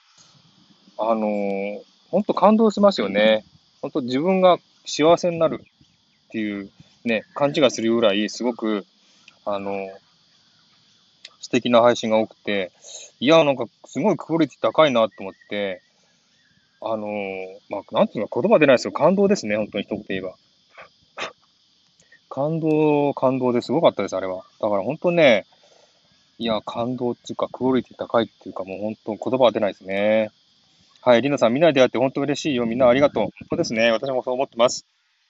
[0.98, 3.46] あのー、本当感動しますよね。
[3.82, 6.70] 本当自分が幸せになるっていう
[7.04, 8.86] ね、勘違いするぐらい、すごく、
[9.46, 9.90] あのー、
[11.40, 12.72] 素敵な配信が多くて、
[13.20, 15.82] いや、なんかすごいクオリティ高いなと思って、
[16.82, 18.92] あのー、まあ、なんていうか言葉出ないですよ。
[18.92, 20.36] 感動ですね、本当に一言言えば。
[22.30, 24.44] 感動、感動ですごかったです、あれは。
[24.60, 25.46] だから本当ね、
[26.40, 30.32] いや、感動っていうか、クオリティ高いっていうか、もう本当言葉は出ないですね。
[31.02, 32.66] はい、リナさん、みんなで出会って本当嬉しいよ。
[32.66, 33.24] みんなありがとう。
[33.24, 33.92] 本当ですね。
[33.92, 34.86] 私もそう思ってます。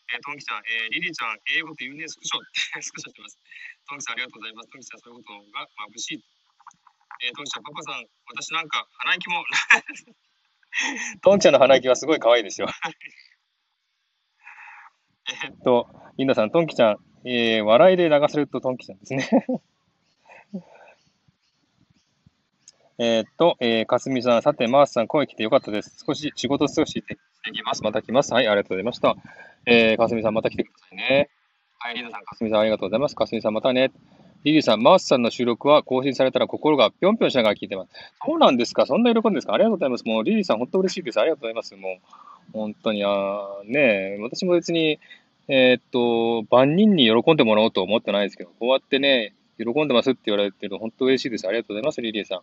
[0.08, 3.38] えー、トンキさん、えー、リリーちゃん、英語って言うね、スクショって、 スクショしてます。
[3.90, 4.70] トンキさん、ありがとうございます。
[4.72, 6.24] トンキさん、そういうことが眩しい。
[7.24, 9.44] えー、トンキさん、パパさん、私なんか鼻息も
[11.22, 12.68] トンちゃんの鼻息はすごい可愛いですよ。
[15.44, 15.88] えっと、
[16.18, 19.30] リンダさん、トンキちゃん、えー、笑いで流せるとトンキちゃんですね。
[22.98, 26.04] えっと、えー、かすみさん、さて、マースさん、声来てよかったです。
[26.06, 27.18] 少し仕事少しで
[27.52, 27.82] きます。
[27.82, 28.34] また来ます。
[28.34, 29.16] はい、ありがとうございました。
[29.66, 31.30] えー、かすみさん、また来てくださいね。
[31.80, 33.16] はい、リンダさん、かすみさん、ありがとうございます。
[33.16, 33.92] かすみさん、またね。
[34.44, 37.92] リリーさん、マースさんの収録は更新されたら心がぴょんぴょんしながら聞いてます。
[38.26, 38.86] そうなんですか？
[38.88, 39.54] そんな喜んですか？
[39.54, 40.06] ありがとうございます。
[40.06, 41.20] もう、リリーさん、本当嬉しいです。
[41.20, 41.76] ありがとうございます。
[41.76, 41.98] もう、
[42.54, 45.00] 本当に、あね私も別に、
[45.48, 51.48] えー、っと、万人に喜んでもらおうと思ってないですけど、こうやってね、喜んでますって言われてるの、本当嬉しいです。
[51.48, 52.42] ありがとうございます、リリーさん。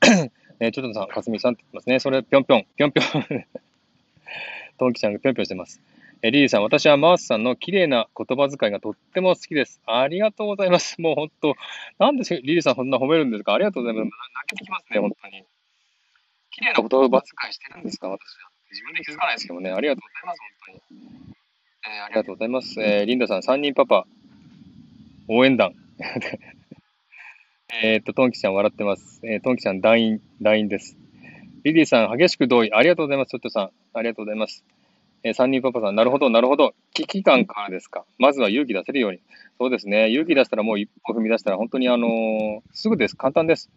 [0.60, 2.00] えー、ちょっとさん、かすみさんって言ってますね。
[2.00, 3.24] それ、ぴょんぴょん、ぴょんぴょん。
[4.78, 5.80] トンキちゃんがぴょんぴょんしてます。
[6.22, 9.80] えリリーさん、私はマースさんの綺麗な言葉遣いがとっても好きです。
[9.86, 11.00] ありがとうございます。
[11.02, 11.54] もう本当、
[11.98, 13.54] なんでリリーさんそんな褒めるんですか？
[13.54, 14.06] ありがとうございます。
[14.06, 15.44] 泣けてきますね、本当に。
[16.50, 18.08] 綺麗な言葉遣いしてるんですか？
[18.08, 18.50] 私は。
[18.70, 19.70] 自分で気づかないですけどね。
[19.70, 21.34] ありがとうございます、本当に。
[21.86, 22.80] えー、ありがとうございます。
[22.82, 24.06] えー、リンダさん、3人パパ、
[25.28, 25.74] 応援団。
[27.82, 29.20] えっと、トンキちゃん笑ってます。
[29.24, 30.96] えー、トンキちゃん、団員、団員です。
[31.64, 32.72] リリーさん、激しく同意。
[32.72, 33.30] ありがとうございます。
[33.30, 34.64] ちょっとさん、ありがとうございます。
[35.22, 36.74] えー、三人パパさん、なるほど、なるほど。
[36.94, 38.04] 危機感からですか。
[38.18, 39.20] まずは勇気出せるように。
[39.58, 40.10] そうですね。
[40.10, 43.16] 勇気出したらもう一歩踏み出したら本当にあのー、すぐです。
[43.16, 43.70] 簡単です。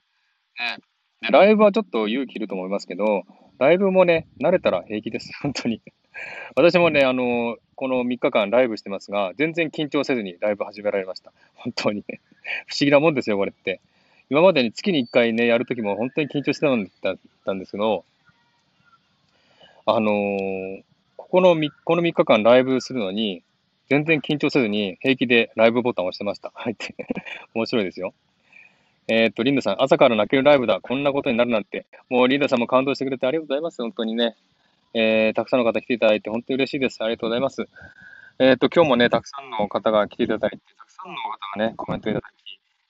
[1.21, 3.23] で、ライブはちょっと勇気いると思いますけど、
[3.57, 5.31] ライブもね、慣れたら平気です。
[5.41, 5.81] 本当に。
[6.55, 11.31] 私もね、あのー、この3日間ライブしてますが、全然緊張せずにライブ始められました。
[11.55, 12.03] 本当に。
[12.67, 13.81] 不思議なもんですよ、これって。
[14.29, 16.67] 今までに月に1回ね、やるときも本当に緊張して
[17.43, 18.05] たんですけど、
[19.85, 20.83] あのー、
[21.33, 23.41] この3、この3日間ライブするのに、
[23.89, 26.51] 全然緊張せずに平気でライブボタンを押してました。
[26.53, 26.95] はいって。
[27.55, 28.13] 面白いですよ。
[29.07, 30.79] えー、っと、リンダさん、朝から泣けるライブだ。
[30.79, 31.87] こんなことになるなんて。
[32.07, 33.81] もうリンダさんも感動してくれてありがとうございます。
[33.81, 34.35] 本当にね。
[34.93, 37.03] えー、たくさんの方来ていただいて本当に嬉しいです。
[37.03, 37.67] ありがとうございます。
[38.37, 42.29] えー、っと、今日もね、たくさんの方が来ていただいて、たくさんの方がね、コメントいただ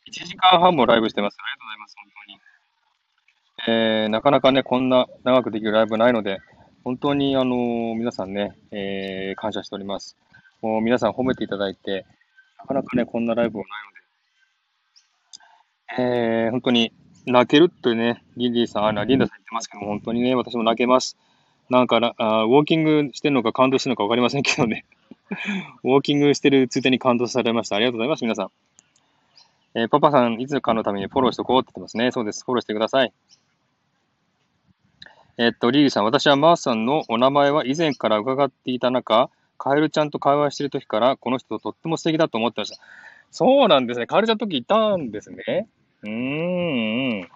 [0.06, 1.38] き、1時間半もライブしてます。
[1.40, 1.96] ありがとうございます。
[1.96, 4.04] 本当に。
[4.04, 6.42] えー、なかなかね、こんな長くできるライブないので、
[6.84, 10.18] 本当に、あの、皆さんね、えー、感謝しております。
[10.62, 12.06] もう皆さん褒めていただいて、
[12.60, 13.68] なかなかね、こんなライブもな
[15.98, 16.92] いので、えー、本当に
[17.26, 21.18] 泣けるってね、リンディさん、あリンダさん言ってますけど、本当にね、私も泣けます。
[21.70, 24.86] なんかあ、ウォーキングしてるのか感動してるのか分かりませんけどね。
[25.84, 27.78] ウォーキングしてるついでに感動されました。
[27.78, 28.52] ありがとうございます、皆さん。
[29.76, 32.12] えー、パパさん、いつかのためにフォローしとこうって言ってますね。
[32.12, 32.44] そうです。
[32.44, 33.14] フォローしてください。
[35.38, 42.78] えっと、リリーさん、私はマースさんのお名前は以前から伺っていた中、カエルちゃんと会話している時から、この人とっても素敵だと思ってました。
[43.32, 44.06] そうなんですね。
[44.06, 45.68] カエルちゃんの時いたんですね。
[46.04, 46.10] うー
[47.24, 47.30] ん。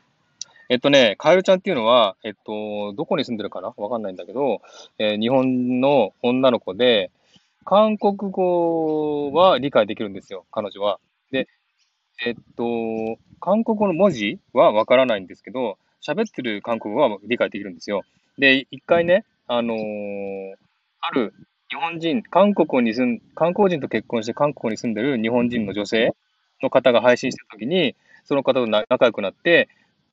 [0.70, 3.74] えっとね、カエルちゃんっていうのは、えっと、どこに住んでるかな？
[3.78, 4.62] わかんないんだけど、
[5.00, 7.10] えー日本の女の子で、
[7.66, 11.00] 韓国語は理解できるんですよ、彼女は。
[11.32, 11.48] で、
[12.24, 18.04] えっと、韓国語の文字はわからないんですけど、喋ってる韓国語は理解できるんですよ。
[18.38, 20.56] で、一回ね、あのー
[21.00, 21.34] ある
[21.70, 26.16] 日本人、韓国に住ん、韓国人と結婚して韓国に住んでる日本人の女性
[26.62, 27.96] の方が配信してるときに、
[28.26, 29.70] その方と仲良くなって、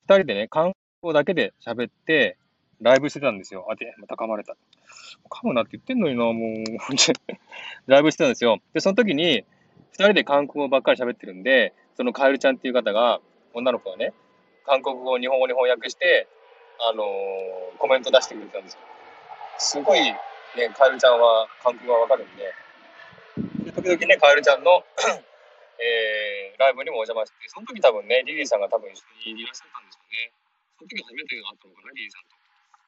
[0.07, 2.37] 二人でね、韓国語だけで喋って、
[2.81, 3.65] ライブしてたんですよ。
[3.71, 4.55] あ、で、また噛まれた。
[5.29, 6.33] 噛むなって言ってんのにな、もう。
[7.87, 8.59] ライブしてたんですよ。
[8.73, 9.45] で、その時に、
[9.91, 13.21] 二人で韓国語ばっかり喋ってるんで、そのカエルちゃんっていう方が、
[13.53, 14.13] 女の子がね、
[14.65, 16.27] 韓国語を日本語に翻訳して、
[16.79, 18.79] あのーコメント出してくれたんですよ。
[19.57, 20.17] すごい、ね、
[20.75, 22.51] カエルちゃんは韓国語がわかるんで、
[23.65, 24.83] で時々ね、カエルちゃんの、
[25.77, 28.97] えー、ライブにもお邪魔して、その時多分ね、リリーさんが多分一
[29.29, 30.31] 緒にいらっしゃったんですよね。
[30.77, 32.35] その時初めて会ったのかな、リリーさんと。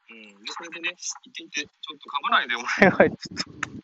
[0.10, 0.44] うん。
[0.44, 3.12] で、それでね、言っていて、ちょっと噛まないでお願い。
[3.12, 3.78] ちょっと。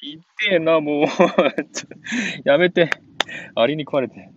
[0.00, 1.06] 言ってえな、もう。
[2.44, 2.90] やめて。
[3.54, 4.30] アリに食われて。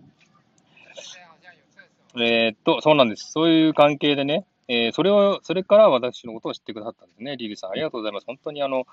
[2.16, 3.30] えーっと、そうなんです。
[3.32, 7.36] そういう関係でね、えーそれを、それから私のことを知ってくださったんですね。
[7.36, 8.26] リリーさん、ありがとうございます。
[8.26, 8.86] 本当にあの、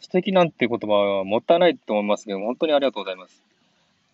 [0.00, 0.86] 素敵なんて言葉
[1.18, 3.42] はもったいないと思いますけど、本当にありがとうございます。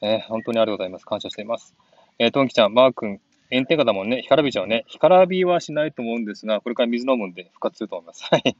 [0.03, 1.07] えー本当にありがとうございます。
[1.07, 1.74] 感謝しています。
[2.19, 3.20] えー、トンキちゃん、マー君、
[3.53, 4.23] 炎天下だもんね。
[4.23, 4.85] 干からびちゃうね。
[4.89, 8.24] 干からびはしないと思うんですが、これから水飲むんで復活すると思います。
[8.31, 8.57] はい。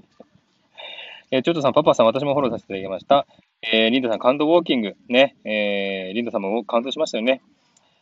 [1.33, 3.27] えー、ちょっとさん、パパさん、私もフォローさせていただきました。
[3.63, 4.97] えー、リンダさん、感動ウォーキング。
[5.09, 5.35] ね。
[5.45, 7.41] えー、リンダさんも感動しましたよね。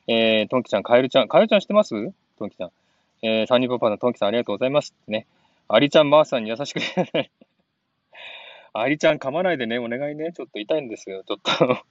[0.06, 1.28] えー、トンキちゃん、カエルちゃん。
[1.28, 1.94] カエルちゃん知ってます？
[2.38, 2.70] トンキちゃん。
[3.22, 4.94] えー、サニーパパのトンキさん、ありがとうございます。
[5.08, 5.26] ね。
[5.68, 6.80] アリちゃん、マーさんに優しく
[7.14, 7.30] ね。
[8.74, 9.78] アリちゃん、噛まないでね。
[9.78, 10.32] お願いね。
[10.32, 11.24] ちょっと痛いんですよ。
[11.26, 11.84] ちょっと。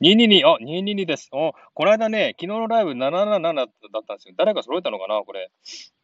[0.00, 1.28] 222、あ、222です。
[1.32, 3.66] お、この間ね、昨日のライブ777だっ
[4.06, 4.34] たんですよ。
[4.36, 5.50] 誰か揃えたのかなこれ。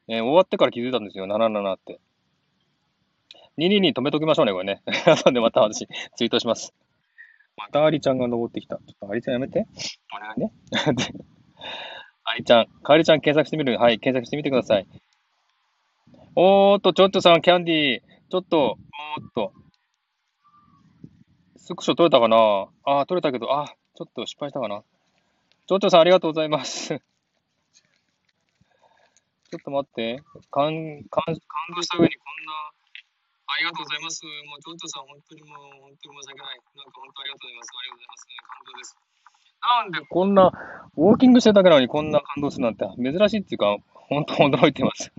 [0.08, 1.26] えー終わってから気づいたんですよ。
[1.26, 2.00] 777って。
[3.58, 4.82] 222止めときましょうね、これね。
[5.06, 5.86] 後でまた私、
[6.16, 6.74] ツイートします。
[7.56, 8.76] またアリちゃんが登ってきた。
[8.76, 9.66] ちょっとアリちゃんやめて。
[10.14, 10.52] お願いね。
[12.24, 14.86] アリちゃん、カエルちゃん検索してみるはい、検索してみてください。
[16.34, 18.02] おーっと、ちょっとさん、キャンディー。
[18.30, 18.78] ちょっと、
[19.18, 19.52] おーっと。
[21.56, 22.68] スクショ撮れたかな？
[22.84, 24.82] あー、撮れたけど、あ、ちょっと失敗したかな？
[25.66, 26.88] ちょっとさん、ありがとうございます。
[29.50, 30.22] ちょっと待って。
[30.50, 31.34] 感、感、感
[31.74, 32.52] 動した上にこんな、
[33.46, 34.24] ありがとうございます。
[34.26, 36.60] もう、ちょっとさん、本当にもう、本当に申し訳ない。
[36.74, 37.70] なんか本当ありがとうございます。
[37.70, 38.26] ありがとうございます。
[38.42, 38.98] 感動です。
[39.66, 40.52] なんでこんな、
[40.96, 45.10] ウォーキングしてるだけなのにこんな感動するなんて珍しいっていうか、本当驚いてます。
[45.10, 45.12] ち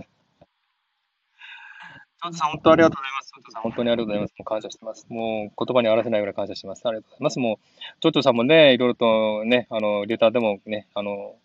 [2.26, 3.32] ょっとさん、本当ありがとうございます。
[3.52, 4.34] さん、本当にありがとうございます。
[4.38, 5.06] もう感謝してます。
[5.10, 6.86] もう言葉に表せないぐらい感謝してます。
[6.86, 7.40] ありがとうございます。
[7.40, 7.66] もう、
[8.00, 11.36] ちょっとさんもね、いろいろとね、あの、レターでもね、あの、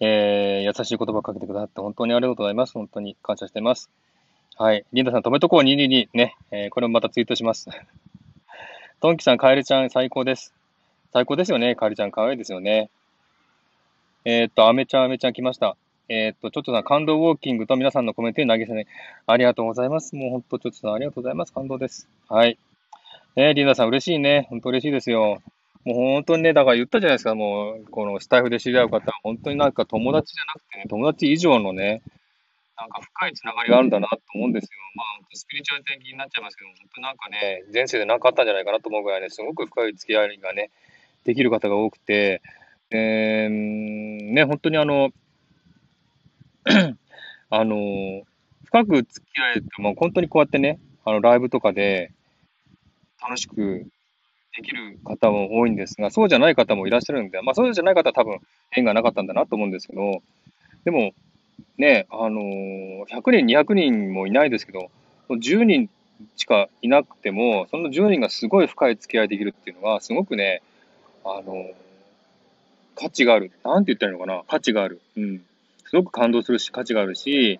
[0.00, 2.72] えー、優しい言葉をかけてくださって本当にありがとうございます。
[2.72, 3.90] 本当に感謝してます。
[4.60, 4.84] はい。
[4.92, 6.08] リンダさん、止めとこう、222。
[6.12, 6.36] ね。
[6.50, 7.70] えーこれもまたツイートします。
[9.00, 10.52] トンキさん、カエルちゃん、最高です。
[11.14, 11.74] 最高ですよね。
[11.76, 12.90] カエルちゃん、可愛いですよね。
[14.26, 15.78] えーっと、アメちゃん、アメちゃん来ました。
[16.10, 18.84] えーっと、ちょっとさん、感動ウォーキングと皆さんのコメントに投げ銭、
[19.26, 20.14] ありがとうございます。
[20.14, 21.54] もう本当、ちょっとさん、ありがとうございます。
[21.54, 22.06] 感動です。
[22.28, 22.58] はい。
[23.36, 24.46] ねリンダさん、嬉しいね。
[24.50, 25.40] 本当嬉しいですよ。
[25.86, 32.02] もう本当にね、だから言ったじゃないですか、もう、このスタイフで知り合う方は、本当になんか友達じゃなくてね、友達以上のね、
[32.80, 34.70] なんか深いつながりがあるんだなと思うんですよ。
[34.96, 40.70] まあ、スピリチュアル的になっちゃいますけど、本当なんかね、前世で何かったんじゃないかなと思うぐらいね、すごく深い付き合いがね、
[41.24, 42.40] できる方が多くて、
[42.90, 45.10] えー、ね、本当にあの、
[47.50, 48.22] あの、
[48.64, 52.12] 深く付き合えて、もう本当にこうやってね、あの、ライブとかで
[53.20, 53.86] 楽しく
[54.56, 58.38] できる方も多いんですが、そうじゃない方もいらっしゃるんで、まあそうじゃない方は多分
[58.74, 60.22] 縁がなかったんだなと思うんですけど、
[60.84, 61.12] でも、
[61.78, 64.90] ね、あのー100人、200人もいないですけど、
[65.28, 65.88] 10人
[66.36, 70.62] しかいなくても、その10人がすごい深い付き合いできるっていうのは、すごくね、
[71.24, 71.72] あのー
[72.96, 73.50] 価値がある。
[73.64, 75.00] なんて言ったらいいのかな価値がある。
[75.16, 75.42] うん。
[75.86, 77.58] すごく感動するし、価値があるし、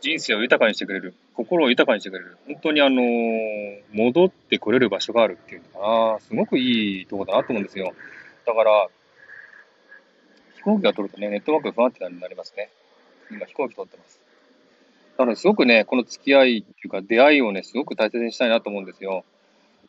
[0.00, 1.14] 人生を豊かにしてくれる。
[1.34, 2.38] 心を豊かにしてくれる。
[2.46, 6.20] 本当にあのー戻ってこれる場所があるっていうのかな。
[6.20, 7.92] すごくいいとこだなと思うんですよ。
[8.46, 8.88] だから、
[10.56, 12.70] 飛行機が取るとね、ネットワークが不安定になりますね。
[13.30, 14.20] 今飛行機取ってます。
[15.18, 19.24] なので、すごくね、この付き合いっていうか、出会いをね、すごく大切にしたいなと思うんですよ。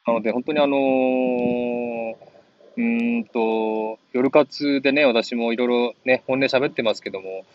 [0.05, 2.31] なので、本当にあのー
[2.77, 7.45] うんと、夜活でね、私もいろいろね、本音喋ってますけども、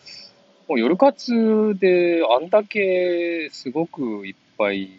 [0.67, 4.89] もう夜活であんだけすごくいっぱい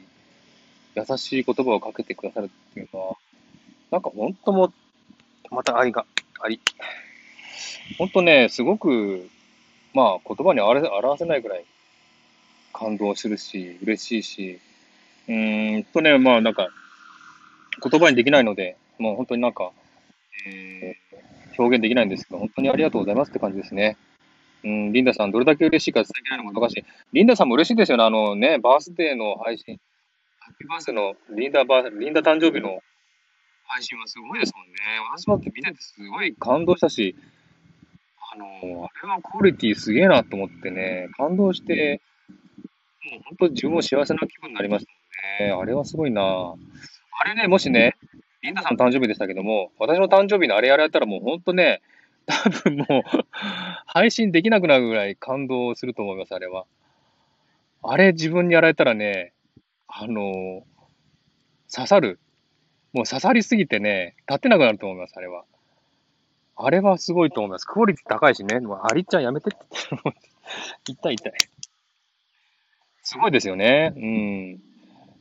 [0.94, 3.16] 優しい言葉をかけてくださるっていうのは、
[3.90, 4.72] なんか本当も、
[5.50, 6.04] また愛が、
[6.40, 6.60] 愛。
[7.96, 9.28] 本当ね、すごく、
[9.94, 11.64] まあ、言葉に表せないぐらい
[12.72, 14.60] 感動するし、嬉しいし、
[15.28, 16.68] うーんとね、まあ、なんか、
[17.82, 19.70] 言葉にできないので、もう本当になんか、
[20.46, 23.96] えー、表現できないんですけど、本当にありがとうございますって感じですね。
[24.64, 26.84] うん、リンダさん、どれだけ嬉しいか伝えきれないのかしい。
[27.12, 28.04] リンダさんも嬉しいですよね。
[28.04, 29.78] あのね、バースデーの配信、
[30.40, 32.80] ハッピーバースデーのリンダバー、リンダ誕生日の
[33.66, 34.74] 配信はすごいですもんね。
[35.14, 37.14] 私もって見ててすごい感動したし、
[38.38, 38.46] の、
[38.86, 42.00] あれはクオリティすげえなと思ってね、感動して、
[43.10, 44.86] もう本当自分も幸せな気分になりまし
[45.38, 45.50] たね。
[45.50, 46.54] あれはすごいな
[47.20, 47.96] あれね、もしね、
[48.42, 51.82] リンダさんの誕生日でしたけども、私の誕生日のあれやられたらもう本当ね、
[52.26, 53.02] 多分もう
[53.86, 56.66] 配信できなくなるぐらい感動すると思います、あれは。
[57.82, 59.32] あれ自分にやられたらね、
[59.88, 60.62] あの
[61.72, 62.20] 刺さる。
[62.92, 65.44] もう刺さりすぎてね、立てなくなると思います、あれは。
[66.60, 67.64] あれはすごいと思います。
[67.64, 68.58] クオリティ高いしね。
[68.60, 70.20] もうアリちゃんやめてって言って。
[70.86, 71.32] 痛い痛い。
[73.02, 73.92] すごいですよね。
[73.96, 74.60] うん。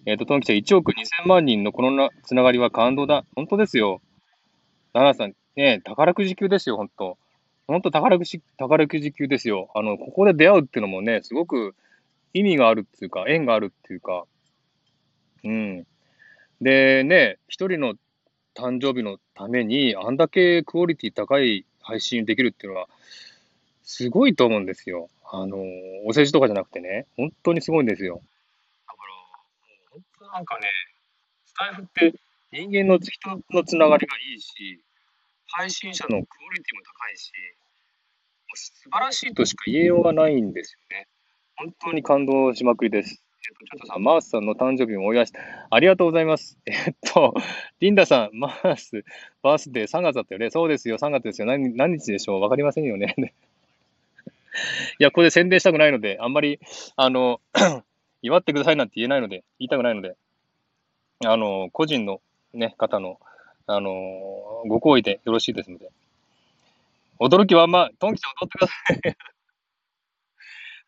[0.06, 3.24] えっ、ー、と、トンキちゃん1億2000万人のこのつながりは感動だ。
[3.36, 4.02] 本当ですよ。
[4.94, 7.18] ダナさん、ね宝くじ級ですよ、本当
[7.68, 9.70] 本当宝くじ、宝くじ級ですよ。
[9.76, 11.76] あの、ここで出会うっていうのもね、すごく
[12.34, 14.26] 意味があるっていうか、縁があるっていうか、
[15.44, 15.86] うん。
[16.62, 17.94] でね、一人の
[18.58, 22.90] 誕生日のために、あんだけクオリティ高い配信できるっていうのは、
[23.84, 25.10] すごいと思うんですよ。
[25.32, 25.58] あの、
[26.06, 28.22] お世辞とかじゃなくてね、本当にすごいんですよ。
[28.88, 30.68] だから、もう本当なんかね、
[31.46, 32.20] スタイフって
[32.52, 34.82] 人間の人のつながりがいいし、
[35.50, 37.32] 配信者のクオリティも高いし、
[38.56, 41.08] 素晴らしいとしか言えようがないんですよね。
[41.58, 43.24] 本当に感動しまくりです。
[43.48, 46.58] ちょっとさ、マースさんの誕生日もお祝いして、ありがとうございます。
[46.66, 47.34] えっと、
[47.80, 49.06] リンダさん、マース、
[49.42, 50.50] バースデー3月だったよね。
[50.50, 51.48] そうですよ、3月ですよ。
[51.48, 52.42] 何何日でしょう？
[52.42, 53.16] わかりませんよね。
[55.00, 56.60] いや、これで宣伝したくないので、あんまり、
[56.96, 57.40] あの、
[58.22, 60.18] 祝ってくださいなんて言えないので、言いたくないので、
[61.26, 62.22] あの、個人の
[62.54, 63.20] ね、方の、
[63.66, 63.92] あの、
[64.68, 65.90] ご好意でよろしいですので。
[67.20, 69.02] 驚きはまあ、トンキちゃん踊ってください。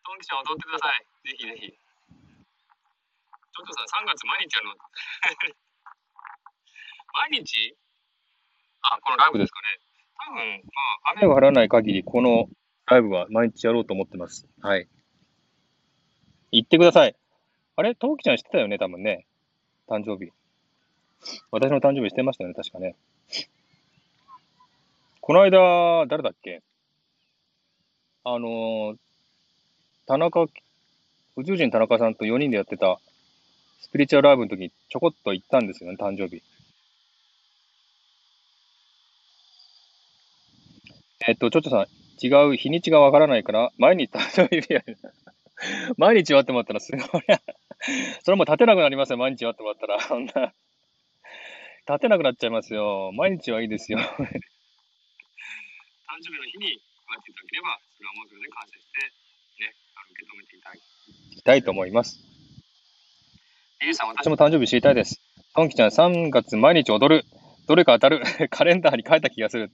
[0.04, 1.04] トンキちゃん踊ってください。
[1.28, 1.89] ぜひぜひ。
[3.60, 4.74] ちょっとさん、3月毎日やるの
[7.12, 7.76] 毎日？
[8.82, 9.66] あ、このライブですかね。
[10.16, 10.80] 多分、ま
[11.10, 12.48] あ、雨が降らない限り、この
[12.86, 14.46] ライブは毎日やろうと思ってます。
[14.62, 14.88] はい。
[16.52, 17.14] 行ってください。
[17.76, 17.94] あれ？
[17.94, 19.26] トウキちゃん知ってたよね、多分ね。
[19.88, 20.32] 誕生日。
[21.50, 22.96] 私の誕生日してましたよね、確かね。
[25.20, 26.62] この間、誰だっけ？
[28.24, 28.96] あのー、
[30.06, 30.46] 田中、
[31.36, 32.98] 宇宙人田中さんと4人でやってた
[33.80, 36.42] スピリチュアルライブの時にちょこっと行ったんですよね、誕生日。
[41.26, 41.86] えっと、ちょっとさ、
[42.22, 44.98] 違う、日にちがわからないから、毎日誕生日やる。
[45.96, 47.02] 毎日祝ってもらったらすごい。
[48.24, 50.00] それも立てなくなりますよ、毎日祝ってもらったら。
[50.00, 50.54] そんな。
[51.88, 53.10] 立てなくなっちゃいますよ。
[53.14, 53.98] 毎日はいいですよ。
[53.98, 54.04] 誕
[56.22, 59.00] 生日の日に祝っていただければ、それはもうそれで感謝して、
[59.64, 59.74] ね、
[60.12, 62.29] 受け止めていただきたいと思います。
[63.82, 65.22] ゆうさん、私も誕生日知りたいです。
[65.54, 67.24] トンキちゃん、3月毎日踊る。
[67.66, 68.22] どれか当たる。
[68.50, 69.70] カレンダーに書いた気がする。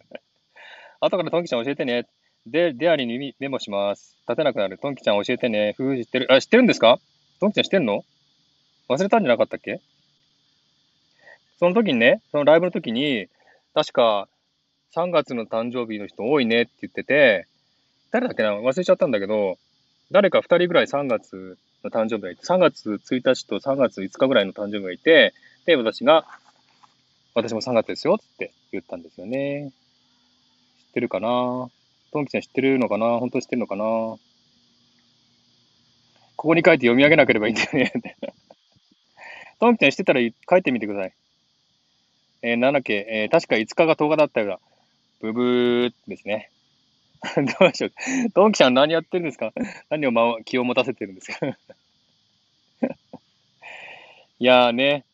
[1.00, 2.06] 後からトンキちゃん教えてね。
[2.46, 4.16] で、デアリにメモします。
[4.28, 4.78] 立てなくなる。
[4.78, 5.74] トンキちゃん教えてね。
[5.76, 6.32] 夫婦知ってる。
[6.32, 7.00] あ、知ってるんですか？
[7.40, 8.04] トンキちゃん知ってんの？
[8.88, 9.80] 忘れたんじゃなかったっけ？
[11.58, 13.26] その時にね、そのライブの時に、
[13.74, 14.28] 確か
[14.94, 17.48] 3月の誕生日の人多いねって言ってて、
[18.12, 18.54] 誰だっけな？
[18.56, 19.58] 忘れちゃったんだけど、
[20.12, 25.34] 誰か2人ぐらい3月の誕生日がいて、3月1日と3月5日ぐらいの誕生日がいて、
[25.64, 26.26] で、私が、
[27.34, 29.72] 私も3月ですよって言ったんですよね。
[30.78, 31.68] 知ってるかな？
[32.12, 33.18] トンキちゃん知ってるのかな？
[33.18, 33.84] 本当知ってるのかな？
[33.84, 34.18] こ
[36.36, 37.92] こに書いて読み上げなければいいんだよね
[39.60, 41.12] トンキちゃん知ってたら書いてみてください。
[42.42, 44.58] えー、なんだっけ、えー、確か5日が10日だったような。
[45.20, 46.50] ブブーですね。
[47.60, 47.90] どうしよ
[48.26, 48.30] う。
[48.32, 49.52] トンキちゃん何やってるんですか？
[49.90, 51.46] 何を、ま、気を持たせてるんですか？
[54.38, 55.04] いやーね。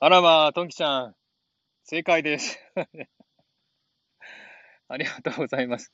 [0.00, 1.14] あらまあ、トンキちゃん、
[1.84, 2.58] 正解です。
[4.88, 5.92] ありがとうございます。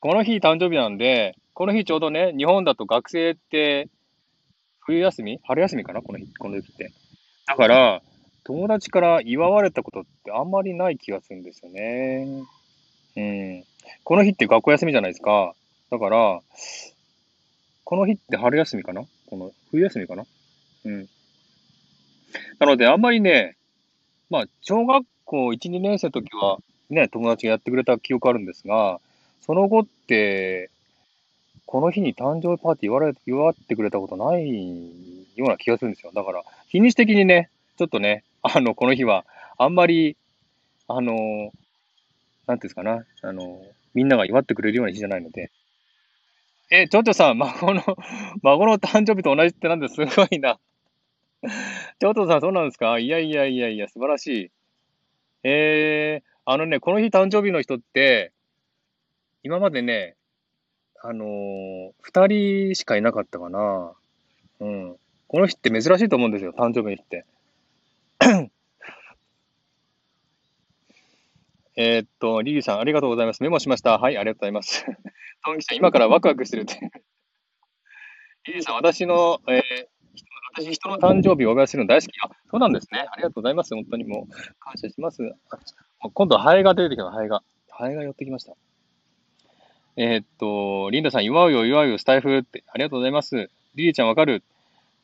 [0.00, 3.88] この日誕生日なんで、この日ちょうどね、日本だと学生って
[4.80, 5.40] 冬休み？
[5.44, 6.02] 春休みかな？
[6.02, 6.92] この日、この時って。
[7.46, 8.02] だから、
[8.44, 12.26] 友達から祝われたことってあんまりない気がするんですよね。
[13.16, 13.64] うん。
[14.04, 15.54] この日って学校休みじゃないですか。
[15.90, 16.40] だから、
[17.84, 19.04] この日って春休みかな？
[19.28, 20.24] この冬休みかな？
[20.84, 21.08] うん。
[22.58, 23.56] なので、あんまりね、
[24.28, 26.58] まあ、小学校1、2年生の時は、
[26.90, 29.00] ね、友達がやってくれた記憶あるんですが、
[29.40, 30.70] その後って、
[31.64, 34.48] この日に誕生日パーティー言われ、祝ってくれたことない
[35.36, 36.12] ような気がするんですよ。
[36.14, 39.24] だから、日にち的にね、ちょっとね、あの、この日は、
[39.58, 40.16] あんまり、
[40.88, 41.52] あの、
[42.46, 43.60] なんていうんですかな、あの、
[43.94, 45.50] みんなが祝ってくれるような日じゃないので。
[46.70, 47.82] え、ちょっとさ、孫の、
[48.42, 50.58] 孫の誕生日と同じってなんですごいな。
[52.00, 52.98] ちょっとさん、そうなんですか？
[52.98, 54.50] いやいやいやいや、素晴らしい。
[55.44, 58.32] えー、あのね、この日誕生日の人って、
[59.42, 60.16] 今までね、
[61.02, 63.94] あのー、二人しかいなかったかな。
[64.60, 64.96] うん。
[65.28, 67.24] この日って珍しいと思うんですよ、誕生日って。
[71.76, 73.42] えっと、リリーさん、ありがとうございます。
[73.42, 73.98] メモしました。
[73.98, 74.84] はい、ありがとうございます。
[75.44, 76.78] トンギさん、今からワクワクしてるって。
[78.46, 79.60] リリーさん、私の、えー、
[80.54, 82.12] 私、人の誕生日をお祝いするの大好き。
[82.22, 83.00] あ、そうなんですね。
[83.00, 83.74] ありがとうございます。
[83.74, 85.34] 本当にもう、感謝します。
[86.14, 87.42] 今度、ハエが出てきた、ハエが。
[87.70, 88.54] ハエが寄ってきました。
[89.96, 92.64] えー、っと、リンダさん、祝うよ、祝うよ、スタイフって。
[92.68, 93.50] ありがとうございます。
[93.74, 94.42] リリーちゃん、わかる？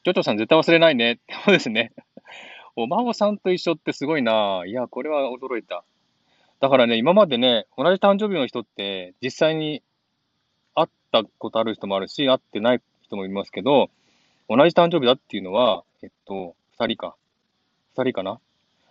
[0.05, 1.21] ジョジョさん、絶対忘れないね。
[1.45, 1.93] そうですね。
[2.77, 4.63] お孫さんと一緒ってすごいな。
[4.67, 5.85] いや、これは驚いた。
[6.63, 9.83] だからね、今までね、同じ誕生日の人って、実際に
[10.77, 13.91] 会ったことある人もあるし、会ってない人もいますけど、
[14.49, 17.17] 同じ誕生日だっていうのは、えっと、二人か。
[17.97, 18.39] 二人かな。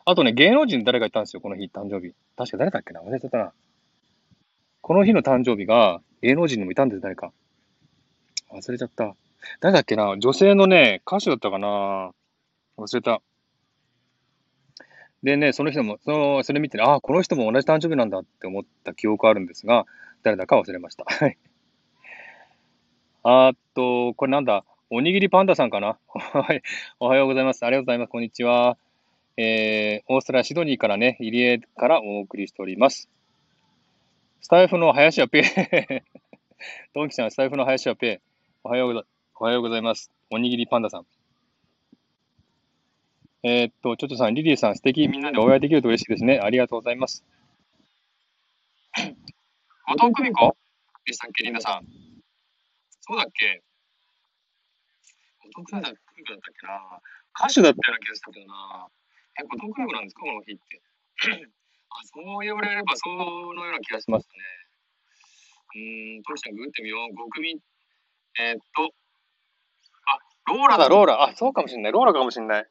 [0.04, 2.14] あとね、芸能人誰かいたんですよ、この日、誕生日。
[2.36, 3.54] 確か誰だっけな忘れちゃったな。
[4.82, 7.32] この日の誕生日が、芸能人にもいたんです、誰か。
[8.52, 9.16] 忘れちゃった。
[9.62, 12.12] 誰だっけな女性のね、歌手だったかな
[12.78, 13.22] 忘れた。
[15.24, 19.86] でね、その人も、その、それ見てね、ああ、この人も同じ誕生日なんだって思った記憶あるんですが、
[20.24, 21.06] 誰だか忘れました。
[21.14, 21.38] はい。
[23.24, 24.66] あと、これなんだ？
[24.90, 25.98] おにぎりパンダさんかな？
[26.10, 26.64] はい。
[27.00, 27.64] おはようございます。
[27.66, 28.10] ありがとうございます。
[28.10, 28.78] こんにちは。
[29.38, 33.10] えー、オーストラリア・シドニーからね、入江からお送りしております。
[34.42, 35.44] スタイフの林家ペイ
[36.94, 38.18] ドンキさん、スタイフの林家ペイ。
[38.64, 40.12] おはようございます。
[40.32, 41.06] おにぎりパンダさん。
[43.44, 45.08] えー、っと、ちょっとさん、リリーさん、素敵。
[45.08, 46.40] みんなでお会いできると嬉しいですね。
[46.40, 47.24] ありがとうございます。
[49.88, 50.56] 後藤久美子
[51.06, 51.88] でしたっけ、リンダさん。
[53.00, 53.64] そうだっけ？
[55.56, 55.94] 後藤久美子だっ
[56.40, 57.02] たっけな
[57.34, 58.88] 歌手だったような気がしたけどな
[59.40, 60.82] え、後藤久美子なんですか、この日って。
[61.90, 64.34] あ、そう言われれば、そのような気がしますね。
[65.74, 67.16] うーん、トシちゃん、ググってみよう。
[67.16, 67.60] 5組。
[68.40, 68.94] えー、っと、
[70.06, 70.20] あ、
[70.54, 71.24] ローラだ、ローラ。
[71.24, 71.92] あ、そうかもしんない。
[71.92, 72.68] ローラかもしんない。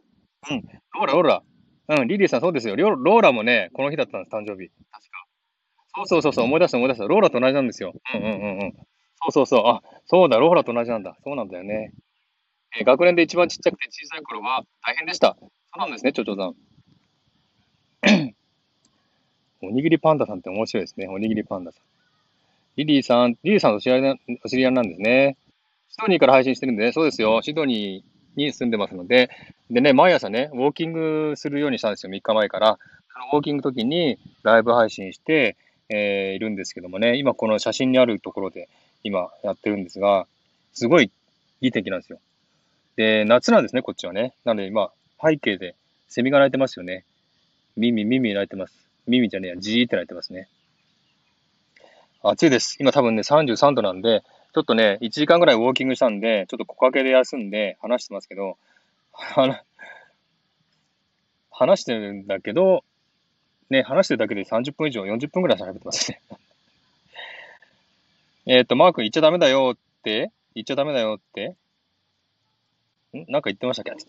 [0.48, 0.62] うん。
[0.94, 1.42] ローラ、ローラ。
[1.88, 2.76] うん、リリーさんそうですよ。
[2.76, 4.70] ローラもね、この日だったんです、誕生日。
[4.90, 5.26] 確か。
[5.96, 7.04] そうそうそうそう、思い出した思い出した。
[7.06, 7.92] ローラと同じなんですよ。
[8.14, 8.72] うんうんうんうん。
[8.72, 9.62] そうそうそう。
[9.66, 11.16] あ、そうだ、ローラと同じなんだ。
[11.24, 11.92] そうなんだよね。
[12.78, 15.36] えー、学年で一番ちっちゃくて小さい頃は大変でした。
[15.40, 16.54] そうなんですね、ちょちょさん。
[19.62, 21.08] おにぎりパンダさんって面白いですね。
[21.08, 21.82] おにぎりパンダさん。
[22.76, 25.36] リリーさん、リリーさんと知り合いお知り合いなんですね。
[25.88, 27.42] シドニーから配信してるんでね、そうですよ。
[27.42, 29.28] シドニーに住んでますので、
[29.70, 32.78] でね、毎朝ね、ウォーキングするようにしたんですよ、3日前から。
[33.12, 35.56] そのウォーキング時にライブ配信して、
[35.88, 38.68] えー、いるんですけどもね、今この写真にあるところで
[39.05, 40.26] 今やってるんですが、
[40.72, 41.12] すごい
[41.60, 42.18] いい天気なんですよ。
[42.97, 44.34] で、夏なんですね、こっちはね。
[44.44, 44.90] なので今、
[45.22, 45.76] 背景で
[46.09, 47.05] セミが鳴いてますよね。
[47.76, 48.74] 耳、耳鳴いてます。
[49.06, 50.48] 耳じゃねえや、じーって鳴いてますね。
[52.22, 52.76] 暑いです。
[52.80, 54.22] 今多分ね、33度なんで、
[54.52, 58.59] ちょっとね、1時間ぐらいウォーキングしたんで、ちょっと木陰で休んで話してますけど、
[61.51, 62.84] 話してるんだけど、
[63.68, 66.20] ね、話してるだけで30分以上、40分ぐらい喋ってますね。
[68.47, 71.55] えっと、マー君言っちゃダメだよって言っちゃダメだよって
[73.12, 73.24] ん？
[73.28, 74.06] なんか言ってましたっけ？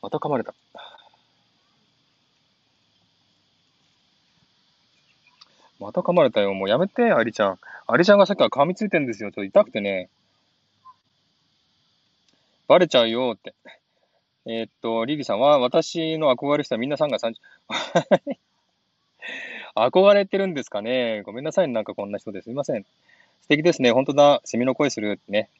[0.00, 0.54] また噛まれた。
[5.78, 6.54] また噛まれたよ。
[6.54, 7.58] もうやめて、アリちゃん。
[7.86, 9.30] アリちゃんがさっきから噛みついてるんですよ。
[9.30, 10.08] ちょっと痛くてね。
[12.66, 13.54] バレちゃうよって。
[14.46, 17.34] えー、っと、リリさんは、私の憧れしたみんなさんが30、
[19.74, 21.22] 憧れてるんですかね？
[21.22, 22.84] ごめんなさい、なんかこんな人ですすいません。
[23.42, 23.90] 素敵ですね。
[23.92, 24.40] 本当だ。
[24.44, 25.50] セミの声するってね。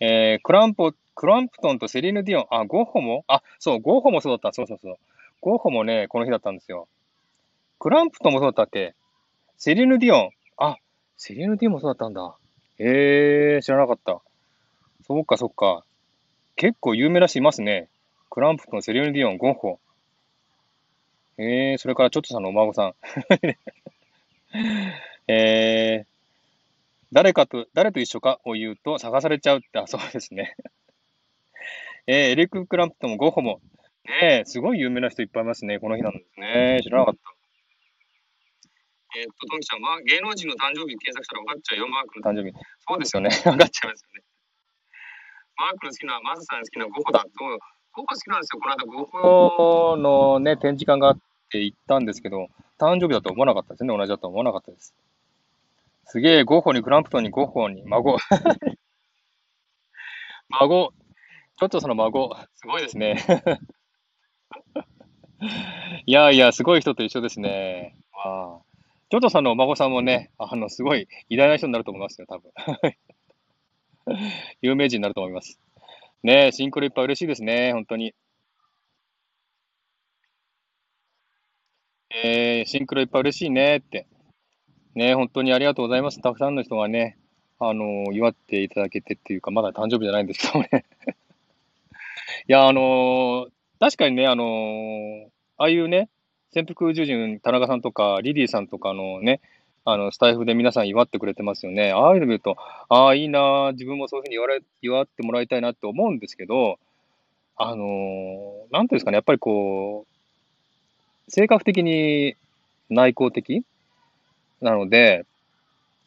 [0.00, 2.46] えー、クランポ、クランプトンとセリーヌ・ディオン。
[2.50, 3.24] あ、ゴッホも？
[3.28, 4.52] あ、そう、ゴッホもそうだった。
[4.52, 4.98] そうそうそう。
[5.40, 6.88] ゴッホもね、この日だったんですよ。
[7.78, 8.94] クランプトンもそうだったっけ？
[9.56, 10.30] セリーヌ・ディオン。
[10.56, 10.76] あ、
[11.16, 12.34] セリーヌ・ディオンもそうだったんだ。
[12.78, 14.20] へえー、知らなかった。
[15.06, 15.84] そっかそっか。
[16.56, 17.88] 結構有名な人いますね。
[18.32, 19.78] クランプトン、セリーヌ・ディオン、ゴッホ。
[21.36, 22.94] えー、それからちょっとさんのお孫さん。
[25.28, 26.06] えー、
[27.12, 30.56] 誰かと、誰と一緒かを言うと探されちゃうって、あ、そうですね。
[32.06, 33.60] えー、エリック・クランプトンもゴッホも。
[34.06, 35.78] ねすごい有名な人いっぱいいますね。
[35.78, 36.80] この日なんですね。
[36.82, 37.20] 知らなかった。
[39.20, 42.56] えー、っと、トンキちゃん、ま、芸能人の誕生日検索したら分かっちゃうよ、マークの誕生日。
[42.88, 43.28] そうですよね。
[43.44, 44.24] 分かっちゃいますよね。
[45.56, 47.28] マークの好きな、マスさん好きなゴッホだと、
[47.94, 48.60] ゴッホ好きなんですよ。
[48.60, 51.18] この間、ゴッホのね、展示館があっ
[51.50, 52.48] て行ったんですけど、
[52.78, 53.94] 誕生日だと思わなかったですね。
[53.94, 54.94] 同じだと思わなかったです。
[56.06, 58.16] すげえ、ゴッホにクランプトンにゴッホに孫。
[60.48, 60.94] 孫。
[61.58, 63.22] ちょっとその孫、すごいですね。
[66.06, 67.94] いやいや、すごい人と一緒ですね。
[68.14, 68.58] あ。
[69.10, 72.50] ちょっとさんのお孫さんもね、あの、すごい偉大な人になると思いますよ、多分。
[74.62, 75.60] 有名人になると思います。
[76.22, 78.14] ねえ、シンクロいっぱい嬉しいですね、本当に。
[82.14, 84.06] えー、シンクロいっぱい嬉しいねって。
[84.94, 86.20] ね本当にありがとうございます。
[86.20, 87.18] たくさんの人がね、
[87.58, 90.84] あの祝っていただけてっていうか、まだ誕生日じゃないんですけどね。
[92.46, 93.48] いや、あの、
[93.80, 96.08] 確かにね、あの、ああいうね、
[96.52, 99.40] 潜伏宇宙人、田中さんとか、リリーさんとかのね、
[99.84, 101.92] あの、スタイフで皆さん祝ってくれてますよね。
[101.92, 102.56] ああいうの見ると、
[102.88, 106.78] ああ、いいな自分もそういうふうに言われ、祝ってもらいたいなって思うんですけど、
[107.56, 112.36] あのー、なんていうんですかね、やっぱりこう、性格的に
[112.90, 113.64] 内向的
[114.60, 115.26] なので、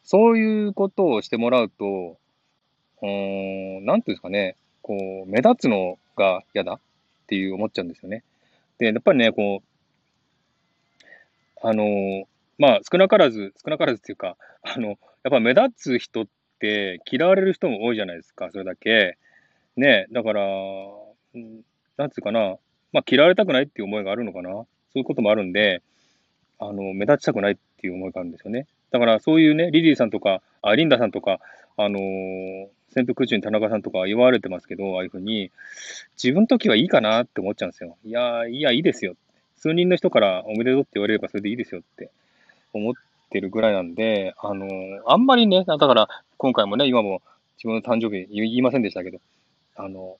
[0.04, 2.16] そういうことをしてもらうと、
[3.02, 6.78] うん、なんていうんですかね、こう、目立つのが嫌だっ
[7.26, 8.22] ていう思っちゃうんですよね。
[8.78, 9.66] で、やっぱりね、こう、
[11.62, 12.26] あの、
[12.58, 14.98] まあ、少なからず、少なからずっていうか、あの、やっ
[15.30, 16.26] ぱ目立つ人っ
[16.58, 19.18] て嫌われる人も多いじゃないですか、それだけ。
[19.76, 20.42] ね、だから、
[21.96, 22.56] なんつうかな、
[22.92, 24.50] まあ、嫌われたくないっていう思いがあるのかな。
[24.50, 25.82] そういうこともあるんで、
[26.58, 28.66] あの、目立ちたくないっていう思いがあるんですよね。
[28.90, 31.40] だからそういうね、リリーさんとか、あリンダさんとか、
[31.76, 35.50] あのー、潜伏宇宙に田中さんとか言われてますけど、ああいうふうに、
[36.16, 37.98] 自分の時はいいかなって思っちゃうんですよ。
[38.04, 39.16] いや、いや、いいですよ。
[39.56, 42.10] 数人の人からおめでとうって言われればそれでいいですよって
[42.76, 42.94] 思っ
[43.30, 47.22] てるぐらいなんで、あのー、あんまりね、だから今回もね、今も
[47.56, 49.18] 自分の誕生日言いませんでしたけど、
[49.76, 50.16] あの、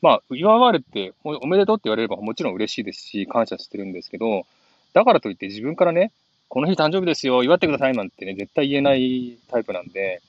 [0.00, 4.46] まあ、祝われておめでとうって言われればもちろん嬉しいですし、感謝してるんですけど、
[4.92, 6.12] だからといって自分からね、
[6.48, 10.20] この日誕生日ですよ、祝ってくださいなんてね、絶対言えないタイプなんで、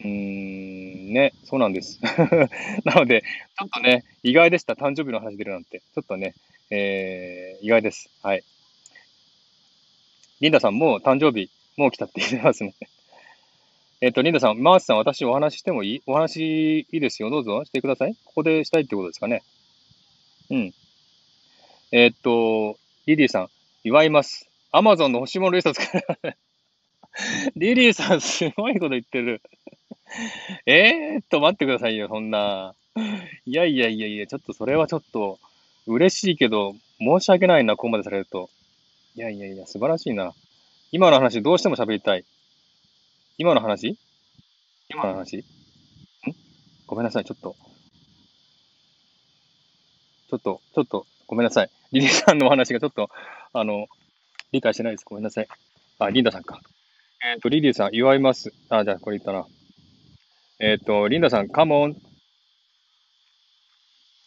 [0.00, 2.00] うーん、ね、そうなんです。
[2.84, 3.22] なので、
[3.58, 4.72] ちょっとね、意外でした。
[4.72, 5.80] 誕生日の話出るなんて。
[5.80, 6.34] ちょっとね、
[6.70, 8.10] えー、意外です。
[8.22, 8.42] はい。
[10.42, 12.74] リンダさんも誕生日、もう来たって言ってますね。
[14.02, 16.02] えっと、リンダさん、マースさん、私お話してもいい？
[16.04, 17.30] お話いいですよ。
[17.30, 18.16] どうぞしてください。
[18.24, 19.44] ここでしたいってことですかね。
[20.50, 20.74] うん。
[21.92, 23.50] えっと、リリーさん、
[23.84, 24.50] 祝います。
[24.72, 26.36] アマゾンの欲しいものリスト作る。
[27.54, 29.42] リリーさん、すごいこと言ってる。
[30.66, 32.74] えーっと、待ってくださいよ、そんな。
[33.46, 35.38] いやいやいやいや、ちょっとそれはちょっと、
[35.86, 38.50] 嬉しいけど、申し訳ないな、ここまでされると。
[39.14, 40.32] いやいやいや、素晴らしいな。
[40.90, 42.24] 今の話、どうしても喋りたい。
[43.36, 43.98] 今の話？
[44.88, 45.38] 今の話？
[45.38, 45.42] ん？
[46.86, 47.54] ごめんなさい、ちょっと。
[50.30, 51.70] ちょっと、ちょっと、ごめんなさい。
[51.92, 53.10] リリーさんのお話がちょっと、
[53.52, 53.86] あの、
[54.50, 55.04] 理解してないです。
[55.04, 55.48] ごめんなさい。
[55.98, 56.62] あ、リンダさんか。
[57.22, 58.50] えっ、ー、と、リリーさん、祝います。
[58.70, 59.46] あ、じゃあ、これ言ったな。
[60.58, 61.90] えっ、ー、と、リンダさん、カモン。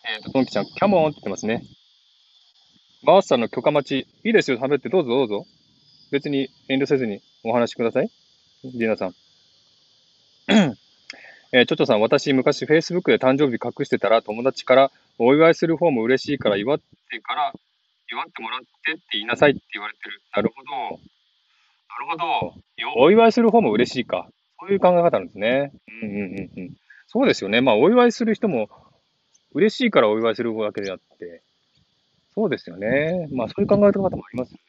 [0.03, 1.63] えっ、ー、と、トンキちゃん、キャモンって言ってますね。
[3.05, 5.45] マースさんの許可待ち、いいですよ、食べて、どうぞどうぞ。
[6.11, 8.09] 別に遠慮せずにお話しください。
[8.63, 9.13] リナさん。
[11.53, 17.53] えー、ちょちょさん、私、昔、Facebook で誕生日隠してたら、友達から、お祝いする方も嬉しいから祝ってから
[18.11, 20.21] 祝ってもらってって言いなさいって言われてる。
[20.35, 20.99] なるほど。
[21.89, 22.53] なるほ
[22.97, 23.01] ど。
[23.01, 24.27] お祝いする方も嬉しいか。
[24.59, 25.71] そういう考え方なんですね。
[26.01, 26.77] うんうんうんうん。
[27.07, 27.61] そうですよね。
[27.61, 28.69] まあ、お祝いする人も
[29.53, 31.41] 嬉しいからお祝いするわけであって、
[32.35, 33.27] そうですよね。
[33.31, 34.63] まあ、そういう考え方もありますよね。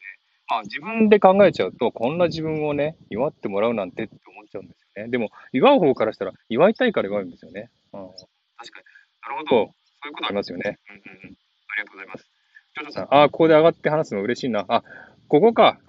[0.48, 5.10] まあ、自分で考えちゃうと、こんな自分をね、祝ってもらうなんてって思っちゃうんですよね。
[5.10, 7.70] でも、祝う方からしたら、祝いたいから祝うんですよね。
[7.93, 8.84] うん、確かに。
[9.22, 9.48] なるほど。
[9.48, 10.78] そういうことありますよね。
[10.88, 11.36] うんうんうん。
[11.68, 12.30] ありがとうございます。
[12.76, 14.64] ちょっとさ、あ、ここで上がって話すの嬉しいな。
[14.68, 14.84] あ、
[15.26, 15.80] ここか。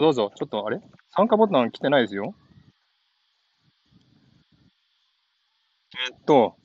[0.00, 0.80] どうぞ、ちょっと、あれ？
[1.10, 2.34] 参加ボタン来てないですよ。
[6.08, 6.56] えっと、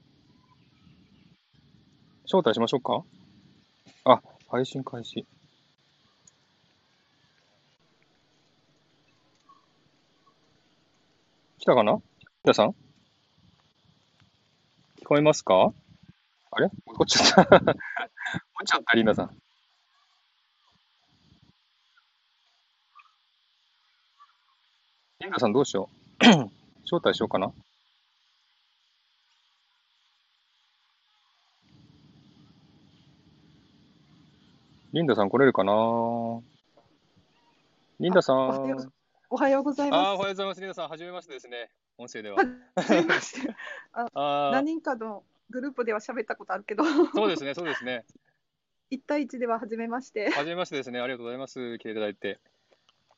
[2.24, 3.17] 招待しましょうかあ、
[4.50, 5.26] 配信開始。
[11.60, 12.00] 来たかな？
[12.46, 12.70] 皆さん？
[12.70, 12.74] 聞
[15.06, 15.74] こえますか？
[16.52, 16.70] あれ？
[16.86, 17.56] こっちゃった。
[17.58, 17.76] 落
[18.66, 19.38] ちちゃった、リーナさん。
[25.20, 25.90] リーナさんどうしよ
[26.22, 26.24] う？
[26.88, 27.52] 招待しようかな？
[34.98, 36.42] リンダさん来れるかな？
[38.00, 38.72] リンダさん。
[38.72, 38.92] う
[39.30, 40.60] おはようございああ、おまはようございます。
[40.60, 41.70] リンダさん、はじめましてですね。
[42.00, 42.40] 音声では。
[42.82, 42.88] す。
[42.88, 43.56] すいません。
[43.94, 45.22] ああ何人かの
[45.52, 48.06] グループでは喋ったことあるけど、あ、そうですね、そうですね。
[48.90, 50.32] 1対1では初めまして。
[50.32, 51.00] はじめましてですね。
[51.00, 51.78] ありがとうございます。
[51.78, 52.40] 来ていただいて。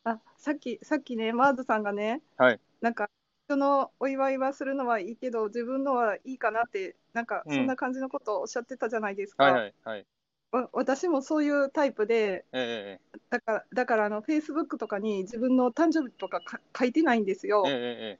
[0.04, 2.60] あ、さっき、さっきね、マーズさんがね、はい。
[2.82, 3.10] なんか、
[3.48, 9.46] 人のお祝いはするのはいいけど、自分のはいいかなって、なんか、うんそんな感じのことをおっしゃってたじゃないですか。
[9.46, 10.06] はいはいはい。
[10.52, 17.64] わ私もそういうタイプで、ええだから、だからあの、フェイスブックとかに自分の誕生日とかか書いてないんですよ。
[17.68, 18.20] え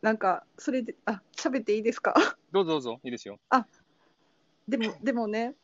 [0.00, 2.14] なんか、それで、あ、喋っていいですか？
[2.52, 3.38] どうぞどうぞ、いいですよ。
[4.68, 5.54] でも、でもね、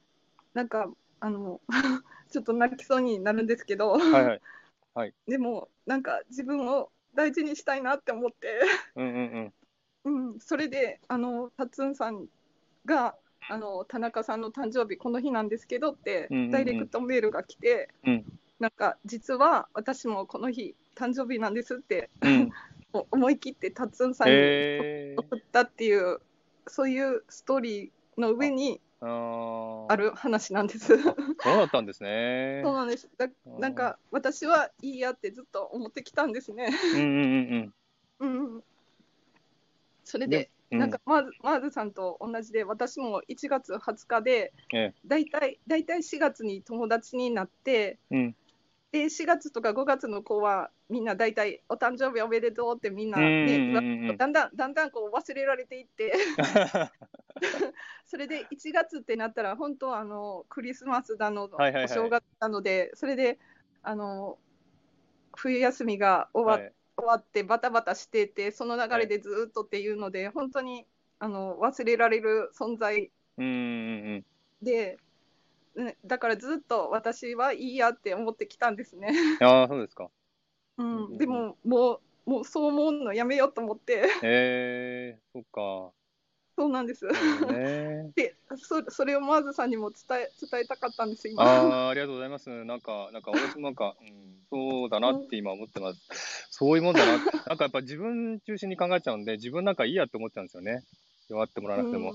[0.55, 0.91] なんか、
[1.21, 1.61] あの、
[2.31, 4.41] ちょっと泣きそうになるんですけど、はい
[4.95, 5.15] はい。
[5.27, 8.61] でも、なんか自分を大事にしたいなって思って、
[8.97, 9.53] うんうん
[10.05, 10.33] うん。
[10.33, 12.27] うん、それで、あの、タッツンさん
[12.85, 13.17] が、
[13.49, 18.25] あの、田中さんの誕生日、この日なんですけどってうんうんうん、ダイレクトメールが来て、うん
[18.59, 22.51] なんか、実は私もこの日、誕生日なんですって、うん。
[23.13, 26.21] 思い切ってタッツンさんにええ送ったっていう、
[26.67, 30.99] そういうストーリーの上にある話なんです。
[30.99, 31.15] そう
[31.45, 32.63] だったんですね。
[32.65, 33.09] そうなんです。
[33.17, 36.71] だなんか私はいいやってずっと思ってきたんですね。
[36.95, 37.75] うんうん
[38.21, 38.65] うんうん。
[40.05, 40.58] それで、うん。
[40.71, 44.95] なんかマーズマーズさんと同じで、私も1月20日で、ええ。
[45.07, 48.37] だいたいだいたい4月に友達になって、うん。
[48.91, 56.15] で4月とか5月の子はみんなだいたいお誕生日おめでとうってみんなだんだんだんだんこう忘れられていって、
[58.07, 61.49] それで1月ってなったら本当あのクリスマスだの、お
[61.89, 63.39] 正月なので、それで
[63.83, 64.39] あの
[65.37, 70.85] 冬休みが終わ,、はい終わってバタバタしてて、その流れでずっとっていうので、本当に
[71.21, 73.11] あの忘れられる存在。
[74.61, 74.99] で、
[75.77, 79.13] ねだからずっと私はいいやって思ってきたんですね。
[79.41, 80.11] ああ、そうですか。
[80.79, 85.93] うんうんでももうもうそう思うのやめようと思って、ええそっか。
[86.59, 87.07] そうなんです。
[88.17, 91.41] でそそれをマーズさんにも伝え伝えたかったんです、今。
[91.41, 92.51] ああ、ありがとうございます。
[92.65, 96.49] なんか、なんか、私もなんか、 うん、そうだなって今思ってます。
[96.51, 97.13] そういうもんだな。
[97.13, 100.83] なんかやっぱ自分中心に考えちゃうんで、自分なんかいいやって思っちゃうんですよね。
[101.29, 102.15] 弱ってもらわなくても。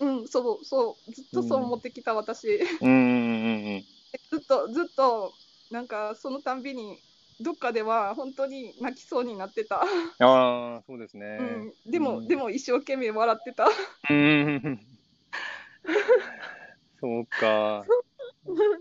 [0.00, 2.48] うん、うんそうそう、ずっとそう思ってきた私、
[2.80, 3.86] うん、うん、うん、うん。
[4.32, 5.36] ずっとずっと
[5.70, 7.00] なんかそのたんびに
[7.40, 9.84] どっかでは本当に泣きそうになってた、あ
[10.18, 11.38] あ、そうですね。
[11.40, 13.68] うん、でも、うんでも一生懸命笑ってた
[14.10, 14.80] うん。
[17.00, 17.84] そうか。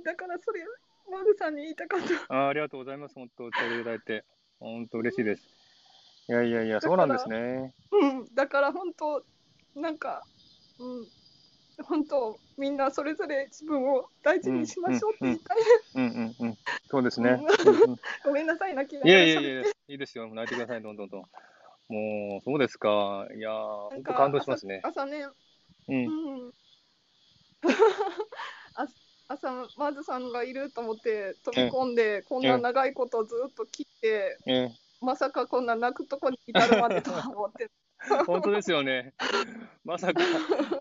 [0.03, 0.65] だからそれ
[1.09, 3.15] マグさんに言いたかったあーありがとうございます。
[3.15, 4.25] 本当、伝えていただいて。
[4.59, 5.43] 本当嬉しいです。
[6.27, 7.73] いやいやいや、そうなんですね。
[7.91, 9.23] うん、だから本当
[9.75, 10.23] なんか、
[10.77, 11.07] うん、
[11.83, 15.57] 本当みんなそれぞれ自分を大事にしましょうって言いたい、
[15.95, 16.57] うんうんうん。
[16.89, 17.29] そうですね。
[17.31, 20.27] うんうんうんごめんなさい泣きながいやいやいや、いいですよ。
[20.33, 21.21] 泣いてください、どんどんどん。
[21.87, 23.27] もう、そうですか。
[23.35, 24.81] いや本当感動しますね。
[24.83, 25.27] 朝朝ね
[25.87, 26.05] うん。
[26.05, 26.51] うん
[28.75, 28.87] あ
[29.27, 34.69] 朝、マーズさんがいると思って飛び込んで、こんな長いことずっと聞いて、え
[35.01, 37.69] まさかこんな泣くとこに至るまでとは思って、ー
[38.27, 39.13] 本当ですよね。
[39.83, 40.21] まさか、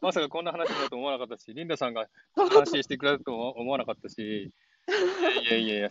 [0.01, 4.53] まさかこんな話だと思わなかったし、リンダさんが話してくれると思わなかったし、い
[5.51, 5.91] やいやいや、い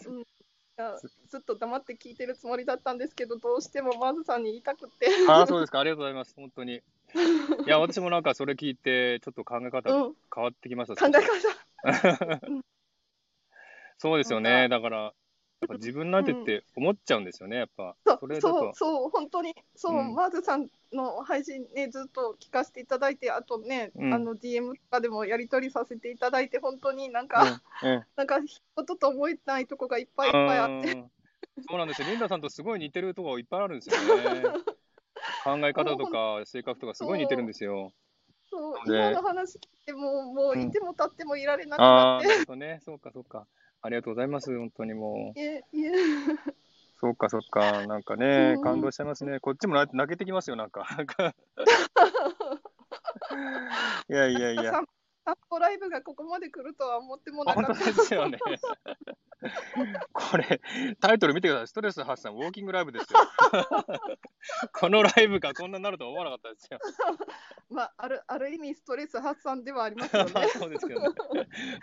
[0.77, 0.97] や
[1.27, 5.79] ずっと黙って聞いてるつもりだったんですけど、どうしてもマーズさんに言いたくて、ああ、そうですか。
[5.79, 6.33] ありがとうございます。
[6.35, 6.75] 本当に。
[6.75, 6.81] い
[7.69, 10.95] や、私もなんかそれ聞いて、ちょっと考え方うん、変わってきました。
[10.95, 12.41] 考え方、
[13.97, 14.51] そうですよね。
[14.51, 15.13] なんだから、
[15.61, 17.95] やっぱ自分なんてって思っちゃうんですよね、やっぱ。
[18.05, 20.13] そそうそう、そう、本当に、そう、うん。
[20.13, 24.13] マーズさんの配信ね、ずっと聞かせていただいて、あとね、うん。
[24.13, 27.89] あの DM とかでもやり取りさせていただいて、本当になんか、うん。
[27.89, 31.11] うん なんか、人と思えないとこがいっぱいいっぱいあって、うん。
[31.69, 32.07] そうなんですよ。
[32.09, 34.43] リンダさんとすごい似てるところいっぱいあるんですよね。
[35.43, 37.93] 考え方とか性格とかすごい似てるんですよ。
[38.49, 42.79] そう、ね今の話聞いても、もううんいても立ってもいられなくああ、なって、なるほどね。
[42.83, 43.47] そうか、そうか。
[43.81, 44.55] ありがとうございます。
[44.57, 45.39] 本当にもう。
[45.39, 45.91] いえ、いえ、
[46.99, 47.85] そうか、そうか。
[47.87, 49.39] なんかねう、ん感動しちゃいますね。
[49.39, 50.83] こっちも泣泣けてきますよ、なんか。
[50.97, 51.33] なんか
[54.09, 54.81] いやいやいや。
[55.27, 57.85] 散散歩ライブがここまで来るとは思ってもなか本当った。
[57.85, 58.37] ですよね。
[60.13, 60.61] これ、
[61.01, 61.67] タイトル見てください。
[61.67, 63.19] ストレス発散ウォーキングライブですよ。
[64.71, 66.79] このライブがこんなになるとは思わなかったですよ。
[67.69, 70.47] まあ、ある、ある意味ストレス発散ではありますよねまあ。
[70.47, 71.09] そうですけどね。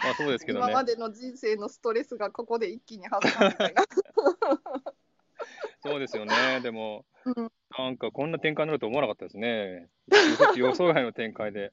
[0.02, 0.64] まあそうですけどね。
[0.66, 3.84] 今までの人生のストレスがここで一気に発散みたいな。
[5.82, 6.60] そうですよね。
[6.62, 9.88] でも、うんなんかこんな展開になると思わなかったですね。
[10.56, 11.72] 予想外の展開で。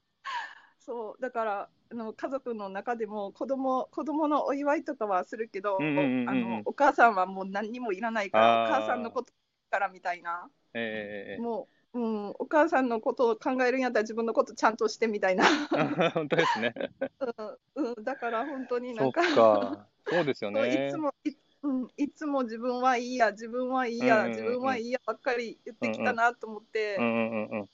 [0.92, 9.32] そうだからあの家族の中でも子供子供のお祝いとかはするけど、うんうんうんうんあのお母さんはもう何にもいらないからお母さんのこと
[9.70, 15.46] からみたいなええもう、うん、お母さんのことを考えるんやったら自分のことちゃんとしてみたいな、
[16.14, 16.74] 本当ですね。
[17.76, 19.88] うんうん、だから本当になんかか。
[20.10, 20.98] そうですよそういねつ。
[20.98, 21.32] もい,、
[21.64, 27.70] うん、いつも自分はいいや自分はいいや、うんうんうん自分はいいやばっかり言ってきたなと思って、うんうんうんうん。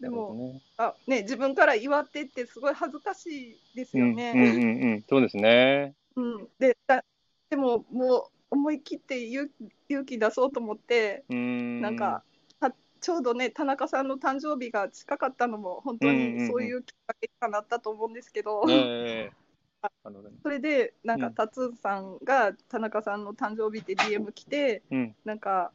[0.00, 4.32] でも、ねあね、自分から祝ってってすごい恥ずかしいですよね。
[4.34, 5.04] うんうんうんうん。
[5.08, 5.94] そうですね。
[6.16, 7.04] うん、でだ
[7.50, 9.50] でももう思い切って勇
[9.88, 11.80] 勇気出そうと思って、ん。
[11.80, 12.22] なんか
[12.60, 18.64] たちょうどね田中さんの誕生日が近かったのも本当にそういうきっかけになったと思うんですけど、
[20.42, 25.16] それでなんうんかタツンさんが田中さんの誕生日って DM 来てうん。
[25.24, 25.72] なんか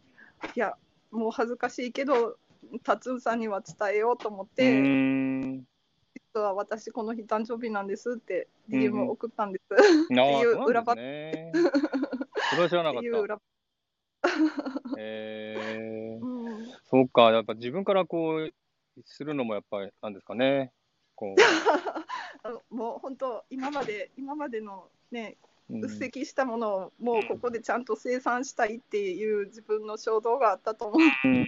[0.56, 0.76] いや
[1.12, 2.38] もう恥ずかしいけど
[2.84, 4.82] タツンさんには伝えようと思っうて。
[6.34, 11.52] 実は私この日誕生日なんですって DM を送ったんです、ああ、いうそうなんですね。
[12.52, 13.42] それは知らなかった。
[14.98, 16.40] ええうん
[16.90, 17.32] そうか。
[17.32, 18.54] やっぱ自分からこう、
[19.06, 20.72] するのもやっぱり、なんですかね。
[21.16, 21.36] こ
[22.44, 25.38] あのもう本当今まで今までのね
[25.70, 25.74] う。
[25.74, 31.48] うんうっせきしたものをもうここでちゃんと生産したいっていう自分の衝動があったと思うんなる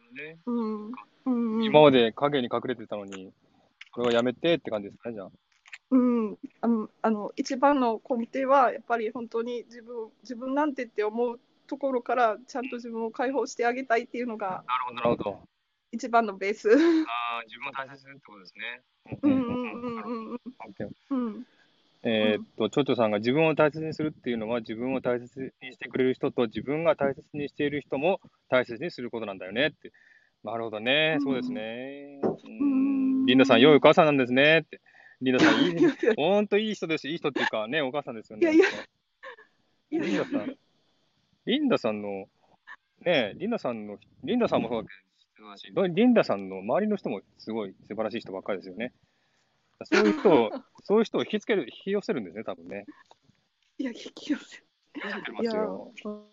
[0.00, 0.38] ほどね。
[0.46, 0.52] う。
[0.52, 3.32] うんうんうん今まで影に隠れてたのに、
[3.90, 5.30] これはやめてって感じですかね、じゃあ。
[5.90, 11.38] うん、あのあの一番の根底はやっぱり本当に自分自分なんてって思う
[11.68, 15.40] ところからちゃんと自分を解放してあげたいっていうのがなるほど、なるほど。
[15.92, 16.68] 一番のベース。
[16.70, 18.82] ああ、自分を大切にってことですね。
[19.22, 20.40] うんうんうんうんうん
[21.10, 21.46] うん
[22.08, 29.92] えーっと、ちょちょさんが自分を大切にするっていうのは、自分を大切にしてくれる人と自分が大切にしている人も大切にすることなんだよねって。
[30.44, 32.20] なるほどね、うんそうですね。
[32.22, 34.80] ううんんリンダさん、良いお母さんなんですねって。
[35.20, 38.42] リンダさん、いい いやいいい人ですし、いい人っていうかね、お母さんですよね。
[38.42, 38.66] いやいや
[39.90, 40.56] リンダさん、
[41.46, 42.28] リンダさんの、
[43.00, 48.92] ね、リンダさんの、リンダさんもそうだし、リンダさんの周りの人もすごい素晴らしい人ばっかりですよね。
[49.84, 50.50] そういう人を、
[50.84, 52.86] そういう人を引きつける、引き寄せるんですね、多分ね。
[53.78, 54.62] いや、引き寄せ
[55.42, 55.52] いや。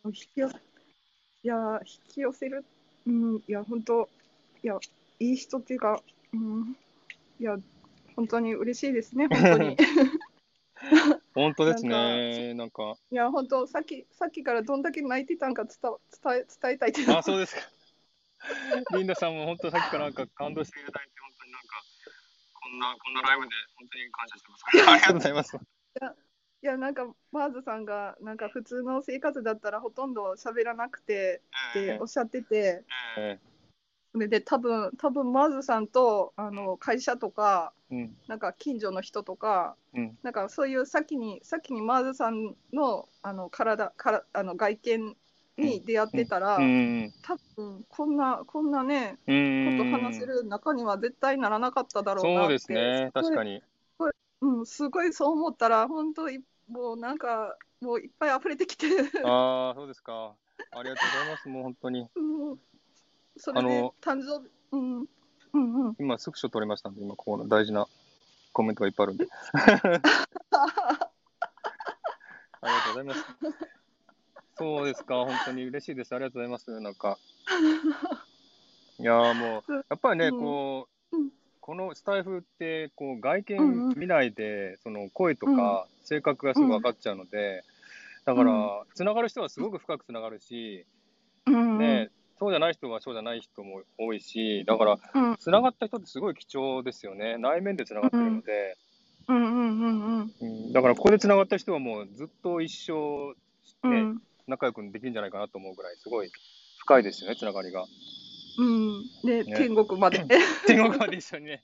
[0.05, 0.55] 引き寄せ、
[1.43, 2.65] いや、引き寄せる、
[3.05, 4.09] うん、いや、本当、
[4.63, 4.77] いや、
[5.19, 6.01] いい人っていうか、
[6.33, 6.77] うん、
[7.39, 7.57] いや、
[8.15, 9.77] 本当に嬉しいですね、本当に。
[11.33, 12.53] 本当ですね。
[12.53, 17.61] なんか、いや、本当、さっき、さっきからどんだけ泣いてたんか伝わ伝え、伝えたいあ、そうですか。
[18.97, 21.11] リンダさんも本当さっきからなんか感動していただいて、
[22.73, 24.63] んな、こんなライブで本当に感謝してます。
[24.67, 25.17] ありがとう。
[25.17, 25.57] ございます。
[25.57, 31.41] いや、なんか、マーズさんが、なんか、普通の生活だったらほとんど喋らなくて
[31.71, 32.83] っておっしゃってて、
[33.17, 33.39] え
[34.13, 45.15] それで多分、多分マーズさんと、あの、会社とか、えうん、なんか近所の人とか、うん、なんかそういう先に先にマーズさんのあの体からあの外見
[45.57, 49.91] に出会ってたら、うん、多分こんなこんなねうことん。
[49.91, 53.61] 話せる中には絶対ならなかっただろうなってそうですね、確かに、に。
[54.41, 58.87] うん、すごいそう思ったら本当いもうなんかもういっぱい溢れてきて、
[59.23, 60.33] ああ、そうですか。
[60.71, 62.07] ありがとうございます、もう本当に。
[62.15, 62.59] うん、
[63.37, 65.07] それであの誕生日、うん
[65.53, 67.87] うんうん、今、スクショ撮りましたんで、今、ここの大事な
[68.53, 69.27] コメントがいっぱいあるんで。
[72.61, 73.25] ありがとうございます。
[74.55, 76.13] そうですか、本当に嬉しいです。
[76.13, 76.79] ありがとうございます。
[76.79, 77.17] なんか。
[78.99, 80.39] いやーも う、やっぱりね、うん。
[80.39, 81.29] こう、うん。
[81.59, 87.63] このスタイフって、こう、外見見ないで、その声とか性格がすぐ分かっちゃうので、
[88.25, 90.85] だから、つながる人はすごく深くつながるし、
[91.47, 92.09] うんね、
[92.39, 95.37] そうじゃない人はそうじゃない人も多いし、だから、うん。
[95.37, 97.37] つながった人ってすごい貴重ですよね。
[97.37, 98.77] 内面でつながってるので、
[99.27, 100.73] うんうんうんうんうん。
[100.73, 103.35] だからここでつながった人はもうずっと一生、
[103.89, 106.31] ねうん仲良くできるんじゃないかなと思うぐらい、すごい
[106.79, 107.85] 深いですよね、つながりが。
[108.57, 110.25] うん、で、ね天国まで。
[110.67, 111.63] 天国まで一緒にね。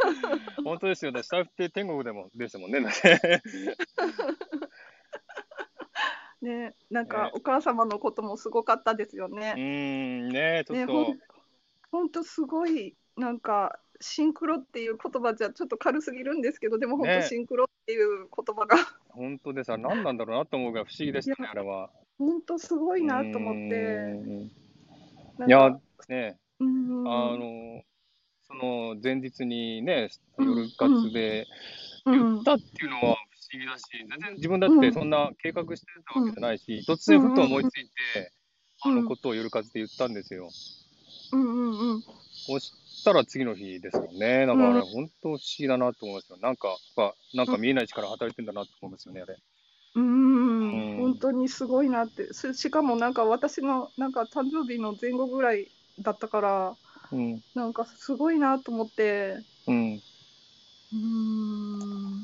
[0.64, 1.12] 本当ですよ。
[1.12, 2.80] だスタッフって天国でもですもんね。
[6.40, 9.54] ね、なんかねお母様のこともすごかったですようね。
[9.56, 11.18] ーん、ねちょね、っとほん、
[11.90, 18.76] ほんとすごい、なんか、シンクロっていう言葉じゃちょっと軽すぎるんですけど、でも本ね当シンクロっていう言葉が、
[19.08, 21.90] 本当でさ、何なんだろうなと思うぐらい不思議でしたね、あれは。
[22.20, 25.46] 本当すごいなと思っうて。
[25.48, 25.80] いやか、
[26.10, 27.82] ね、うん、あの、
[28.42, 31.46] その前日にね、夜活で
[32.04, 33.16] うん言ったっていうのは不思
[33.58, 37.84] 議だし、全然自分だってそんな計画してたわけじゃないし、突然ふと思いつい
[38.14, 38.32] て、
[38.82, 40.50] あのことを夜活で言ったんですよ。
[41.32, 42.02] うんうんうん
[42.32, 44.46] そしたら次の日ですよね。
[44.46, 46.38] だから、うん本当不思議だなと思いますよ。
[46.38, 49.36] なんか、やっぱなんか見えない力働いてんだなと思いますよね、あれ。
[49.96, 50.29] うん、
[51.10, 52.32] 本当にすごいなって。
[52.32, 56.76] ししかもなんか私のなんか誕生日の前後ぐらいだったから、
[57.12, 57.42] うん。
[57.54, 60.02] なんかすごいなと思って、うん。
[60.92, 62.20] うーん、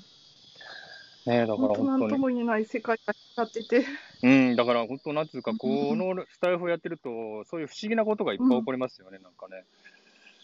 [1.27, 2.11] ねだから本当に。
[2.11, 3.85] とも言えない世界がやってて。
[4.23, 9.65] うん、だから本当、なんていうか、うんこのスタイフをやってると、そういう不思議なことがいっぱい起こりますよね、なんかね。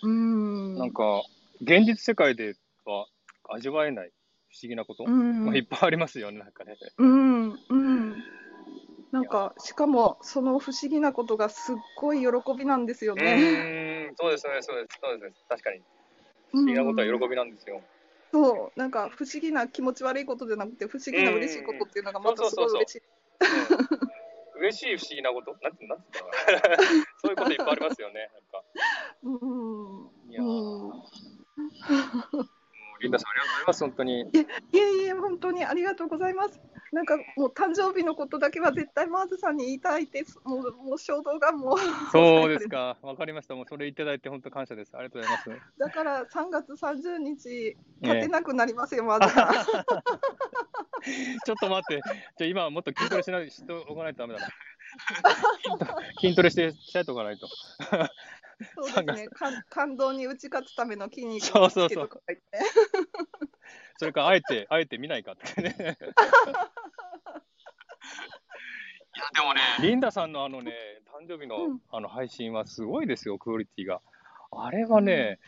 [0.02, 0.78] うーん。
[0.78, 1.22] なんか、
[1.62, 2.54] 現実世界で
[2.84, 3.06] は
[3.48, 4.12] 味わえない
[4.52, 6.76] 不思議なこと、うん、まあ、いっぱいありますよね、なんかね。
[6.98, 8.22] うん、うん。
[9.10, 12.26] なんか、しかも、その不思議なことがすっごい喜
[12.56, 14.10] びなんですようね。
[14.10, 15.82] ーん、そうです、そうです、そうです、そうです、確かに。
[16.50, 17.80] 不不思議なことは喜びなんですよ。
[18.30, 23.02] そう、なんか不思議な気持ち悪いことじゃなくて、不思議な嬉しいことっていうのがまたすごい嬉しい。
[24.54, 25.56] うん、嬉しい不思議なこと？
[25.62, 26.04] なんて、なんて
[27.22, 28.62] そういうこといっぱいありますよね、なんか。
[29.24, 30.10] うん。
[30.30, 34.20] いやー、うんもうリンダさん、ありがとうございます、本当に。
[34.20, 36.60] いえいえ、本当にありがとうございます。
[36.92, 40.38] なんかもう誕生日のことだけは絶対マーズさんに言いたいです。
[40.44, 41.78] もうもう衝動がもう。
[42.12, 43.54] そうですか、わかりました。
[43.54, 44.92] もうそれいただいて本当感謝です。
[44.94, 45.50] ありがとうございます。
[45.78, 49.52] だから3月30日、勝てなくなりますよ、マーズさん。
[51.44, 52.02] ちょっと待って、
[52.38, 54.48] じゃ今はもっと筋トレしないしておかないとダメだな。
[56.20, 57.48] 筋トレして鍛えておかないと。
[58.74, 59.28] そうですね。
[59.28, 61.88] 感感動に打ち勝つための筋肉そうそうそう。
[61.88, 62.64] つけとか言ってね。
[63.98, 65.76] それからあえて、 あえて見ないかってね。
[65.78, 65.94] いや、
[69.34, 70.72] でもね、リンダさんのあのね、
[71.06, 71.80] 誕生日の,、うん。
[71.90, 74.00] あの配信はすごいですよ、クオリティが。
[74.50, 75.38] あれはね、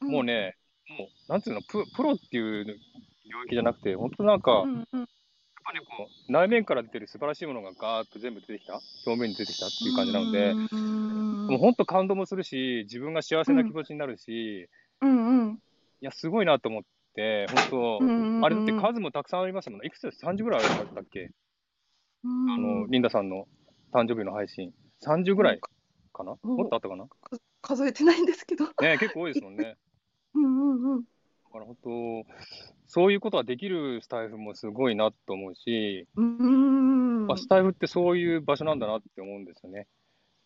[0.00, 0.56] もうね、
[0.88, 2.74] もう、なんていうのプ、プロっていう領
[3.44, 5.08] 域じゃなくて、本当なんか、うんうん
[5.70, 9.66] ぱりこう、内面から出てる素晴らしいものがガーッと全部出てきた、表面に出てきた？
[9.66, 11.46] っていう感じなので、うん。
[11.46, 14.68] もう本当感動もするし、自分が幸せな気持ちになるし、
[15.00, 15.54] うんうん。
[15.54, 15.58] い
[16.04, 16.82] や、すごいなと思っ
[17.14, 19.86] て、本当、うんうんあれだって数もたくさんありますもんね。
[19.86, 20.02] いくつ？
[20.02, 21.30] です ?30 ぐらいありましたっけ、
[22.24, 22.50] うん。
[22.50, 23.46] あの、リンダさんの
[23.92, 24.72] 誕生日の配信。
[25.02, 25.60] 30ぐらい
[26.12, 26.56] かな、うん。
[26.56, 27.06] もっとあったかな？
[27.60, 28.64] 数えてないんですけど。
[28.64, 29.76] ね結構多いですもんね。
[30.34, 31.02] うんうんうん。
[31.02, 31.08] だ
[31.52, 32.24] から本当、
[32.90, 39.86] そういうことができるスタイフもすごいなと思うし、うんうんあスタイフってそういう場所なんだなって思うんですよね。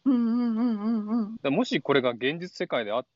[0.05, 3.09] うんうんうんうんうんだからもしこれが現実世界で合って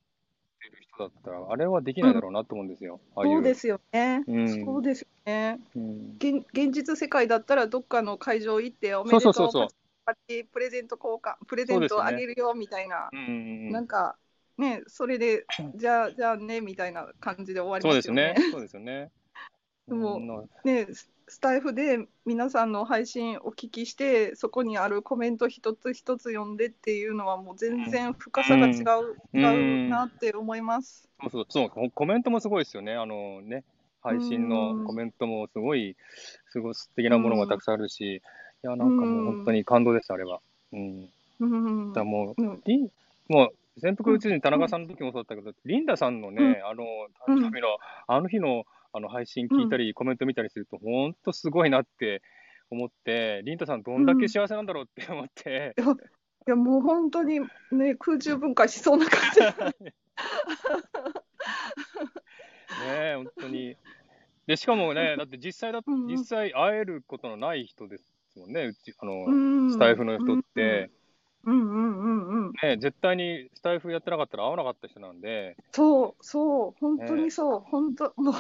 [0.70, 3.00] る人だったら、あれはできないだろうなと思うんですよ。
[3.14, 4.24] ああいそうですよね。
[4.26, 5.60] うんそうですよね。
[5.76, 10.44] うん現現実世界だったらどっかの会場行っておめそうでとそううそうそう。
[10.50, 13.30] プレゼント交換プレゼントあげるよみたいな、うんうんう
[13.68, 14.16] んなんか
[14.56, 15.44] ねそれで
[15.76, 18.52] じゃあじゃあねみたいな感じで終わりそうますよですねね。。
[18.52, 19.10] そうですよね。
[19.89, 31.09] でもうんねススタイフで皆さんの配信お聞きしてそこにあるコメント一つ一つ読んでっていうのはもう全然深さが違う、うん違うなって思います。
[31.20, 32.94] そうそうそうコ、コメントもすごいですよね。
[32.94, 33.65] あのね、
[34.02, 35.97] 配信のコメントもすごい、
[36.51, 38.20] すごい素敵なものがたくさんあるし、い
[38.62, 40.40] や、なんかもう本当に感動でした、あれは。
[40.73, 41.09] うん。
[41.40, 42.89] うんだもう、うんリン
[43.28, 46.85] もう、潜伏宇宙人田中さんの時もそうだったけど、リンダさんのね、あの、
[47.27, 52.23] 誕生日の、あの日のあの配信聞いたり、コメント見たりすると、本当すごいなって
[52.70, 55.74] 思って、リンダさんどんだけ幸せなんだろうって思って、
[56.47, 57.40] いやもう本当に
[57.73, 59.40] ね空中分解しそうな感じ。
[59.40, 59.94] ね
[62.86, 63.77] え、本当に。
[64.47, 65.94] で、しかもね、だって実際だ、うん。
[65.94, 69.73] うん実際会えることのない人ですもんね、うち、あの、うん。
[69.73, 70.90] スタイフの人って、
[71.49, 72.53] うんうんうんうん。
[72.62, 78.33] ね、絶対にスタイフやってなかったら会わなかった人なんで、そうそう本当にそう、本当も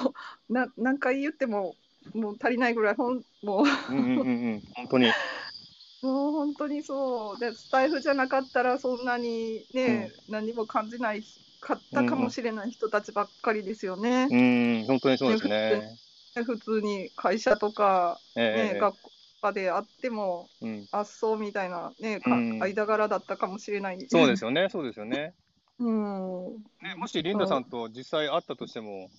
[0.48, 1.76] うな何回言っても
[2.14, 5.12] もう足りないぐらいほんもううんうんうんうん、本当に。
[6.00, 11.22] もう本当にそうでスタイフじゃなかったらそんなにね、何も感じない
[11.60, 14.28] かったかもしれない人たちばっかりですよね。
[14.30, 15.98] うん、本当にそうですね。
[16.34, 22.58] 普通に会社とか、ねええ学校とかであってもうん、あっそうみたいな、ねかうん。
[22.58, 24.06] 間柄だったかもしれない。
[24.08, 25.34] そうですよね、そうですよね。
[25.78, 26.54] うん。
[26.82, 29.10] ね、もしリンダさんと実際会ったとしても、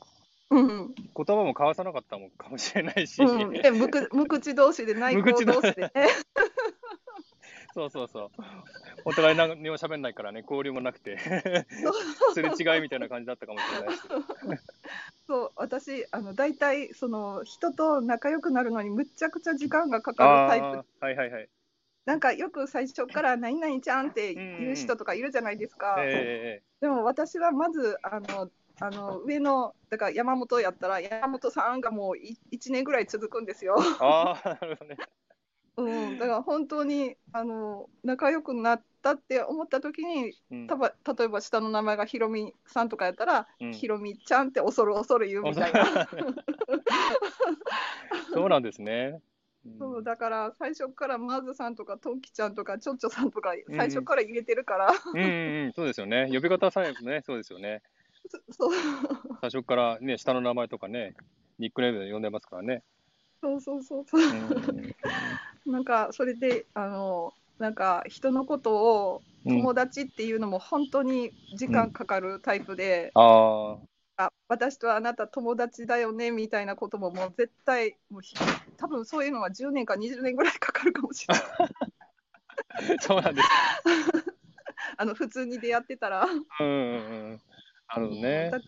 [0.52, 0.94] うん。
[0.96, 5.62] 言葉も交わさなかったもんかもしれないし、うん、で無口無口同士で内向無口同士。
[5.62, 5.92] 同士でね。
[7.74, 8.30] そうそうそう。
[9.06, 11.18] お互い何も喋んないからね、交流もなくて、
[12.34, 14.02] すれ違いみたいな感じだったかもしれないし。
[15.28, 20.66] そう私あの大体その人と仲良くなるのにむっちゃくちゃ時間がかかるタイプ
[21.00, 21.50] はいはいはい。
[22.06, 34.98] なんかよく最初から「何々ちゃん」って言う人とかいるじゃないですか、えでも私はまずあのあの上のだから山本やったら山本さんがもう1年ぐらい続くんですよあ、なるほどね。
[35.84, 46.08] うん、だから本当にあの仲良くなったって思った時に、うんたば例えば下の名前がひろみさんとかやったら、うんひろみちゃんって恐る恐る言うみたいな。
[48.34, 49.22] そうなんですね。
[49.78, 56.30] そうだから最初からマズさんとかトンキちゃんとかチョッチョさんとか最初から入れてるから、うんうんうん、そうですよね。
[56.34, 57.82] 呼び方さえもね、そうですよね。
[58.52, 58.72] そう
[59.42, 61.16] 最初からね、下の名前とかね、
[61.58, 62.84] ニックネームで呼んでますからね。
[63.42, 64.30] そうそうそうそううん
[65.70, 73.78] なんかそれであのなんか人のことを友達っていうのも本当に時間かかるタイプで、あ
[74.18, 78.36] あ私とあなた友達だよねみたいなことももう絶対もうひ
[78.78, 81.44] 多分そういうのは10年か20年ぐらいかかるかもしれない
[83.00, 83.48] あ、そうなんです。
[84.98, 87.42] あの普通に出会ってたら、うんうんうん。
[87.88, 88.60] なるほどねだ。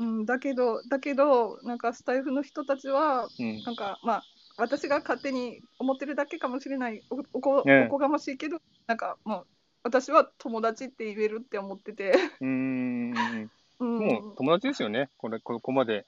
[0.00, 4.24] うん、だけどだけどなんかスタイフの人たちはうんなんかまあ
[4.60, 9.46] 私が勝手に思ってるだけかもしれないおおこええおこがましいけどなんかもう
[9.82, 13.50] 私は友達って言えるって思ってて、うーん。
[13.80, 15.08] うん、もう友達ですよね。
[15.16, 16.04] これ、ここまで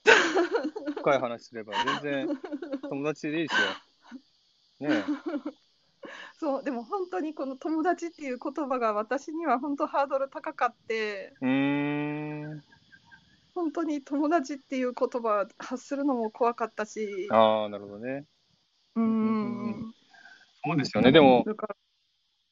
[0.98, 1.72] 深い話すれば、
[2.02, 2.28] 全然
[2.90, 3.60] 友達でいいです
[4.82, 4.88] よ。
[4.88, 5.04] ね
[6.38, 11.32] そうでも本当にこの友達っていう言葉が私には本当ハードル高かってえ。
[11.40, 12.62] うーん。
[13.54, 18.24] 本当に友達っていう言葉発するのも怖かったしああ、なるほどね。
[18.96, 19.94] うんうん
[20.64, 21.10] そうですよね。
[21.10, 21.44] でも、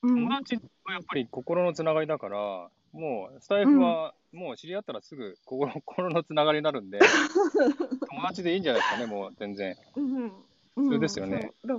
[0.03, 6.99] 友達はやっぱり心のつながりだから、もうスタイフはもう知り合ったらすぐ心 心のつながりになるんで、
[8.11, 9.77] 友達でいいんじゃないですかね、もう全然。
[9.97, 10.33] うん
[10.77, 11.53] それですよね。
[11.67, 11.75] そ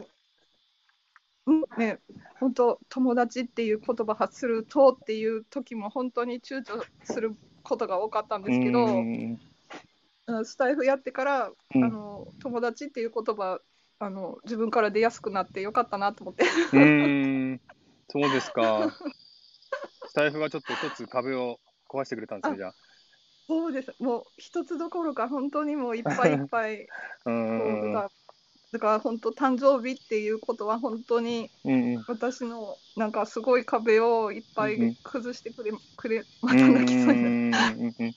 [1.48, 1.54] う。
[1.54, 2.00] んね、
[2.40, 9.40] 本当友達っていう言葉発するとっていう時も本当に躊躇することが多かったんですけど、うーん。
[10.28, 11.84] うんスタイフやってから、うん。
[11.84, 13.60] あの友達っていう言葉
[14.04, 16.44] あの自分から出やすくなってよかったなと思って。
[16.44, 17.62] うーん、
[18.10, 18.90] そうですか。
[20.08, 22.76] スタイフがちょっと一つ壁を壊してくれたんですね、じゃあ。
[23.48, 23.94] そうです。
[24.00, 26.88] もう一つどころか本当にもういっぱいいっぱい。
[28.72, 31.52] だから本当誕生日っていうことは本当に。
[32.08, 38.16] 私のなんかすごい壁をいっぱい崩してくれくれまた泣きそうになっうーんうんうん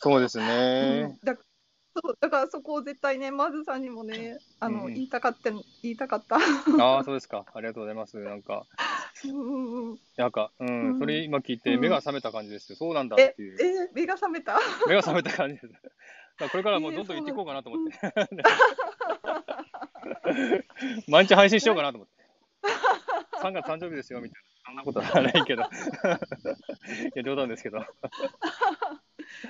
[0.00, 1.18] そうですたうんね。
[1.22, 1.36] だ
[2.02, 6.36] そうだからそこを絶対ねマズさんにもねあの、うんうん言いたかった言いたかった。
[6.82, 7.44] ああ、そうですか。
[7.54, 8.16] ありがとうございます。
[8.18, 8.66] なんか、
[9.24, 12.76] うんうんうんなんか、うん、うんそれ今聞いてうん目が覚めた感じですよ。
[12.76, 13.56] そうなんだえっていう。
[13.60, 14.58] え目が覚めた？
[14.86, 15.68] 目が覚めた感じです。
[15.68, 15.84] だか
[16.40, 17.98] らこれからもうどんどん行っていこうかなと思って。
[21.08, 22.14] 毎日配信しようかなと思って。
[23.42, 24.46] 3月誕生日ですよ、みたいな。
[24.66, 25.62] そんなことはないけど。
[25.64, 25.66] い
[27.14, 27.84] や、冗談ですけど。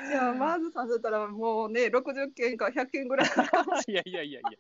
[0.09, 3.29] いやマズさんだったらもうね60件か100件ぐらい。
[3.89, 4.51] いやいやいやいや。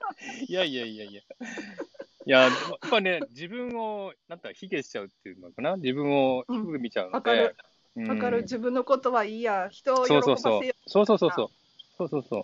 [0.48, 1.20] いやいやいやいや。
[1.20, 2.52] いや、やっ
[2.90, 5.76] ぱね、自分を、なんか、卑下しちゃうっていうのかな？
[5.76, 7.56] 自分を低く見ちゃうのでわかる。
[7.94, 10.62] うんわかる自分のことはいいや人を喜ばせよそうそう。
[10.86, 11.48] そうそうそうそう。
[11.96, 12.40] そうそうそ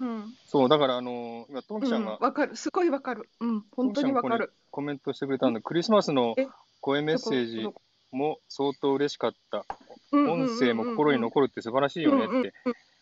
[0.00, 0.04] う。
[0.04, 6.46] うんそう、だから、あの、今、トンキちゃんがうんわかるすごいわかるうん本当にわかるコメントしてくれたんで、クリスマスのえ？
[6.80, 7.66] 声メッセージ
[8.12, 9.64] も相当嬉しかった。
[10.12, 12.52] うん音声も心に残るって素晴らしいよねって。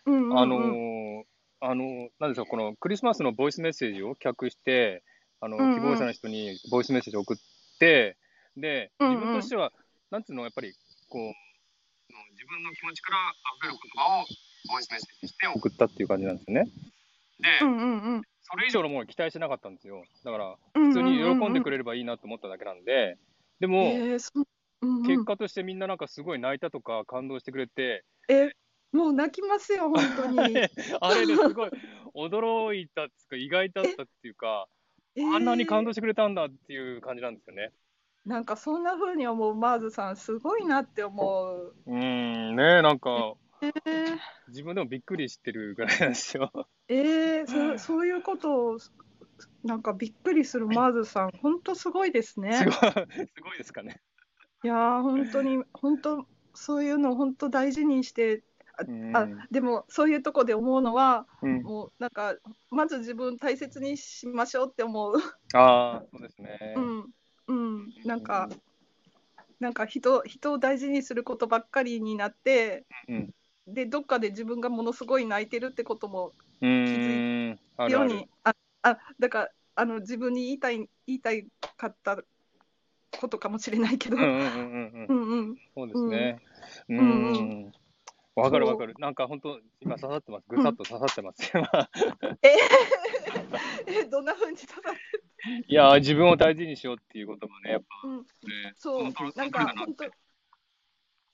[0.07, 1.25] あのー、
[1.61, 5.03] あの、なんでしょう、このクリスマスのボイスメッセージを企画して、
[5.41, 7.37] あの、希望者の人にボイスメッセージを送っ
[7.79, 8.17] て、
[8.57, 9.73] で、自分としては、
[10.11, 10.73] なんつうの、やっぱり、
[11.09, 11.33] こう、
[12.33, 13.19] 自分の気持ちから
[13.59, 14.25] 溢れる言葉を
[14.73, 16.71] ボイスメッセージして送ったっていう感じなんですよね。
[17.41, 17.59] で、
[18.43, 20.05] それ以上のものを期待してなかったんですよ。
[20.25, 23.19] だから、普普通に喜んでくれれればいいなと思っただけなんで、
[23.61, 24.33] でも、えーそ
[24.83, 25.03] ううんうん。
[25.05, 28.51] 結果としてみんななんかすごい泣いたとか感動してくれて、え
[28.93, 30.37] もう泣きますよ本当に、
[31.01, 31.71] あれですごい
[32.15, 34.69] 驚いたっつうか意外だったっていうか、
[35.15, 35.35] えー。
[35.35, 37.71] あんなに感動してくれたんだっていう感じなんですよね。
[38.27, 41.75] なんかそんな風に思うマーズさんすごいなって思う。
[41.87, 44.19] うーん、ねえ、なんかえー、
[44.49, 46.51] 自分でもびっくりしてるぐらいなんですよ。
[46.89, 48.79] えー、そそういうことを
[49.65, 52.53] なんかびっくりするマーズさん本当すごいですね。
[52.55, 54.03] すごい、すごいですかね。
[54.63, 58.43] いやー本当に本当そういうのを本当大事にして
[58.79, 59.17] あうん。
[59.17, 62.35] あでもそういうとこで思うのはうん、もうなんか
[62.71, 65.15] まず自分大切にしましょうって思う。
[65.55, 66.59] ああ、 そうですね。
[66.77, 67.11] うん。
[67.49, 67.93] うん。
[68.05, 68.49] なんか
[69.61, 73.31] なんか人人を大事にすることばっかりになってうん、
[73.67, 78.29] でどっかで自分がものすごい泣いてるってこともうーん、あるあるように。
[78.45, 82.19] ああだからあの自分に言いたい言いたいかった
[83.19, 84.17] ことかもしれないけど。
[84.17, 85.15] うんうんうんうんうんう。
[85.15, 86.39] んうんそうですね。
[86.89, 87.73] うんん。
[88.35, 88.95] わかるわかる。
[88.99, 90.45] なんか本当、今刺さってます。
[90.49, 91.51] ぐさっと刺さってます。
[91.53, 91.69] 今
[92.43, 92.57] え？
[94.01, 94.83] えどんな風に刺さっ
[95.67, 97.87] いやー、自分を大事にしようっていうことがね、やっぱ
[98.77, 99.09] そうな
[99.45, 100.05] んか本当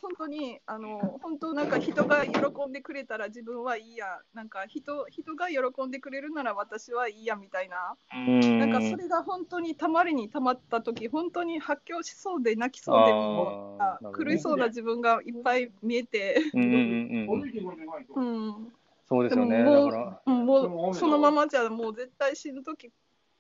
[0.01, 2.39] 本当にあの本当なんか人が喜
[2.69, 4.07] んでくれたら自分はいいや。
[4.35, 7.97] なんか人人が喜んでくれるなら私はいいやみたいな。
[8.15, 8.59] うん。
[8.59, 14.25] なんかそれが本当にたまりにたまった時本当に発狂しそうで泣きそうでもあーなるほどね。
[14.25, 16.79] 狂いそうな自分がいっぱい見えて、うんうんうん
[18.15, 18.55] うん。
[18.55, 18.73] うん、
[19.09, 19.63] そうですよね。
[19.63, 22.91] もから、うんもうそのままじゃもう絶対死ぬ時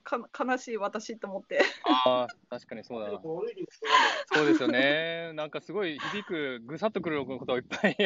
[0.09, 1.60] か悲しい私と思って。
[2.05, 3.20] ああ、確かにそうだな。
[3.20, 5.32] そうですよね。
[5.35, 7.97] なんかすごい響く、ぐさっとくることをいっぱい、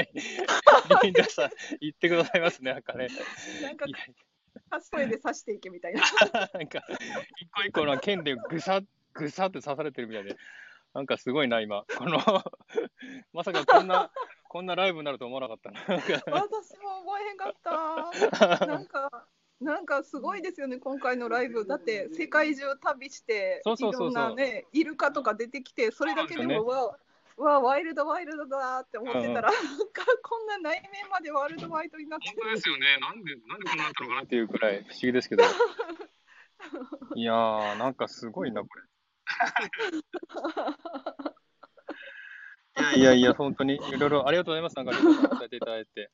[1.02, 1.50] リンダさん
[1.80, 2.72] 言ってくださいますね。
[2.72, 3.08] なんかね。
[3.62, 3.96] なんかいや
[4.90, 6.02] 声で刺していけみたいな。
[6.52, 6.82] なんか、
[7.40, 8.84] 一個一個の剣でぐさっ、
[9.14, 10.36] ぐさって刺されてるみたいで、
[10.94, 11.84] なんかすごいな、今。
[11.98, 12.18] この、
[13.32, 14.10] まさかこんな、
[14.48, 15.80] こんなライブになると思わなかったな。
[15.86, 18.66] 私も覚えへんかった。
[18.66, 19.26] なんか、
[19.62, 21.64] なんかすごいですよね、今回のライブ。
[21.66, 26.98] だって、世界中旅して、いろんなね、イルカとか出てきて、それだけでも、そうわ、
[27.36, 32.98] わ、ワイルドワイルドだって思ってたら、なんかこんな内面までワイルドワイルドになって本当ですよね。
[33.00, 35.44] なんで、なんでこんなったのかなっていうくらい不思議ですけど。
[37.14, 38.82] いやー、なんかすごいな、これ。
[42.74, 44.76] いやいやいや、本当にいろいろありがとうございます。
[44.76, 45.02] なんか、伝
[45.44, 46.10] えていただいて。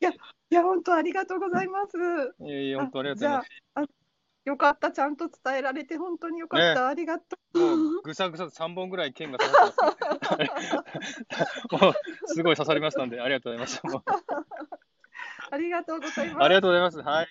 [0.00, 1.96] いや、本当ありがとうございます。
[2.44, 3.36] いやいや、本当ありがとうござい
[3.74, 4.00] ます。
[4.46, 8.02] よかった、ちゃんと伝えられて、本当によかった、ありがとう。
[8.02, 11.94] ぐさぐさ3本ぐらい剣が刺さってます、ね。
[12.26, 14.16] すごい刺さりましたんで、ありがとうございました。
[15.52, 16.44] ありがとうございます。
[16.44, 16.98] ありがとうございます。
[17.02, 17.28] はい。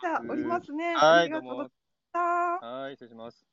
[0.00, 0.94] じゃあ、おりますね。
[0.94, 1.50] はい、どうも。
[1.50, 2.66] とうございました。
[2.66, 3.46] はい、失礼します。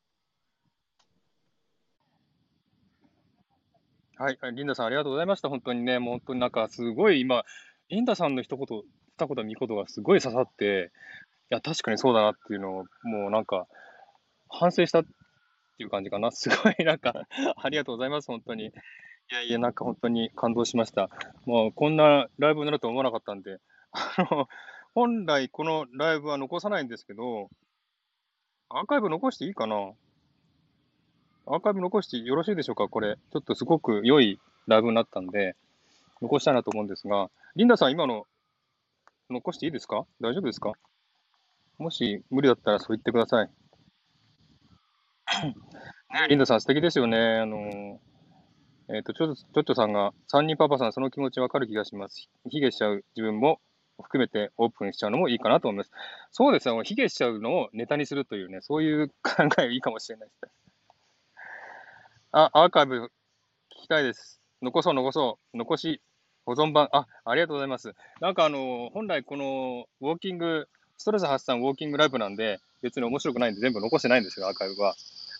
[4.17, 5.49] はい、はいリンダさんありがとうございました。
[5.49, 7.43] 本当にね、もう本当になんかすごい今、
[7.91, 8.83] リンダさんの一言、
[9.17, 10.91] 二言、三言がすごい刺さって、
[11.51, 13.67] いや、確かにそうだなっていうのを、もうなんか、
[14.49, 15.09] 反省したって
[15.83, 16.31] いう感じかな。
[16.31, 17.27] すごいなんか、
[17.57, 18.67] ありがとうございます、本当に。
[18.67, 18.71] い
[19.29, 21.09] やいや、なんか本当に感動しました。
[21.45, 23.59] もうこんなライブになると思わなかったんで、
[23.91, 24.47] あの、
[24.95, 27.49] 本来このライブは残さないんですけど、
[28.69, 29.91] アーカイブ残していいかな
[31.45, 33.17] アーカイブ残してよろしいでしょうかこれ。
[33.33, 35.57] ちょっとすごく良いライブになったんで、
[36.21, 38.25] 残したいなと思うんですが、リンダさん、今の
[39.29, 40.05] 残していいですか？
[40.19, 40.73] 大丈夫ですか？
[41.77, 43.49] もし無理だったらそう言ってください。
[46.13, 47.17] ね、リンダさん、素敵ですよね。
[47.39, 47.99] あの、
[48.93, 52.29] えっ、と、ちょちょっちょさんが、三人パパさん、その気持ちわかる気がします。
[52.49, 53.61] 卑下しちゃう自分も
[54.01, 55.91] 含めてオープンしちゃうのもいいかなと思います。
[56.31, 56.83] そうですよ。
[56.83, 60.51] 卑下しちゃうのをネタにするというね、そういう考えいいかもしれないですね。
[62.33, 62.95] あ、アーカイブ
[63.73, 64.41] 聞きたいです。
[64.61, 65.57] 残そう、残そう。
[65.57, 66.01] 残し、
[66.45, 66.89] 保存版。
[66.91, 67.93] あ、ありがとうございます。
[68.19, 74.95] なんかあの、本来このウォーキング、ストレス発散ウォーキングライブなんで、別に面白くないんで全部残してないんですよ、アーカイブは。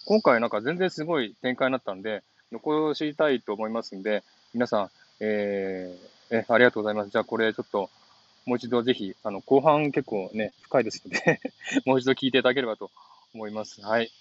[0.06, 4.24] 今回なんか全然すごい展開になったんで、残したいと思いますんで、
[4.54, 7.12] 皆さん、えー、え、ありがとうございます。
[7.12, 7.90] じゃあこれちょっと、
[8.46, 11.40] もう一度ぜひ、あの、後半結構ね、深いですので
[11.86, 12.92] もう一度聞いていただければと
[13.34, 13.82] 思います。
[13.82, 14.12] はい。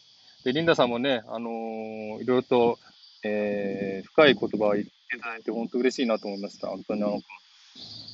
[0.44, 2.78] で、リンダさんもね、あのーいろいろと、
[3.22, 6.68] えー、深い言葉を言っていただいて、本当嬉しいなと思いました。
[6.68, 7.26] 本当になんか、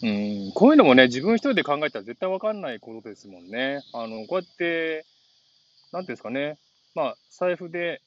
[0.02, 3.82] うん、こういうのもね、自分一人で考えたら絶対わかんないことですもんね。
[3.92, 5.04] あの、こうやって、
[5.92, 6.58] なんていうんですかね、
[6.94, 8.02] まあ、財布で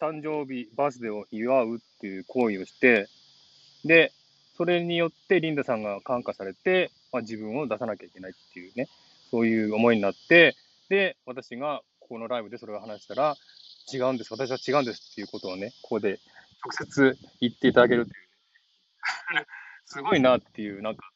[0.00, 3.08] 誕生日、バースデーを祝うっていう行為をして、
[3.84, 4.12] で、
[4.56, 8.88] それによってリンダさんが感化されて、まあ、自分を出さなきゃいけないっていうね、
[9.30, 10.54] そういう思いになって、
[10.88, 13.36] で、私がここのライブでそれを話したら、
[13.92, 16.20] 違うんです、私は違うんですっていうことをね、ここで
[16.64, 18.12] 直接言っていただけるってい
[19.42, 19.46] う、
[19.84, 21.10] すごいなっていう、なんか、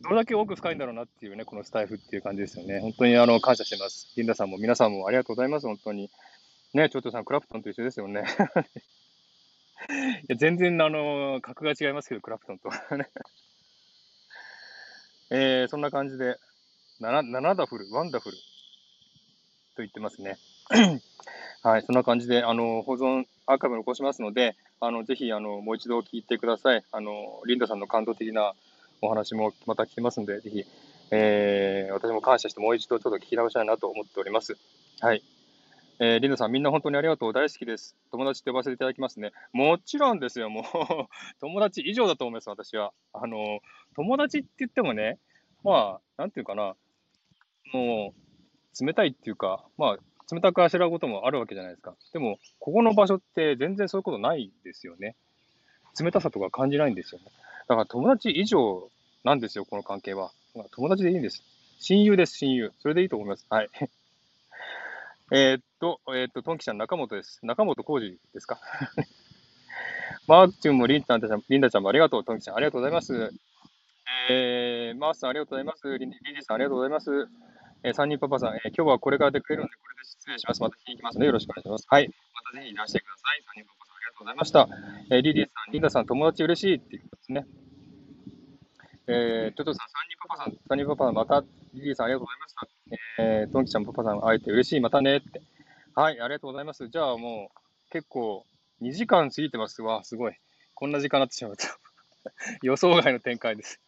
[0.00, 2.80] どれだけ奥深いんだろうなっていうね、このスタイフっていう感じですよね。
[2.80, 4.12] 本当にあの感謝してます。
[4.16, 6.10] リンダさんも皆さんもありがとうございます、本当に。
[6.74, 8.22] ね、ちょっとさん、クラプトンと一緒ですよね。
[9.88, 12.70] いや全然、あの、格が違いますけど、クラプトンと。
[12.96, 13.08] ね
[15.30, 16.36] えー、そんな感じで、
[17.00, 18.42] ナナナナダフル、ワンダフルと
[19.78, 20.38] 言ってますね。
[21.62, 26.84] はい、そんな感じで、あの、保存、アーカイブ残しますので、あの、ぜひ、あの、もう一度聞いてください。
[26.90, 28.54] あの、リンダさんの感動的な
[29.00, 30.64] お話もまた聞きますので、ぜひ、
[31.12, 34.56] えー、私も感謝してもう一度ちょっと聞き直したいなと思っております。
[35.00, 35.22] はい。
[35.98, 37.32] えー、リンダさん、みんな本当にありがとう。
[37.32, 37.96] 大好きです。
[38.10, 39.32] 友達って呼ばせていただきますね。
[39.52, 40.64] もちろんですよ、もう。
[41.40, 42.92] 友達以上だと思います、私は。
[43.14, 43.60] あの、
[43.94, 45.18] 友達って言ってもね、
[45.62, 46.76] まあ、なんていうかな、
[47.72, 49.98] もう、冷たいっていうか、まあ、
[50.30, 51.94] 冷たくあしらうこともあるわけじゃないですか。
[52.12, 55.14] でも、ここの場所って全然そういうことないですよね。
[56.00, 57.26] 冷たさとか感じないんですよね。
[57.68, 58.90] だから友達以上
[59.24, 60.30] なんですよ、この関係は。
[60.72, 61.42] 友達でいいんです。
[61.80, 62.72] 親友です、親友。
[62.80, 63.46] それでいいと思います。
[63.50, 63.68] はい。
[65.32, 67.40] えっと、えーっと、トンキちゃん、中本です。
[67.44, 68.58] 中本浩二ですか？
[70.28, 72.24] マーチュンもリンちゃん、リンダちゃんもありがとう。
[72.24, 73.32] トンキちゃん、ありがとうございます。
[74.30, 75.98] えー、マースさん、ありがとうございます。
[75.98, 77.28] リンリンディさん、ありがとうございます。
[77.82, 80.62] えー、三人パパさん、えー、今日はこれから出かけるので、これで失礼します。
[80.62, 81.86] また行きますので、よろしくお願いします。
[81.88, 82.08] はい。
[82.08, 82.12] ま
[82.50, 83.42] たぜひいらしてください。
[83.46, 84.68] 三人パパさん、ありがとうございました。
[85.10, 87.46] えー、リリーさん、リンダさん、友達嬉しいっていうことですね。
[89.08, 91.44] えー、トトさん、三人パパさん、三人パパさん、また、
[91.74, 93.22] リリーさん、ありがとうございました。
[93.22, 95.42] えー、トンキちゃん、パパさん、会えて嬉しい、またねって。
[95.94, 96.88] はい、ありがとうございます。
[96.88, 98.44] じゃあもう、結構、
[98.82, 100.04] 2時間過ぎてますわ。
[100.04, 100.34] すごい。
[100.74, 101.78] こんな時間になってしまった。
[102.62, 103.80] 予想外の展開です。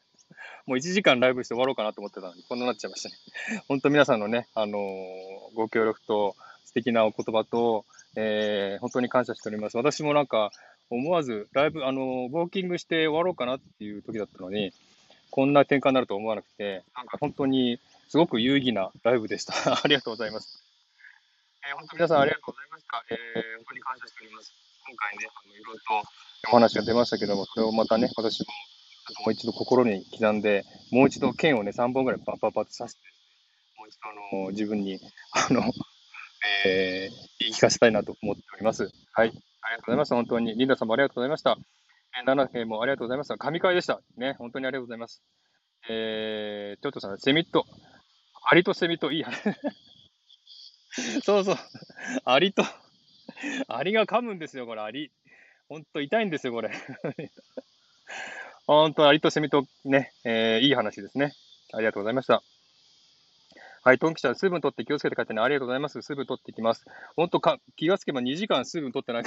[0.67, 3.63] もう1時間ライブして終わろうかなと思ってたのに、こんなになっちゃいましたね。
[3.69, 7.85] 本当皆さんのね、あのー、ご協力と素敵なお言葉と、
[8.17, 9.77] えー、本当に感謝しております。
[9.77, 10.51] 私もなんか、
[10.91, 14.73] 思わず、ライブ、あのー、ウォーキングして終わろうかなっていう時だったのに、
[15.31, 17.79] こんな展開になると思わなくて、なんか本当に
[18.09, 19.53] すごく有意義なライブでした。
[19.85, 20.65] ありがとうございます。
[21.67, 23.05] えー、本当皆さんありがとうございました。
[23.11, 24.53] えー、本当に感謝しております。
[24.89, 26.09] 今回ね、あのいろいろと
[26.49, 28.47] お話が出ましたけども、それをまたね、私も
[29.25, 33.01] もう一度心に刻んで、もう一度剣をね、3本ぐらいパッパッパッと刺して、
[33.79, 35.01] もう一度あの自分に、
[35.33, 35.63] あの、
[36.65, 38.91] えー、言い聞かせたいなと思っております。
[39.13, 39.29] はい。
[39.63, 40.15] ありがとうございます。
[40.15, 40.57] 本当に。
[40.57, 41.57] リンダさんもありがとうございました。
[42.19, 43.37] えー、ナナもありがとうございました。
[43.39, 44.01] 神回でした。
[44.17, 45.23] ね、本当にありがとうございます。
[45.89, 47.67] えー、ちょっとさん、セミット。
[48.51, 49.37] アリとセミット、いい話。
[51.23, 51.57] そうそう。
[52.25, 52.63] アリと、
[53.69, 55.13] アリが噛むんですよ、これ、アリ。
[55.69, 56.71] ほんと痛いんですよ、これ。
[58.69, 61.33] 本当、アリとセミとね、えー、いい話ですね。
[61.73, 62.43] ありがとうございました。
[63.83, 65.41] はい、トンキちゃん、水分取って気をつけて帰ってね。
[65.41, 66.03] ありがとうございます。
[66.03, 66.85] 水分取っていきます。
[67.17, 69.23] 本当か、気がつけば2時間水分取ってない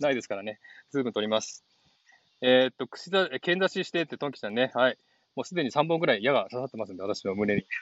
[0.00, 0.60] ないですからね。
[0.90, 1.64] 水分取ります。
[2.42, 4.70] えー、っと、串だ、剣出ししてってトンキちゃんね。
[4.74, 4.98] はい。
[5.34, 7.66] もうすでに3本ぐらい矢が刺さってますんで、私の胸に。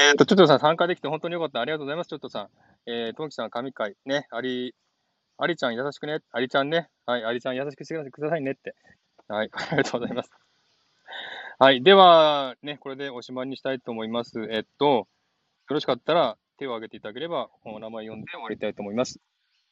[0.00, 1.60] えっと、ちょっとさん参加できて本当によかった。
[1.60, 2.50] ありがとうございます、ちょっとさん。
[2.86, 3.94] えー、トンキさん、神回。
[4.04, 4.74] ね、あり、
[5.38, 6.20] ありちゃん優しくね。
[6.32, 6.88] ありちゃんね。
[7.04, 8.74] はい、ありちゃん優しくしてくださいねって。
[9.28, 10.30] はい、 ありがとうございます。
[11.58, 14.46] はい、では、ね、これでおしまいにしたいと思います。
[14.50, 15.06] えっと、よ
[15.68, 19.20] ろしかったら手を挙げていただければ、お名前読んで終わりたいと思います。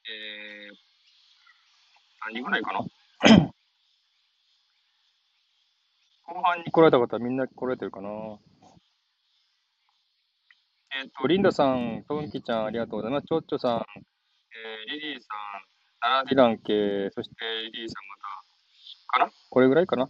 [0.07, 0.77] えー、
[2.27, 2.81] 何人ぐらいかな？
[6.27, 8.09] 後半に来られた方、みんな来られてるかな？
[10.97, 13.27] えっ、と、リンダさん、トンキちゃん、ありがとうございます。
[13.27, 13.85] チョッチョさん、
[14.57, 17.35] えー、リリーさん、ナラディラン系、そして
[17.73, 19.33] リリーさんまた、かな？
[19.51, 20.09] これぐらいかな？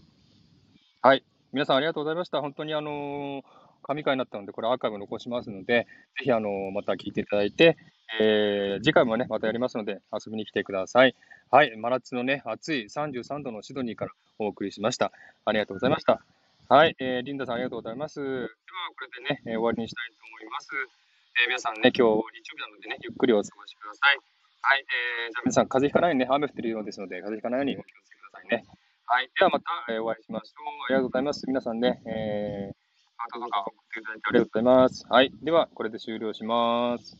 [1.00, 1.24] はい。
[1.52, 2.40] 皆さんありがとうございました。
[2.40, 3.42] 本当にあのー、
[3.84, 5.86] 神回になったので、これアーカイブ残しますので、
[6.18, 7.78] ぜひあのー、また聞いていただいて、
[8.20, 11.16] えー、次回もね、またやりますので、遊びに来てください。
[11.50, 11.74] はい。
[11.76, 15.10] 真夏のね、暑い33度のシドニーからお送りしました。
[15.46, 16.22] ありがとうございました。
[16.68, 16.96] はい。
[16.98, 18.20] えー、リンダさんありがとうございます。
[18.20, 20.68] では、これでね、えー、終わりにしたいと思います。
[20.74, 24.33] えー、皆さんね、今日日曜日なのでね、ゆっくりお過ごしください。
[24.66, 28.64] はい、えー、じゃあ皆さん、風邪ひかないようにね、雨降ってるようですので、風邪ひかないようにお気をつけくださいね。
[29.04, 30.88] はい、ではまた、えー、お会いしましょう。
[30.88, 31.44] ありがとうございます。
[31.46, 32.76] 皆さんね、えー、
[33.18, 35.04] ハートとか送っていただいてありがとうございます。
[35.04, 37.12] はい、では、これで終了します。